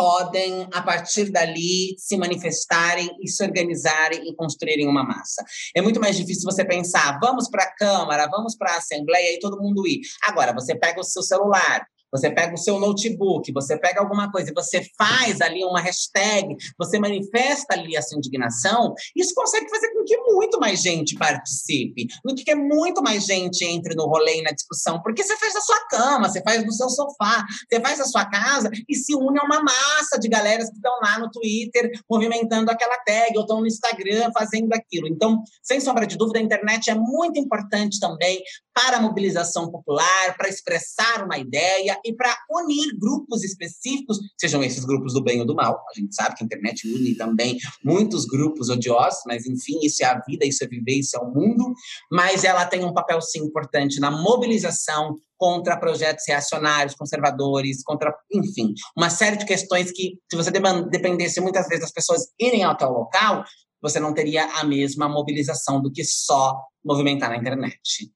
podem, 0.00 0.66
a 0.72 0.80
partir 0.80 1.30
dali, 1.30 1.94
se 1.98 2.16
manifestarem 2.16 3.10
e 3.20 3.28
se 3.28 3.44
organizarem 3.44 4.26
e 4.26 4.34
construírem 4.34 4.88
uma 4.88 5.04
massa. 5.04 5.44
É 5.76 5.82
muito 5.82 6.00
mais 6.00 6.16
difícil 6.16 6.50
você 6.50 6.64
pensar, 6.64 7.18
vamos 7.20 7.50
para 7.50 7.64
a 7.64 7.74
Câmara, 7.74 8.26
vamos 8.26 8.56
para 8.56 8.72
a 8.72 8.76
Assembleia 8.78 9.34
e 9.34 9.38
todo 9.38 9.60
mundo 9.60 9.86
ir. 9.86 10.00
Agora, 10.22 10.54
você 10.54 10.74
pega 10.74 11.00
o 11.00 11.04
seu 11.04 11.22
celular, 11.22 11.86
você 12.12 12.30
pega 12.30 12.54
o 12.54 12.58
seu 12.58 12.78
notebook, 12.78 13.52
você 13.52 13.78
pega 13.78 14.00
alguma 14.00 14.30
coisa 14.30 14.50
e 14.50 14.54
você 14.54 14.82
faz 14.96 15.40
ali 15.40 15.64
uma 15.64 15.80
hashtag, 15.80 16.56
você 16.78 16.98
manifesta 16.98 17.74
ali 17.74 17.96
a 17.96 18.02
sua 18.02 18.18
indignação, 18.18 18.94
isso 19.16 19.34
consegue 19.34 19.68
fazer 19.70 19.92
com 19.92 20.04
que 20.04 20.16
muito 20.18 20.58
mais 20.58 20.80
gente 20.80 21.16
participe, 21.16 22.06
com 22.24 22.34
que 22.34 22.54
muito 22.54 23.02
mais 23.02 23.24
gente 23.24 23.64
entre 23.64 23.94
no 23.94 24.06
rolê 24.06 24.38
e 24.38 24.42
na 24.42 24.50
discussão, 24.50 25.00
porque 25.02 25.22
você 25.22 25.36
faz 25.36 25.54
da 25.54 25.60
sua 25.60 25.86
cama, 25.88 26.28
você 26.28 26.42
faz 26.42 26.64
do 26.64 26.72
seu 26.72 26.88
sofá, 26.88 27.44
você 27.68 27.80
faz 27.80 27.98
da 27.98 28.04
sua 28.04 28.24
casa 28.24 28.70
e 28.88 28.94
se 28.94 29.14
une 29.14 29.38
a 29.38 29.44
uma 29.44 29.62
massa 29.62 30.18
de 30.18 30.28
galeras 30.28 30.68
que 30.68 30.76
estão 30.76 30.92
lá 31.02 31.18
no 31.18 31.30
Twitter 31.30 31.90
movimentando 32.08 32.70
aquela 32.70 32.96
tag, 32.98 33.36
ou 33.36 33.42
estão 33.42 33.60
no 33.60 33.66
Instagram 33.66 34.30
fazendo 34.32 34.72
aquilo. 34.72 35.06
Então, 35.08 35.42
sem 35.62 35.80
sombra 35.80 36.06
de 36.06 36.16
dúvida, 36.16 36.38
a 36.38 36.42
internet 36.42 36.90
é 36.90 36.94
muito 36.94 37.38
importante 37.38 37.98
também 38.00 38.42
para 38.74 38.96
a 38.96 39.00
mobilização 39.00 39.70
popular, 39.70 40.36
para 40.36 40.48
expressar 40.48 41.24
uma 41.24 41.38
ideia 41.38 41.98
e 42.04 42.14
para 42.14 42.36
unir 42.50 42.96
grupos 42.98 43.42
específicos, 43.44 44.18
sejam 44.38 44.62
esses 44.62 44.84
grupos 44.84 45.14
do 45.14 45.22
bem 45.22 45.40
ou 45.40 45.46
do 45.46 45.54
mal. 45.54 45.84
A 45.90 45.98
gente 45.98 46.14
sabe 46.14 46.34
que 46.36 46.44
a 46.44 46.46
internet 46.46 46.86
une 46.86 47.14
também 47.14 47.58
muitos 47.84 48.24
grupos 48.24 48.68
odiosos, 48.68 49.22
mas 49.26 49.46
enfim, 49.46 49.78
isso 49.82 50.02
é 50.02 50.06
a 50.06 50.20
vida, 50.20 50.44
isso 50.46 50.64
é 50.64 50.66
viver, 50.66 50.98
isso 50.98 51.16
é 51.16 51.20
o 51.20 51.30
mundo. 51.30 51.72
Mas 52.10 52.44
ela 52.44 52.66
tem 52.66 52.84
um 52.84 52.92
papel, 52.92 53.20
sim, 53.20 53.40
importante 53.40 54.00
na 54.00 54.10
mobilização 54.10 55.16
contra 55.36 55.76
projetos 55.76 56.24
reacionários, 56.28 56.94
conservadores, 56.94 57.82
contra, 57.82 58.14
enfim, 58.30 58.74
uma 58.94 59.08
série 59.08 59.38
de 59.38 59.46
questões 59.46 59.90
que, 59.90 60.18
se 60.30 60.36
você 60.36 60.50
dependesse 60.50 61.40
muitas 61.40 61.66
vezes 61.66 61.80
das 61.80 61.92
pessoas 61.92 62.28
irem 62.38 62.62
ao 62.62 62.76
tal 62.76 62.92
local, 62.92 63.44
você 63.80 63.98
não 63.98 64.12
teria 64.12 64.44
a 64.60 64.64
mesma 64.64 65.08
mobilização 65.08 65.80
do 65.80 65.90
que 65.90 66.04
só 66.04 66.60
movimentar 66.84 67.30
na 67.30 67.38
internet. 67.38 68.12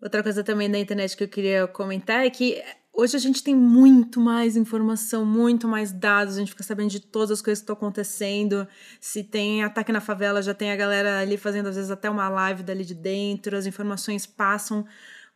Outra 0.00 0.22
coisa 0.22 0.44
também 0.44 0.70
da 0.70 0.78
internet 0.78 1.16
que 1.16 1.24
eu 1.24 1.28
queria 1.28 1.66
comentar 1.66 2.24
é 2.24 2.30
que 2.30 2.62
hoje 2.92 3.16
a 3.16 3.20
gente 3.20 3.42
tem 3.42 3.54
muito 3.54 4.20
mais 4.20 4.56
informação, 4.56 5.24
muito 5.24 5.66
mais 5.66 5.92
dados, 5.92 6.36
a 6.36 6.38
gente 6.38 6.50
fica 6.52 6.62
sabendo 6.62 6.90
de 6.90 7.00
todas 7.00 7.32
as 7.32 7.42
coisas 7.42 7.60
que 7.60 7.64
estão 7.64 7.74
acontecendo. 7.74 8.66
Se 9.00 9.24
tem 9.24 9.64
ataque 9.64 9.90
na 9.90 10.00
favela, 10.00 10.40
já 10.40 10.54
tem 10.54 10.70
a 10.70 10.76
galera 10.76 11.20
ali 11.20 11.36
fazendo 11.36 11.68
às 11.68 11.76
vezes 11.76 11.90
até 11.90 12.08
uma 12.08 12.28
live 12.28 12.62
dali 12.62 12.84
de 12.84 12.94
dentro, 12.94 13.56
as 13.56 13.66
informações 13.66 14.24
passam 14.24 14.86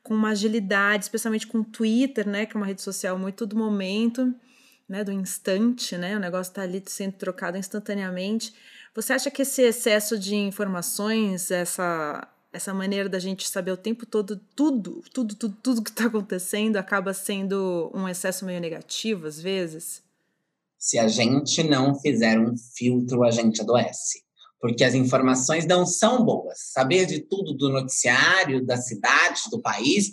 com 0.02 0.14
uma 0.14 0.30
agilidade, 0.30 1.04
especialmente 1.04 1.46
com 1.46 1.58
o 1.58 1.64
Twitter, 1.64 2.28
né, 2.28 2.46
que 2.46 2.56
é 2.56 2.58
uma 2.58 2.66
rede 2.66 2.82
social 2.82 3.18
muito 3.18 3.46
do 3.46 3.56
momento, 3.56 4.34
né, 4.88 5.04
do 5.04 5.12
instante, 5.12 5.96
né, 5.96 6.16
o 6.16 6.20
negócio 6.20 6.50
está 6.50 6.62
ali 6.62 6.82
sendo 6.86 7.14
trocado 7.14 7.56
instantaneamente. 7.56 8.52
Você 8.94 9.12
acha 9.12 9.30
que 9.30 9.42
esse 9.42 9.62
excesso 9.62 10.18
de 10.18 10.34
informações, 10.34 11.50
essa 11.50 12.28
essa 12.52 12.74
maneira 12.74 13.08
da 13.08 13.18
gente 13.18 13.48
saber 13.48 13.72
o 13.72 13.76
tempo 13.76 14.04
todo 14.04 14.40
tudo, 14.54 15.02
tudo, 15.12 15.34
tudo, 15.34 15.56
tudo 15.62 15.82
que 15.82 15.90
está 15.90 16.06
acontecendo 16.06 16.76
acaba 16.76 17.14
sendo 17.14 17.90
um 17.94 18.08
excesso 18.08 18.44
meio 18.44 18.60
negativo 18.60 19.26
às 19.26 19.40
vezes? 19.40 20.02
Se 20.78 20.98
a 20.98 21.08
gente 21.08 21.62
não 21.62 21.94
fizer 21.94 22.38
um 22.38 22.56
filtro, 22.56 23.24
a 23.24 23.30
gente 23.30 23.62
adoece 23.62 24.22
porque 24.62 24.84
as 24.84 24.94
informações 24.94 25.66
não 25.66 25.84
são 25.84 26.24
boas. 26.24 26.56
Saber 26.72 27.04
de 27.04 27.18
tudo 27.18 27.52
do 27.52 27.68
noticiário, 27.68 28.64
da 28.64 28.76
cidade, 28.76 29.40
do 29.50 29.60
país, 29.60 30.12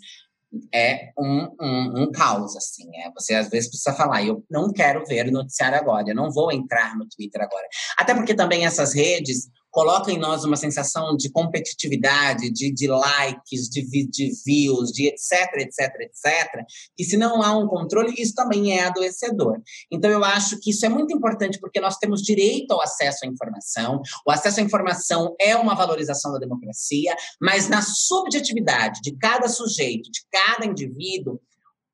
é 0.73 1.11
um, 1.15 1.55
um, 1.61 2.01
um 2.01 2.11
caos, 2.11 2.57
assim. 2.57 2.89
É. 2.95 3.11
Você 3.11 3.35
às 3.35 3.47
vezes 3.47 3.69
precisa 3.69 3.95
falar, 3.95 4.23
eu 4.23 4.43
não 4.49 4.73
quero 4.73 5.05
ver 5.05 5.31
noticiário 5.31 5.77
agora, 5.77 6.09
eu 6.09 6.15
não 6.15 6.31
vou 6.31 6.51
entrar 6.51 6.97
no 6.97 7.07
Twitter 7.07 7.43
agora. 7.43 7.67
Até 7.95 8.15
porque 8.15 8.33
também 8.33 8.65
essas 8.65 8.91
redes 8.91 9.47
coloca 9.71 10.11
em 10.11 10.17
nós 10.17 10.43
uma 10.43 10.55
sensação 10.55 11.15
de 11.15 11.29
competitividade, 11.31 12.49
de, 12.49 12.71
de 12.71 12.87
likes, 12.87 13.69
de, 13.69 13.81
de 14.07 14.31
views, 14.45 14.91
de 14.91 15.07
etc, 15.07 15.57
etc, 15.57 15.95
etc, 16.01 16.65
que 16.95 17.03
se 17.03 17.17
não 17.17 17.41
há 17.41 17.57
um 17.57 17.67
controle, 17.67 18.13
isso 18.17 18.33
também 18.33 18.77
é 18.77 18.83
adoecedor. 18.83 19.61
Então, 19.91 20.09
eu 20.09 20.23
acho 20.23 20.59
que 20.59 20.71
isso 20.71 20.85
é 20.85 20.89
muito 20.89 21.15
importante, 21.15 21.59
porque 21.59 21.79
nós 21.79 21.97
temos 21.97 22.21
direito 22.21 22.71
ao 22.71 22.81
acesso 22.81 23.25
à 23.25 23.27
informação, 23.27 24.01
o 24.25 24.31
acesso 24.31 24.59
à 24.59 24.63
informação 24.63 25.35
é 25.39 25.55
uma 25.55 25.75
valorização 25.75 26.31
da 26.31 26.39
democracia, 26.39 27.15
mas 27.41 27.69
na 27.69 27.81
subjetividade 27.81 29.01
de 29.01 29.15
cada 29.17 29.47
sujeito, 29.47 30.09
de 30.11 30.21
cada 30.31 30.65
indivíduo, 30.65 31.39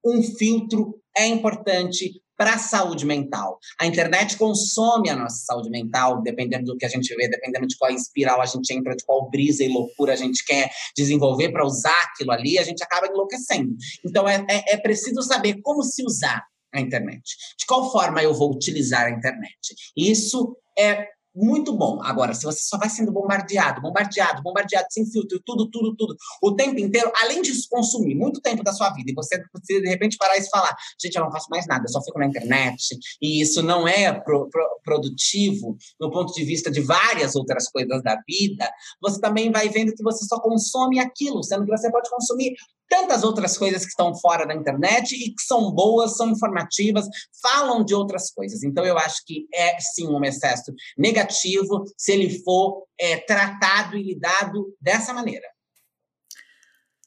um 0.06 0.22
filtro 0.22 1.00
é 1.18 1.26
importante 1.26 2.22
para 2.38 2.56
a 2.56 2.58
saúde 2.58 3.06
mental. 3.06 3.60
A 3.80 3.86
internet 3.86 4.38
consome 4.38 5.10
a 5.10 5.16
nossa 5.16 5.46
saúde 5.46 5.70
mental, 5.70 6.22
dependendo 6.22 6.66
do 6.66 6.78
que 6.78 6.86
a 6.86 6.90
gente 6.90 7.14
vê, 7.16 7.28
dependendo 7.28 7.68
de 7.68 7.78
qual 7.78 7.92
espiral 7.92 8.42
a 8.42 8.46
gente 8.46 8.74
entra, 8.74 8.96
de 8.96 9.06
qual 9.06 9.30
brisa 9.30 9.64
e 9.64 9.70
loucura 9.70 10.14
a 10.14 10.16
gente 10.16 10.44
quer 10.46 10.70
desenvolver 10.96 11.50
para 11.50 11.66
usar 11.66 11.98
aquilo 12.12 12.32
ali, 12.32 12.58
a 12.58 12.64
gente 12.64 12.84
acaba 12.84 13.08
enlouquecendo. 13.08 13.76
Então, 14.06 14.28
é, 14.28 14.46
é, 14.50 14.74
é 14.74 14.78
preciso 14.78 15.22
saber 15.22 15.62
como 15.62 15.84
se 15.84 16.04
usar 16.04 16.44
a 16.74 16.82
internet. 16.82 17.24
De 17.58 17.66
qual 17.66 17.92
forma 17.92 18.22
eu 18.22 18.34
vou 18.34 18.54
utilizar 18.54 19.06
a 19.06 19.12
internet. 19.12 19.76
Isso 19.96 20.58
é 20.78 21.08
muito 21.36 21.74
bom. 21.74 22.02
Agora, 22.02 22.34
se 22.34 22.44
você 22.44 22.60
só 22.62 22.78
vai 22.78 22.90
sendo 22.90 23.12
bombardeado, 23.12 23.82
bombardeado, 23.82 24.42
bombardeado, 24.42 24.88
sem 24.90 25.06
filtro, 25.06 25.42
tudo, 25.46 25.70
tudo, 25.70 25.96
tudo, 25.96 26.16
o 26.42 26.56
tempo 26.56 26.80
inteiro, 26.80 27.12
além 27.22 27.42
de 27.42 27.52
consumir 27.68 28.16
muito 28.16 28.40
tempo 28.40 28.64
da 28.64 28.72
sua 28.72 28.90
vida, 28.92 29.12
e 29.12 29.14
você, 29.14 29.44
você 29.54 29.82
de 29.82 29.90
repente 29.90 30.18
parar 30.18 30.38
e 30.38 30.50
falar, 30.50 30.76
gente, 31.02 31.16
eu 31.16 31.24
não 31.24 31.32
faço 31.32 31.48
mais 31.50 31.68
nada, 31.68 31.84
eu 31.86 31.92
só 31.92 32.02
fico 32.02 32.20
na 32.20 32.28
internet, 32.28 32.98
e 33.22 33.42
isso 33.42 33.62
não 33.62 33.88
é 33.88 34.14
pro, 34.14 34.50
pro, 34.50 34.80
produtivo 34.84 35.78
no 36.00 36.10
ponto 36.12 36.34
de 36.34 36.44
vista 36.44 36.72
de 36.72 36.82
várias 36.82 37.36
outras 37.36 37.68
coisas 37.70 38.02
da 38.02 38.18
vida, 38.28 38.70
você 39.02 39.20
também 39.20 39.52
vai 39.52 39.68
vendo 39.70 39.94
que 39.94 40.04
você 40.04 40.26
só 40.26 40.40
consome 40.40 41.00
aquilo, 41.00 41.44
sendo 41.44 41.66
que 41.66 41.72
você 41.72 41.92
pode 41.92 42.10
consumir 42.10 42.54
tantas 42.90 43.24
outras 43.24 43.58
coisas 43.58 43.84
que 43.84 43.90
estão 43.90 44.14
fora 44.16 44.46
da 44.46 44.54
internet 44.54 45.16
e 45.16 45.34
que 45.34 45.42
são 45.42 45.72
boas, 45.72 46.18
são 46.18 46.30
informativas, 46.30 47.08
falam 47.42 47.84
de 47.84 47.94
outras 47.94 48.32
coisas. 48.32 48.64
Então, 48.64 48.86
eu 48.86 48.98
acho 48.98 49.24
que 49.26 49.48
é 49.54 49.80
sim 49.80 50.08
um 50.08 50.24
excesso 50.24 50.74
negativo 50.98 51.84
se 51.98 52.12
ele 52.12 52.44
for 52.44 52.86
é, 53.00 53.18
tratado 53.18 53.98
e 53.98 54.04
lidado 54.04 54.76
dessa 54.80 55.14
maneira. 55.14 55.48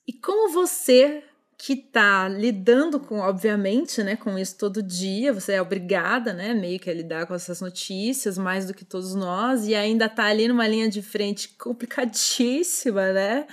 E 0.06 0.12
como 0.20 0.50
você 0.50 1.22
que 1.60 1.72
está 1.72 2.28
lidando 2.28 3.00
com, 3.00 3.18
obviamente, 3.18 4.00
né, 4.04 4.14
com 4.14 4.38
isso 4.38 4.56
todo 4.56 4.80
dia, 4.80 5.32
você 5.32 5.54
é 5.54 5.60
obrigada, 5.60 6.32
né, 6.32 6.54
meio 6.54 6.78
que 6.78 6.88
a 6.88 6.94
lidar 6.94 7.26
com 7.26 7.34
essas 7.34 7.60
notícias, 7.60 8.38
mais 8.38 8.64
do 8.64 8.72
que 8.72 8.84
todos 8.84 9.12
nós, 9.16 9.66
e 9.66 9.74
ainda 9.74 10.04
está 10.04 10.26
ali 10.26 10.46
numa 10.46 10.68
linha 10.68 10.88
de 10.88 11.02
frente 11.02 11.48
complicadíssima, 11.58 13.12
né? 13.12 13.46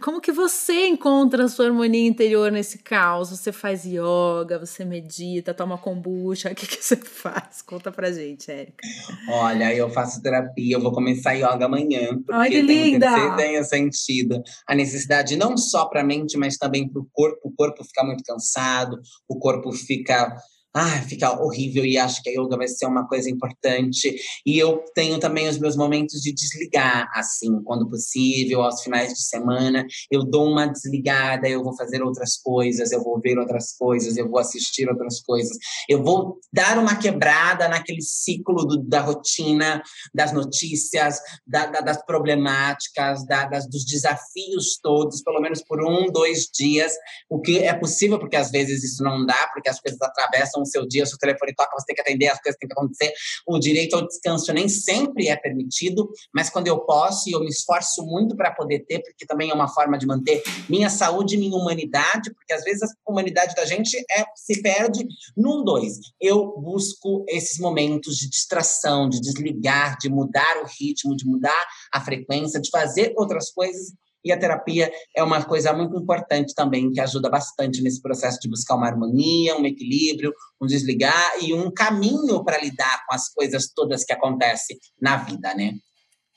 Como 0.00 0.18
que 0.18 0.32
você 0.32 0.86
encontra 0.86 1.44
a 1.44 1.48
sua 1.48 1.66
harmonia 1.66 2.08
interior 2.08 2.50
nesse 2.50 2.78
caos? 2.78 3.28
Você 3.28 3.52
faz 3.52 3.84
yoga, 3.84 4.58
você 4.58 4.82
medita, 4.82 5.52
toma 5.52 5.76
kombucha, 5.76 6.50
o 6.52 6.54
que, 6.54 6.66
que 6.66 6.82
você 6.82 6.96
faz? 6.96 7.60
Conta 7.60 7.92
pra 7.92 8.10
gente, 8.10 8.50
Érica. 8.50 8.82
Olha, 9.28 9.74
eu 9.74 9.90
faço 9.90 10.22
terapia, 10.22 10.76
eu 10.76 10.80
vou 10.80 10.90
começar 10.90 11.34
yoga 11.34 11.66
amanhã, 11.66 12.16
porque 12.16 12.32
Ai, 12.32 12.48
que 12.48 12.62
linda! 12.62 13.36
tenho 13.36 13.62
sentido 13.62 14.42
a 14.66 14.74
necessidade 14.74 15.36
não 15.36 15.56
só 15.58 15.84
para 15.84 16.00
a 16.00 16.04
mente, 16.04 16.38
mas 16.38 16.56
também 16.56 16.88
para 16.88 17.00
o 17.00 17.06
corpo 17.12 17.41
o 17.42 17.52
corpo 17.52 17.84
fica 17.84 18.04
muito 18.04 18.22
cansado, 18.24 19.00
o 19.28 19.38
corpo 19.38 19.72
fica 19.72 20.36
ah, 20.74 21.02
fica 21.02 21.38
horrível 21.42 21.84
e 21.84 21.98
acho 21.98 22.22
que 22.22 22.30
a 22.30 22.32
yoga 22.32 22.56
vai 22.56 22.66
ser 22.66 22.86
uma 22.86 23.06
coisa 23.06 23.30
importante. 23.30 24.16
E 24.46 24.58
eu 24.58 24.82
tenho 24.94 25.18
também 25.18 25.48
os 25.48 25.58
meus 25.58 25.76
momentos 25.76 26.20
de 26.22 26.32
desligar, 26.32 27.10
assim, 27.14 27.62
quando 27.62 27.88
possível, 27.88 28.62
aos 28.62 28.82
finais 28.82 29.12
de 29.12 29.22
semana, 29.22 29.86
eu 30.10 30.24
dou 30.24 30.50
uma 30.50 30.66
desligada, 30.66 31.46
eu 31.48 31.62
vou 31.62 31.76
fazer 31.76 32.02
outras 32.02 32.38
coisas, 32.38 32.90
eu 32.90 33.02
vou 33.02 33.20
ver 33.20 33.38
outras 33.38 33.76
coisas, 33.76 34.16
eu 34.16 34.28
vou 34.28 34.38
assistir 34.38 34.88
outras 34.88 35.20
coisas, 35.20 35.56
eu 35.88 36.02
vou 36.02 36.38
dar 36.52 36.78
uma 36.78 36.96
quebrada 36.96 37.68
naquele 37.68 38.00
ciclo 38.00 38.64
do, 38.64 38.82
da 38.82 39.00
rotina, 39.00 39.82
das 40.14 40.32
notícias, 40.32 41.18
da, 41.46 41.66
da, 41.66 41.80
das 41.80 42.02
problemáticas, 42.04 43.26
da, 43.26 43.44
das, 43.44 43.68
dos 43.68 43.84
desafios 43.84 44.78
todos, 44.82 45.22
pelo 45.22 45.40
menos 45.40 45.62
por 45.62 45.82
um, 45.84 46.10
dois 46.10 46.48
dias, 46.52 46.92
o 47.28 47.40
que 47.40 47.58
é 47.58 47.74
possível, 47.74 48.18
porque 48.18 48.36
às 48.36 48.50
vezes 48.50 48.82
isso 48.82 49.02
não 49.02 49.26
dá, 49.26 49.50
porque 49.52 49.68
as 49.68 49.78
coisas 49.78 50.00
atravessam 50.00 50.61
o 50.62 50.66
seu 50.66 50.86
dia, 50.86 51.06
seu 51.06 51.18
telefone 51.18 51.54
toca, 51.54 51.70
você 51.78 51.86
tem 51.86 51.96
que 51.96 52.02
atender, 52.02 52.28
as 52.28 52.40
coisas 52.40 52.58
têm 52.58 52.68
que 52.68 52.74
acontecer. 52.74 53.12
O 53.46 53.58
direito 53.58 53.96
ao 53.96 54.06
descanso 54.06 54.52
nem 54.52 54.68
sempre 54.68 55.28
é 55.28 55.36
permitido, 55.36 56.08
mas 56.34 56.50
quando 56.50 56.66
eu 56.66 56.80
posso, 56.80 57.28
e 57.28 57.32
eu 57.32 57.40
me 57.40 57.48
esforço 57.48 58.04
muito 58.04 58.36
para 58.36 58.52
poder 58.52 58.80
ter, 58.80 59.00
porque 59.00 59.26
também 59.26 59.50
é 59.50 59.54
uma 59.54 59.68
forma 59.68 59.98
de 59.98 60.06
manter 60.06 60.42
minha 60.68 60.88
saúde 60.88 61.34
e 61.34 61.38
minha 61.38 61.56
humanidade, 61.56 62.32
porque 62.34 62.52
às 62.52 62.64
vezes 62.64 62.82
a 62.82 63.10
humanidade 63.10 63.54
da 63.54 63.64
gente 63.64 63.96
é, 63.96 64.24
se 64.34 64.62
perde 64.62 65.06
num 65.36 65.64
dois. 65.64 65.94
Eu 66.20 66.58
busco 66.60 67.24
esses 67.28 67.58
momentos 67.58 68.16
de 68.16 68.28
distração, 68.28 69.08
de 69.08 69.20
desligar, 69.20 69.96
de 69.98 70.08
mudar 70.08 70.62
o 70.62 70.66
ritmo, 70.66 71.16
de 71.16 71.26
mudar 71.26 71.66
a 71.92 72.00
frequência, 72.00 72.60
de 72.60 72.70
fazer 72.70 73.12
outras 73.16 73.50
coisas 73.50 73.92
e 74.24 74.32
a 74.32 74.38
terapia 74.38 74.92
é 75.16 75.22
uma 75.22 75.44
coisa 75.44 75.72
muito 75.72 75.96
importante 75.96 76.54
também, 76.54 76.90
que 76.90 77.00
ajuda 77.00 77.28
bastante 77.28 77.82
nesse 77.82 78.00
processo 78.00 78.38
de 78.40 78.48
buscar 78.48 78.76
uma 78.76 78.86
harmonia, 78.86 79.56
um 79.56 79.66
equilíbrio, 79.66 80.32
um 80.60 80.66
desligar 80.66 81.42
e 81.42 81.52
um 81.54 81.70
caminho 81.70 82.44
para 82.44 82.60
lidar 82.60 83.04
com 83.06 83.14
as 83.14 83.28
coisas 83.28 83.72
todas 83.74 84.04
que 84.04 84.12
acontecem 84.12 84.78
na 85.00 85.16
vida, 85.16 85.54
né? 85.54 85.72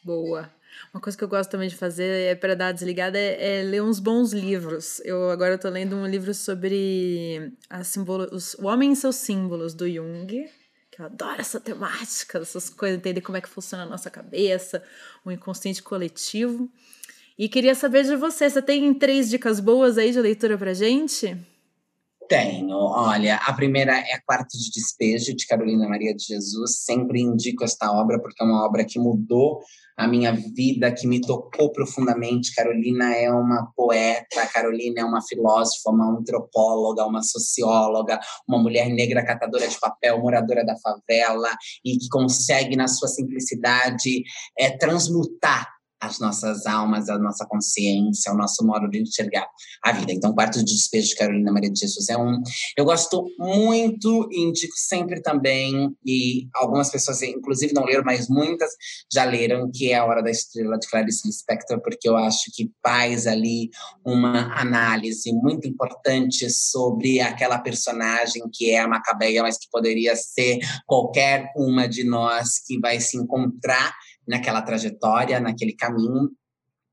Boa. 0.03 0.51
Uma 0.93 1.01
coisa 1.01 1.17
que 1.17 1.23
eu 1.23 1.27
gosto 1.27 1.49
também 1.49 1.69
de 1.69 1.75
fazer 1.75 2.31
é 2.31 2.35
para 2.35 2.55
dar 2.55 2.71
desligada 2.71 3.17
é, 3.17 3.59
é, 3.59 3.63
ler 3.63 3.81
uns 3.81 3.99
bons 3.99 4.33
livros. 4.33 5.01
Eu 5.03 5.29
agora 5.29 5.55
estou 5.55 5.71
lendo 5.71 5.95
um 5.95 6.05
livro 6.05 6.33
sobre 6.33 7.53
a 7.69 7.83
simbolo, 7.83 8.27
os, 8.31 8.53
o 8.55 8.65
homem 8.65 8.91
e 8.91 8.95
seus 8.95 9.15
símbolos 9.17 9.73
do 9.73 9.89
Jung, 9.89 10.27
que 10.91 11.01
eu 11.01 11.05
adoro 11.05 11.41
essa 11.41 11.59
temática, 11.59 12.39
essas 12.39 12.69
coisas, 12.69 12.97
entender 12.97 13.21
como 13.21 13.37
é 13.37 13.41
que 13.41 13.49
funciona 13.49 13.83
a 13.83 13.87
nossa 13.87 14.09
cabeça, 14.09 14.83
o 15.23 15.31
inconsciente 15.31 15.83
coletivo. 15.83 16.69
E 17.37 17.49
queria 17.49 17.75
saber 17.75 18.05
de 18.05 18.15
você, 18.15 18.49
você 18.49 18.61
tem 18.61 18.93
três 18.93 19.29
dicas 19.29 19.59
boas 19.59 19.97
aí 19.97 20.09
de 20.09 20.21
leitura 20.21 20.57
pra 20.57 20.73
gente? 20.73 21.37
Tenho, 22.29 22.77
olha, 22.77 23.35
a 23.35 23.51
primeira 23.51 23.91
é 23.91 24.17
Quarto 24.25 24.57
de 24.57 24.71
Despejo, 24.71 25.35
de 25.35 25.45
Carolina 25.45 25.87
Maria 25.87 26.15
de 26.15 26.23
Jesus. 26.23 26.83
Sempre 26.83 27.21
indico 27.21 27.65
esta 27.65 27.91
obra, 27.91 28.19
porque 28.21 28.41
é 28.41 28.45
uma 28.45 28.65
obra 28.65 28.85
que 28.85 28.97
mudou 28.97 29.59
a 29.97 30.07
minha 30.07 30.31
vida, 30.31 30.93
que 30.93 31.05
me 31.05 31.19
tocou 31.19 31.71
profundamente. 31.73 32.55
Carolina 32.55 33.13
é 33.13 33.29
uma 33.29 33.69
poeta, 33.75 34.47
Carolina 34.53 35.01
é 35.01 35.05
uma 35.05 35.21
filósofa, 35.21 35.91
uma 35.91 36.17
antropóloga, 36.17 37.05
uma 37.05 37.21
socióloga, 37.21 38.17
uma 38.47 38.57
mulher 38.57 38.89
negra 38.89 39.25
catadora 39.25 39.67
de 39.67 39.79
papel, 39.79 40.19
moradora 40.19 40.65
da 40.65 40.75
favela, 40.77 41.49
e 41.83 41.97
que 41.97 42.07
consegue, 42.07 42.77
na 42.77 42.87
sua 42.87 43.09
simplicidade, 43.09 44.23
é, 44.57 44.75
transmutar 44.77 45.74
as 46.05 46.19
nossas 46.19 46.65
almas, 46.65 47.09
a 47.09 47.17
nossa 47.17 47.45
consciência, 47.45 48.31
o 48.31 48.37
nosso 48.37 48.65
modo 48.65 48.89
de 48.89 49.01
enxergar 49.01 49.47
a 49.83 49.91
vida. 49.91 50.11
Então, 50.11 50.33
Quarto 50.33 50.59
de 50.59 50.73
Despejo 50.73 51.09
de 51.09 51.15
Carolina 51.15 51.51
Maria 51.51 51.71
de 51.71 51.79
Jesus 51.79 52.09
é 52.09 52.17
um. 52.17 52.41
Eu 52.77 52.85
gosto 52.85 53.25
muito, 53.39 54.27
indico 54.31 54.75
sempre 54.75 55.21
também, 55.21 55.95
e 56.05 56.47
algumas 56.53 56.89
pessoas, 56.89 57.21
inclusive, 57.21 57.73
não 57.73 57.83
leram, 57.83 58.03
mas 58.05 58.27
muitas 58.29 58.69
já 59.11 59.23
leram, 59.23 59.69
que 59.71 59.91
é 59.91 59.97
A 59.97 60.05
Hora 60.05 60.21
da 60.21 60.31
Estrela 60.31 60.77
de 60.77 60.87
Clarice 60.87 61.27
Lispector, 61.27 61.81
porque 61.81 62.07
eu 62.07 62.15
acho 62.15 62.51
que 62.53 62.71
faz 62.83 63.27
ali 63.27 63.69
uma 64.05 64.53
análise 64.59 65.31
muito 65.33 65.67
importante 65.67 66.49
sobre 66.49 67.19
aquela 67.19 67.59
personagem 67.59 68.43
que 68.53 68.71
é 68.71 68.79
a 68.79 68.87
Macabeia, 68.87 69.41
mas 69.41 69.57
que 69.57 69.67
poderia 69.71 70.15
ser 70.15 70.59
qualquer 70.85 71.51
uma 71.55 71.87
de 71.87 72.03
nós 72.03 72.59
que 72.65 72.79
vai 72.79 72.99
se 72.99 73.17
encontrar 73.17 73.93
naquela 74.27 74.61
trajetória, 74.61 75.39
naquele 75.39 75.73
caminho. 75.73 76.29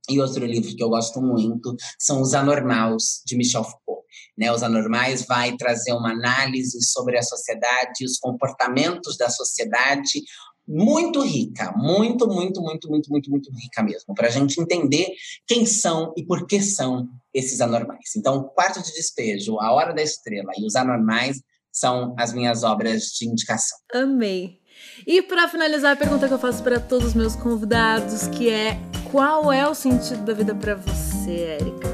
E 0.09 0.21
outro 0.21 0.45
livro 0.45 0.75
que 0.75 0.83
eu 0.83 0.89
gosto 0.89 1.21
muito 1.23 1.77
são 1.99 2.21
Os 2.21 2.35
Anormais, 2.35 3.23
de 3.25 3.37
Michel 3.37 3.65
Foucault. 3.65 4.03
Né, 4.37 4.51
Os 4.53 4.63
Anormais 4.63 5.25
vai 5.27 5.57
trazer 5.57 5.93
uma 5.93 6.11
análise 6.11 6.83
sobre 6.83 7.19
a 7.19 7.23
sociedade 7.23 8.05
os 8.05 8.19
comportamentos 8.19 9.17
da 9.17 9.31
sociedade 9.31 10.23
muito 10.67 11.21
rica, 11.21 11.73
muito, 11.77 12.27
muito, 12.27 12.61
muito, 12.61 12.89
muito, 12.89 13.11
muito, 13.11 13.31
muito 13.31 13.51
rica 13.53 13.83
mesmo, 13.83 14.15
para 14.15 14.29
a 14.29 14.31
gente 14.31 14.61
entender 14.61 15.09
quem 15.47 15.67
são 15.67 16.13
e 16.17 16.25
por 16.25 16.47
que 16.47 16.61
são 16.63 17.09
esses 17.35 17.61
anormais. 17.61 18.15
Então, 18.17 18.45
Quarto 18.55 18.83
de 18.83 18.93
Despejo, 18.93 19.59
A 19.61 19.73
Hora 19.73 19.93
da 19.93 20.03
Estrela 20.03 20.53
e 20.57 20.65
Os 20.65 20.77
Anormais 20.77 21.41
são 21.71 22.15
as 22.19 22.33
minhas 22.33 22.63
obras 22.63 23.05
de 23.07 23.27
indicação. 23.27 23.79
Amei. 23.93 24.62
E 25.07 25.23
para 25.23 25.49
finalizar, 25.49 25.93
a 25.93 25.97
pergunta 25.97 26.29
que 26.29 26.35
eu 26.35 26.39
faço 26.39 26.63
para 26.63 26.79
todos 26.81 27.09
os 27.09 27.15
meus 27.15 27.35
convidados, 27.37 28.29
que 28.29 28.49
é 28.49 28.79
qual 29.11 29.53
é 29.53 29.69
o 29.69 29.75
sentido 29.75 30.25
da 30.25 30.33
vida 30.33 30.55
para 30.55 30.75
você, 30.75 31.59
Érica? 31.61 31.92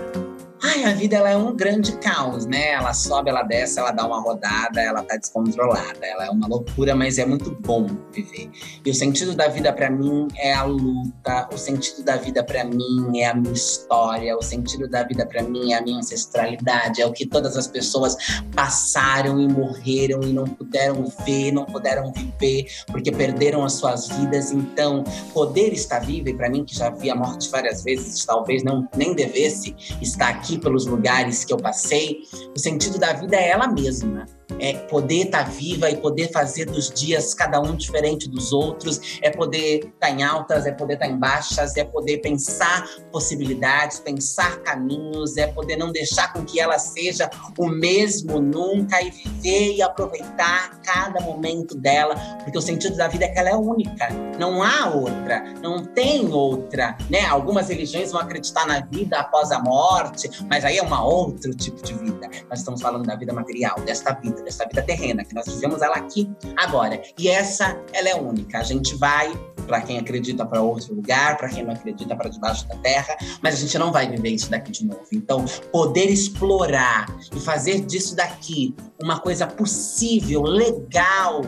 A 0.85 0.93
vida 0.93 1.16
ela 1.16 1.31
é 1.31 1.37
um 1.37 1.55
grande 1.55 1.93
caos, 1.99 2.47
né? 2.47 2.70
Ela 2.70 2.93
sobe, 2.95 3.31
ela 3.31 3.43
desce, 3.43 3.79
ela 3.79 3.91
dá 3.91 4.07
uma 4.07 4.20
rodada, 4.20 4.81
ela 4.81 5.03
tá 5.03 5.16
descontrolada. 5.16 5.99
Ela 6.03 6.26
é 6.26 6.31
uma 6.31 6.47
loucura, 6.47 6.95
mas 6.95 7.18
é 7.18 7.26
muito 7.26 7.51
bom 7.51 7.87
viver. 8.12 8.51
E 8.85 8.91
o 8.91 8.95
sentido 8.95 9.35
da 9.35 9.49
vida 9.49 9.72
para 9.72 9.91
mim 9.91 10.29
é 10.37 10.55
a 10.55 10.62
luta, 10.62 11.49
o 11.53 11.59
sentido 11.59 12.03
da 12.05 12.16
vida 12.16 12.43
para 12.43 12.64
mim 12.64 13.18
é 13.18 13.26
a 13.26 13.35
minha 13.35 13.53
história, 13.53 14.37
o 14.37 14.43
sentido 14.43 14.89
da 14.89 15.03
vida 15.03 15.26
para 15.26 15.43
mim 15.43 15.72
é 15.72 15.79
a 15.79 15.83
minha 15.83 15.99
ancestralidade, 15.99 17.03
é 17.03 17.07
o 17.07 17.12
que 17.12 17.26
todas 17.26 17.57
as 17.57 17.66
pessoas 17.66 18.16
passaram 18.55 19.41
e 19.41 19.49
morreram 19.49 20.22
e 20.22 20.33
não 20.33 20.45
puderam 20.45 21.05
ver, 21.24 21.53
não 21.53 21.64
puderam 21.64 22.12
viver, 22.12 22.66
porque 22.87 23.11
perderam 23.11 23.64
as 23.64 23.74
suas 23.74 24.09
vidas. 24.09 24.53
Então, 24.53 25.05
poder 25.33 25.72
estar 25.72 26.01
vivo, 26.01 26.29
e 26.29 26.35
para 26.35 26.49
mim 26.49 26.64
que 26.64 26.74
já 26.74 26.91
vi 26.91 27.11
a 27.11 27.14
morte 27.14 27.51
várias 27.51 27.83
vezes, 27.83 28.24
talvez 28.24 28.62
não 28.62 28.89
nem 28.97 29.14
devesse 29.14 29.74
estar 30.01 30.29
aqui, 30.29 30.59
pelos 30.69 30.85
lugares 30.85 31.47
que 31.47 31.53
eu 31.53 31.57
passei, 31.57 32.21
o 32.55 32.59
sentido 32.59 32.99
da 32.99 33.14
vida 33.14 33.37
é 33.37 33.49
ela 33.49 33.66
mesma 33.69 34.27
é 34.61 34.75
poder 34.75 35.27
estar 35.27 35.45
tá 35.45 35.51
viva 35.51 35.91
e 35.91 35.97
poder 35.97 36.31
fazer 36.31 36.67
dos 36.67 36.91
dias 36.91 37.35
cada 37.35 37.61
um 37.61 37.77
diferente 37.77 38.29
dos 38.29 38.53
outros, 38.53 39.19
é 39.23 39.31
poder 39.31 39.79
estar 39.79 39.93
tá 39.99 40.11
em 40.11 40.23
altas, 40.23 40.67
é 40.67 40.73
poder 40.73 40.95
estar 40.95 41.07
tá 41.07 41.13
em 41.13 41.19
baixas, 41.19 41.77
é 41.77 41.85
poder 41.85 42.19
pensar 42.19 42.89
possibilidades, 43.13 43.99
pensar 44.01 44.59
caminhos, 44.63 45.37
é 45.37 45.47
poder 45.47 45.77
não 45.77 45.93
deixar 45.93 46.33
com 46.33 46.45
que 46.45 46.61
ela 46.61 46.79
seja 46.79 47.31
o 47.59 47.67
mesmo 47.69 48.41
nunca 48.41 49.01
e 49.03 49.11
viver 49.11 49.75
e 49.75 49.83
aproveitar 49.83 50.81
cada 50.83 51.21
momento 51.21 51.77
dela, 51.77 52.15
porque 52.43 52.59
o 52.59 52.63
sentido 52.63 52.97
da 52.97 53.09
vida 53.09 53.25
é 53.25 53.29
que 53.29 53.39
ela 53.39 53.51
é 53.51 53.55
única, 53.55 54.09
não 54.39 54.63
há 54.63 54.89
outra, 54.89 55.43
não 55.63 55.85
tem 55.85 56.33
outra, 56.33 56.97
né? 57.11 57.27
Algumas 57.27 57.69
religiões 57.69 58.13
vão 58.13 58.21
acreditar 58.21 58.67
na 58.67 58.81
vida 58.81 59.19
após 59.19 59.51
a 59.51 59.61
morte, 59.61 60.31
mas 60.49 60.65
aí 60.65 60.79
é 60.79 60.83
um 60.83 60.99
outro 61.03 61.55
tipo 61.55 61.83
de 61.83 61.95
vida. 61.95 62.29
Nós 62.49 62.61
estamos 62.61 62.81
falando 62.81 63.07
da 63.07 63.15
vida 63.15 63.33
material, 63.33 63.79
desta 63.81 64.13
vida 64.13 64.47
dessa 64.49 64.66
vida 64.66 64.82
terrena, 64.82 65.24
que 65.24 65.34
nós 65.34 65.46
vivemos 65.46 65.82
ela 65.82 65.96
aqui 65.96 66.30
agora. 66.57 67.01
E 67.18 67.28
essa, 67.28 67.78
ela 67.92 68.09
é 68.09 68.14
única. 68.14 68.59
A 68.59 68.62
gente 68.62 68.94
vai 68.96 69.32
para 69.66 69.82
quem 69.82 69.99
acredita 69.99 70.46
para 70.46 70.62
outro 70.62 70.94
lugar, 70.94 71.36
para 71.36 71.51
quem 71.51 71.62
não 71.62 71.74
acredita 71.74 72.16
para 72.16 72.30
debaixo 72.30 72.66
da 72.66 72.76
terra, 72.76 73.14
mas 73.42 73.55
a 73.55 73.59
gente 73.59 73.78
não 73.78 73.92
vai 73.92 74.09
viver 74.09 74.30
isso 74.30 74.51
daqui 74.51 74.72
de 74.72 74.86
novo. 74.86 75.05
Então, 75.12 75.44
poder 75.70 76.07
explorar 76.07 77.07
e 77.36 77.38
fazer 77.38 77.82
disso 77.82 78.16
daqui 78.16 78.74
uma 79.01 79.20
coisa 79.20 79.46
possível, 79.46 80.42
legal 80.42 81.42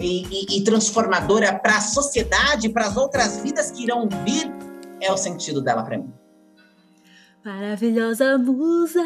e, 0.00 0.24
e, 0.24 0.58
e 0.58 0.64
transformadora 0.64 1.58
para 1.58 1.76
a 1.76 1.80
sociedade, 1.82 2.70
para 2.70 2.86
as 2.86 2.96
outras 2.96 3.40
vidas 3.40 3.70
que 3.70 3.82
irão 3.82 4.08
vir, 4.24 4.50
é 5.00 5.12
o 5.12 5.16
sentido 5.18 5.60
dela 5.60 5.82
para 5.82 5.98
mim. 5.98 6.10
Maravilhosa 7.44 8.38
musa! 8.38 9.04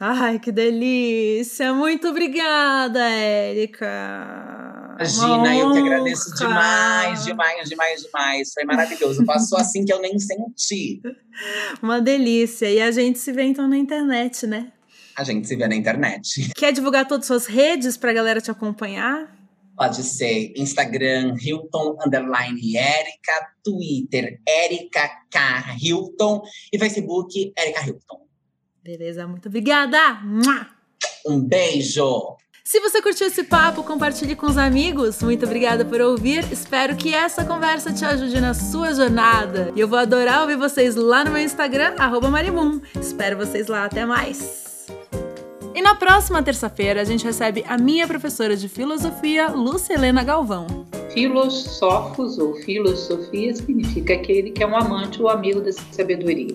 Ai, 0.00 0.38
que 0.38 0.50
delícia! 0.50 1.74
Muito 1.74 2.08
obrigada, 2.08 3.00
Érica! 3.00 3.84
Imagina, 4.98 5.56
eu 5.56 5.72
que 5.72 5.78
agradeço 5.78 6.34
demais, 6.36 7.24
demais, 7.24 7.68
demais, 7.68 8.02
demais. 8.02 8.52
Foi 8.54 8.64
maravilhoso. 8.64 9.24
Passou 9.26 9.58
assim 9.58 9.84
que 9.84 9.92
eu 9.92 10.00
nem 10.00 10.18
senti. 10.18 11.02
Uma 11.82 12.00
delícia. 12.00 12.70
E 12.70 12.80
a 12.80 12.90
gente 12.90 13.18
se 13.18 13.32
vê 13.32 13.42
então 13.42 13.66
na 13.68 13.76
internet, 13.76 14.46
né? 14.46 14.72
A 15.16 15.24
gente 15.24 15.46
se 15.46 15.56
vê 15.56 15.66
na 15.66 15.74
internet. 15.74 16.50
Quer 16.54 16.72
divulgar 16.72 17.06
todas 17.06 17.30
as 17.30 17.44
suas 17.44 17.46
redes 17.46 17.96
para 17.96 18.10
a 18.10 18.14
galera 18.14 18.40
te 18.40 18.50
acompanhar? 18.50 19.36
Pode 19.76 20.02
ser 20.04 20.52
Instagram, 20.56 21.34
Hilton, 21.40 21.96
underline 22.06 22.76
Erika, 22.76 23.52
Twitter, 23.64 24.40
Erika 24.46 25.10
K. 25.30 25.76
Hilton 25.82 26.42
e 26.72 26.78
Facebook, 26.78 27.52
Erika 27.58 27.80
Hilton. 27.84 28.23
Beleza, 28.84 29.26
muito 29.26 29.48
obrigada! 29.48 29.96
Um 31.26 31.40
beijo! 31.40 32.36
Se 32.62 32.78
você 32.80 33.00
curtiu 33.00 33.28
esse 33.28 33.44
papo, 33.44 33.82
compartilhe 33.82 34.36
com 34.36 34.44
os 34.44 34.58
amigos. 34.58 35.22
Muito 35.22 35.46
obrigada 35.46 35.86
por 35.86 36.02
ouvir. 36.02 36.44
Espero 36.52 36.94
que 36.94 37.14
essa 37.14 37.46
conversa 37.46 37.94
te 37.94 38.04
ajude 38.04 38.38
na 38.42 38.52
sua 38.52 38.92
jornada. 38.92 39.72
E 39.74 39.80
eu 39.80 39.88
vou 39.88 39.98
adorar 39.98 40.42
ouvir 40.42 40.58
vocês 40.58 40.96
lá 40.96 41.24
no 41.24 41.30
meu 41.30 41.40
Instagram, 41.40 41.94
Marimun. 42.30 42.78
Espero 43.00 43.38
vocês 43.38 43.68
lá. 43.68 43.86
Até 43.86 44.04
mais! 44.04 44.86
E 45.74 45.80
na 45.80 45.94
próxima 45.94 46.42
terça-feira 46.42 47.00
a 47.00 47.04
gente 47.04 47.24
recebe 47.24 47.64
a 47.66 47.78
minha 47.78 48.06
professora 48.06 48.54
de 48.54 48.68
filosofia, 48.68 49.48
Lúcia 49.48 49.94
Helena 49.94 50.22
Galvão. 50.22 50.66
Filosofos 51.10 52.38
ou 52.38 52.54
filosofia 52.56 53.54
significa 53.54 54.12
aquele 54.12 54.50
que 54.50 54.62
é 54.62 54.66
um 54.66 54.76
amante 54.76 55.22
ou 55.22 55.30
amigo 55.30 55.62
da 55.62 55.72
sabedoria 55.72 56.54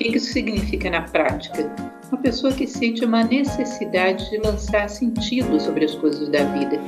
que 0.00 0.16
isso 0.16 0.32
significa 0.32 0.88
na 0.88 1.02
prática? 1.02 1.70
Uma 2.10 2.22
pessoa 2.22 2.52
que 2.52 2.66
sente 2.66 3.04
uma 3.04 3.22
necessidade 3.22 4.28
de 4.30 4.38
lançar 4.38 4.88
sentido 4.88 5.60
sobre 5.60 5.84
as 5.84 5.94
coisas 5.94 6.28
da 6.30 6.42
vida, 6.44 6.80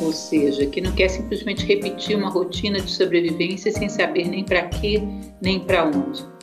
ou 0.00 0.12
seja, 0.12 0.64
que 0.66 0.80
não 0.80 0.92
quer 0.92 1.08
simplesmente 1.08 1.66
repetir 1.66 2.16
uma 2.16 2.30
rotina 2.30 2.80
de 2.80 2.90
sobrevivência 2.90 3.72
sem 3.72 3.88
saber 3.88 4.28
nem 4.28 4.44
para 4.44 4.62
quê 4.68 5.02
nem 5.42 5.60
para 5.60 5.86
onde. 5.86 6.33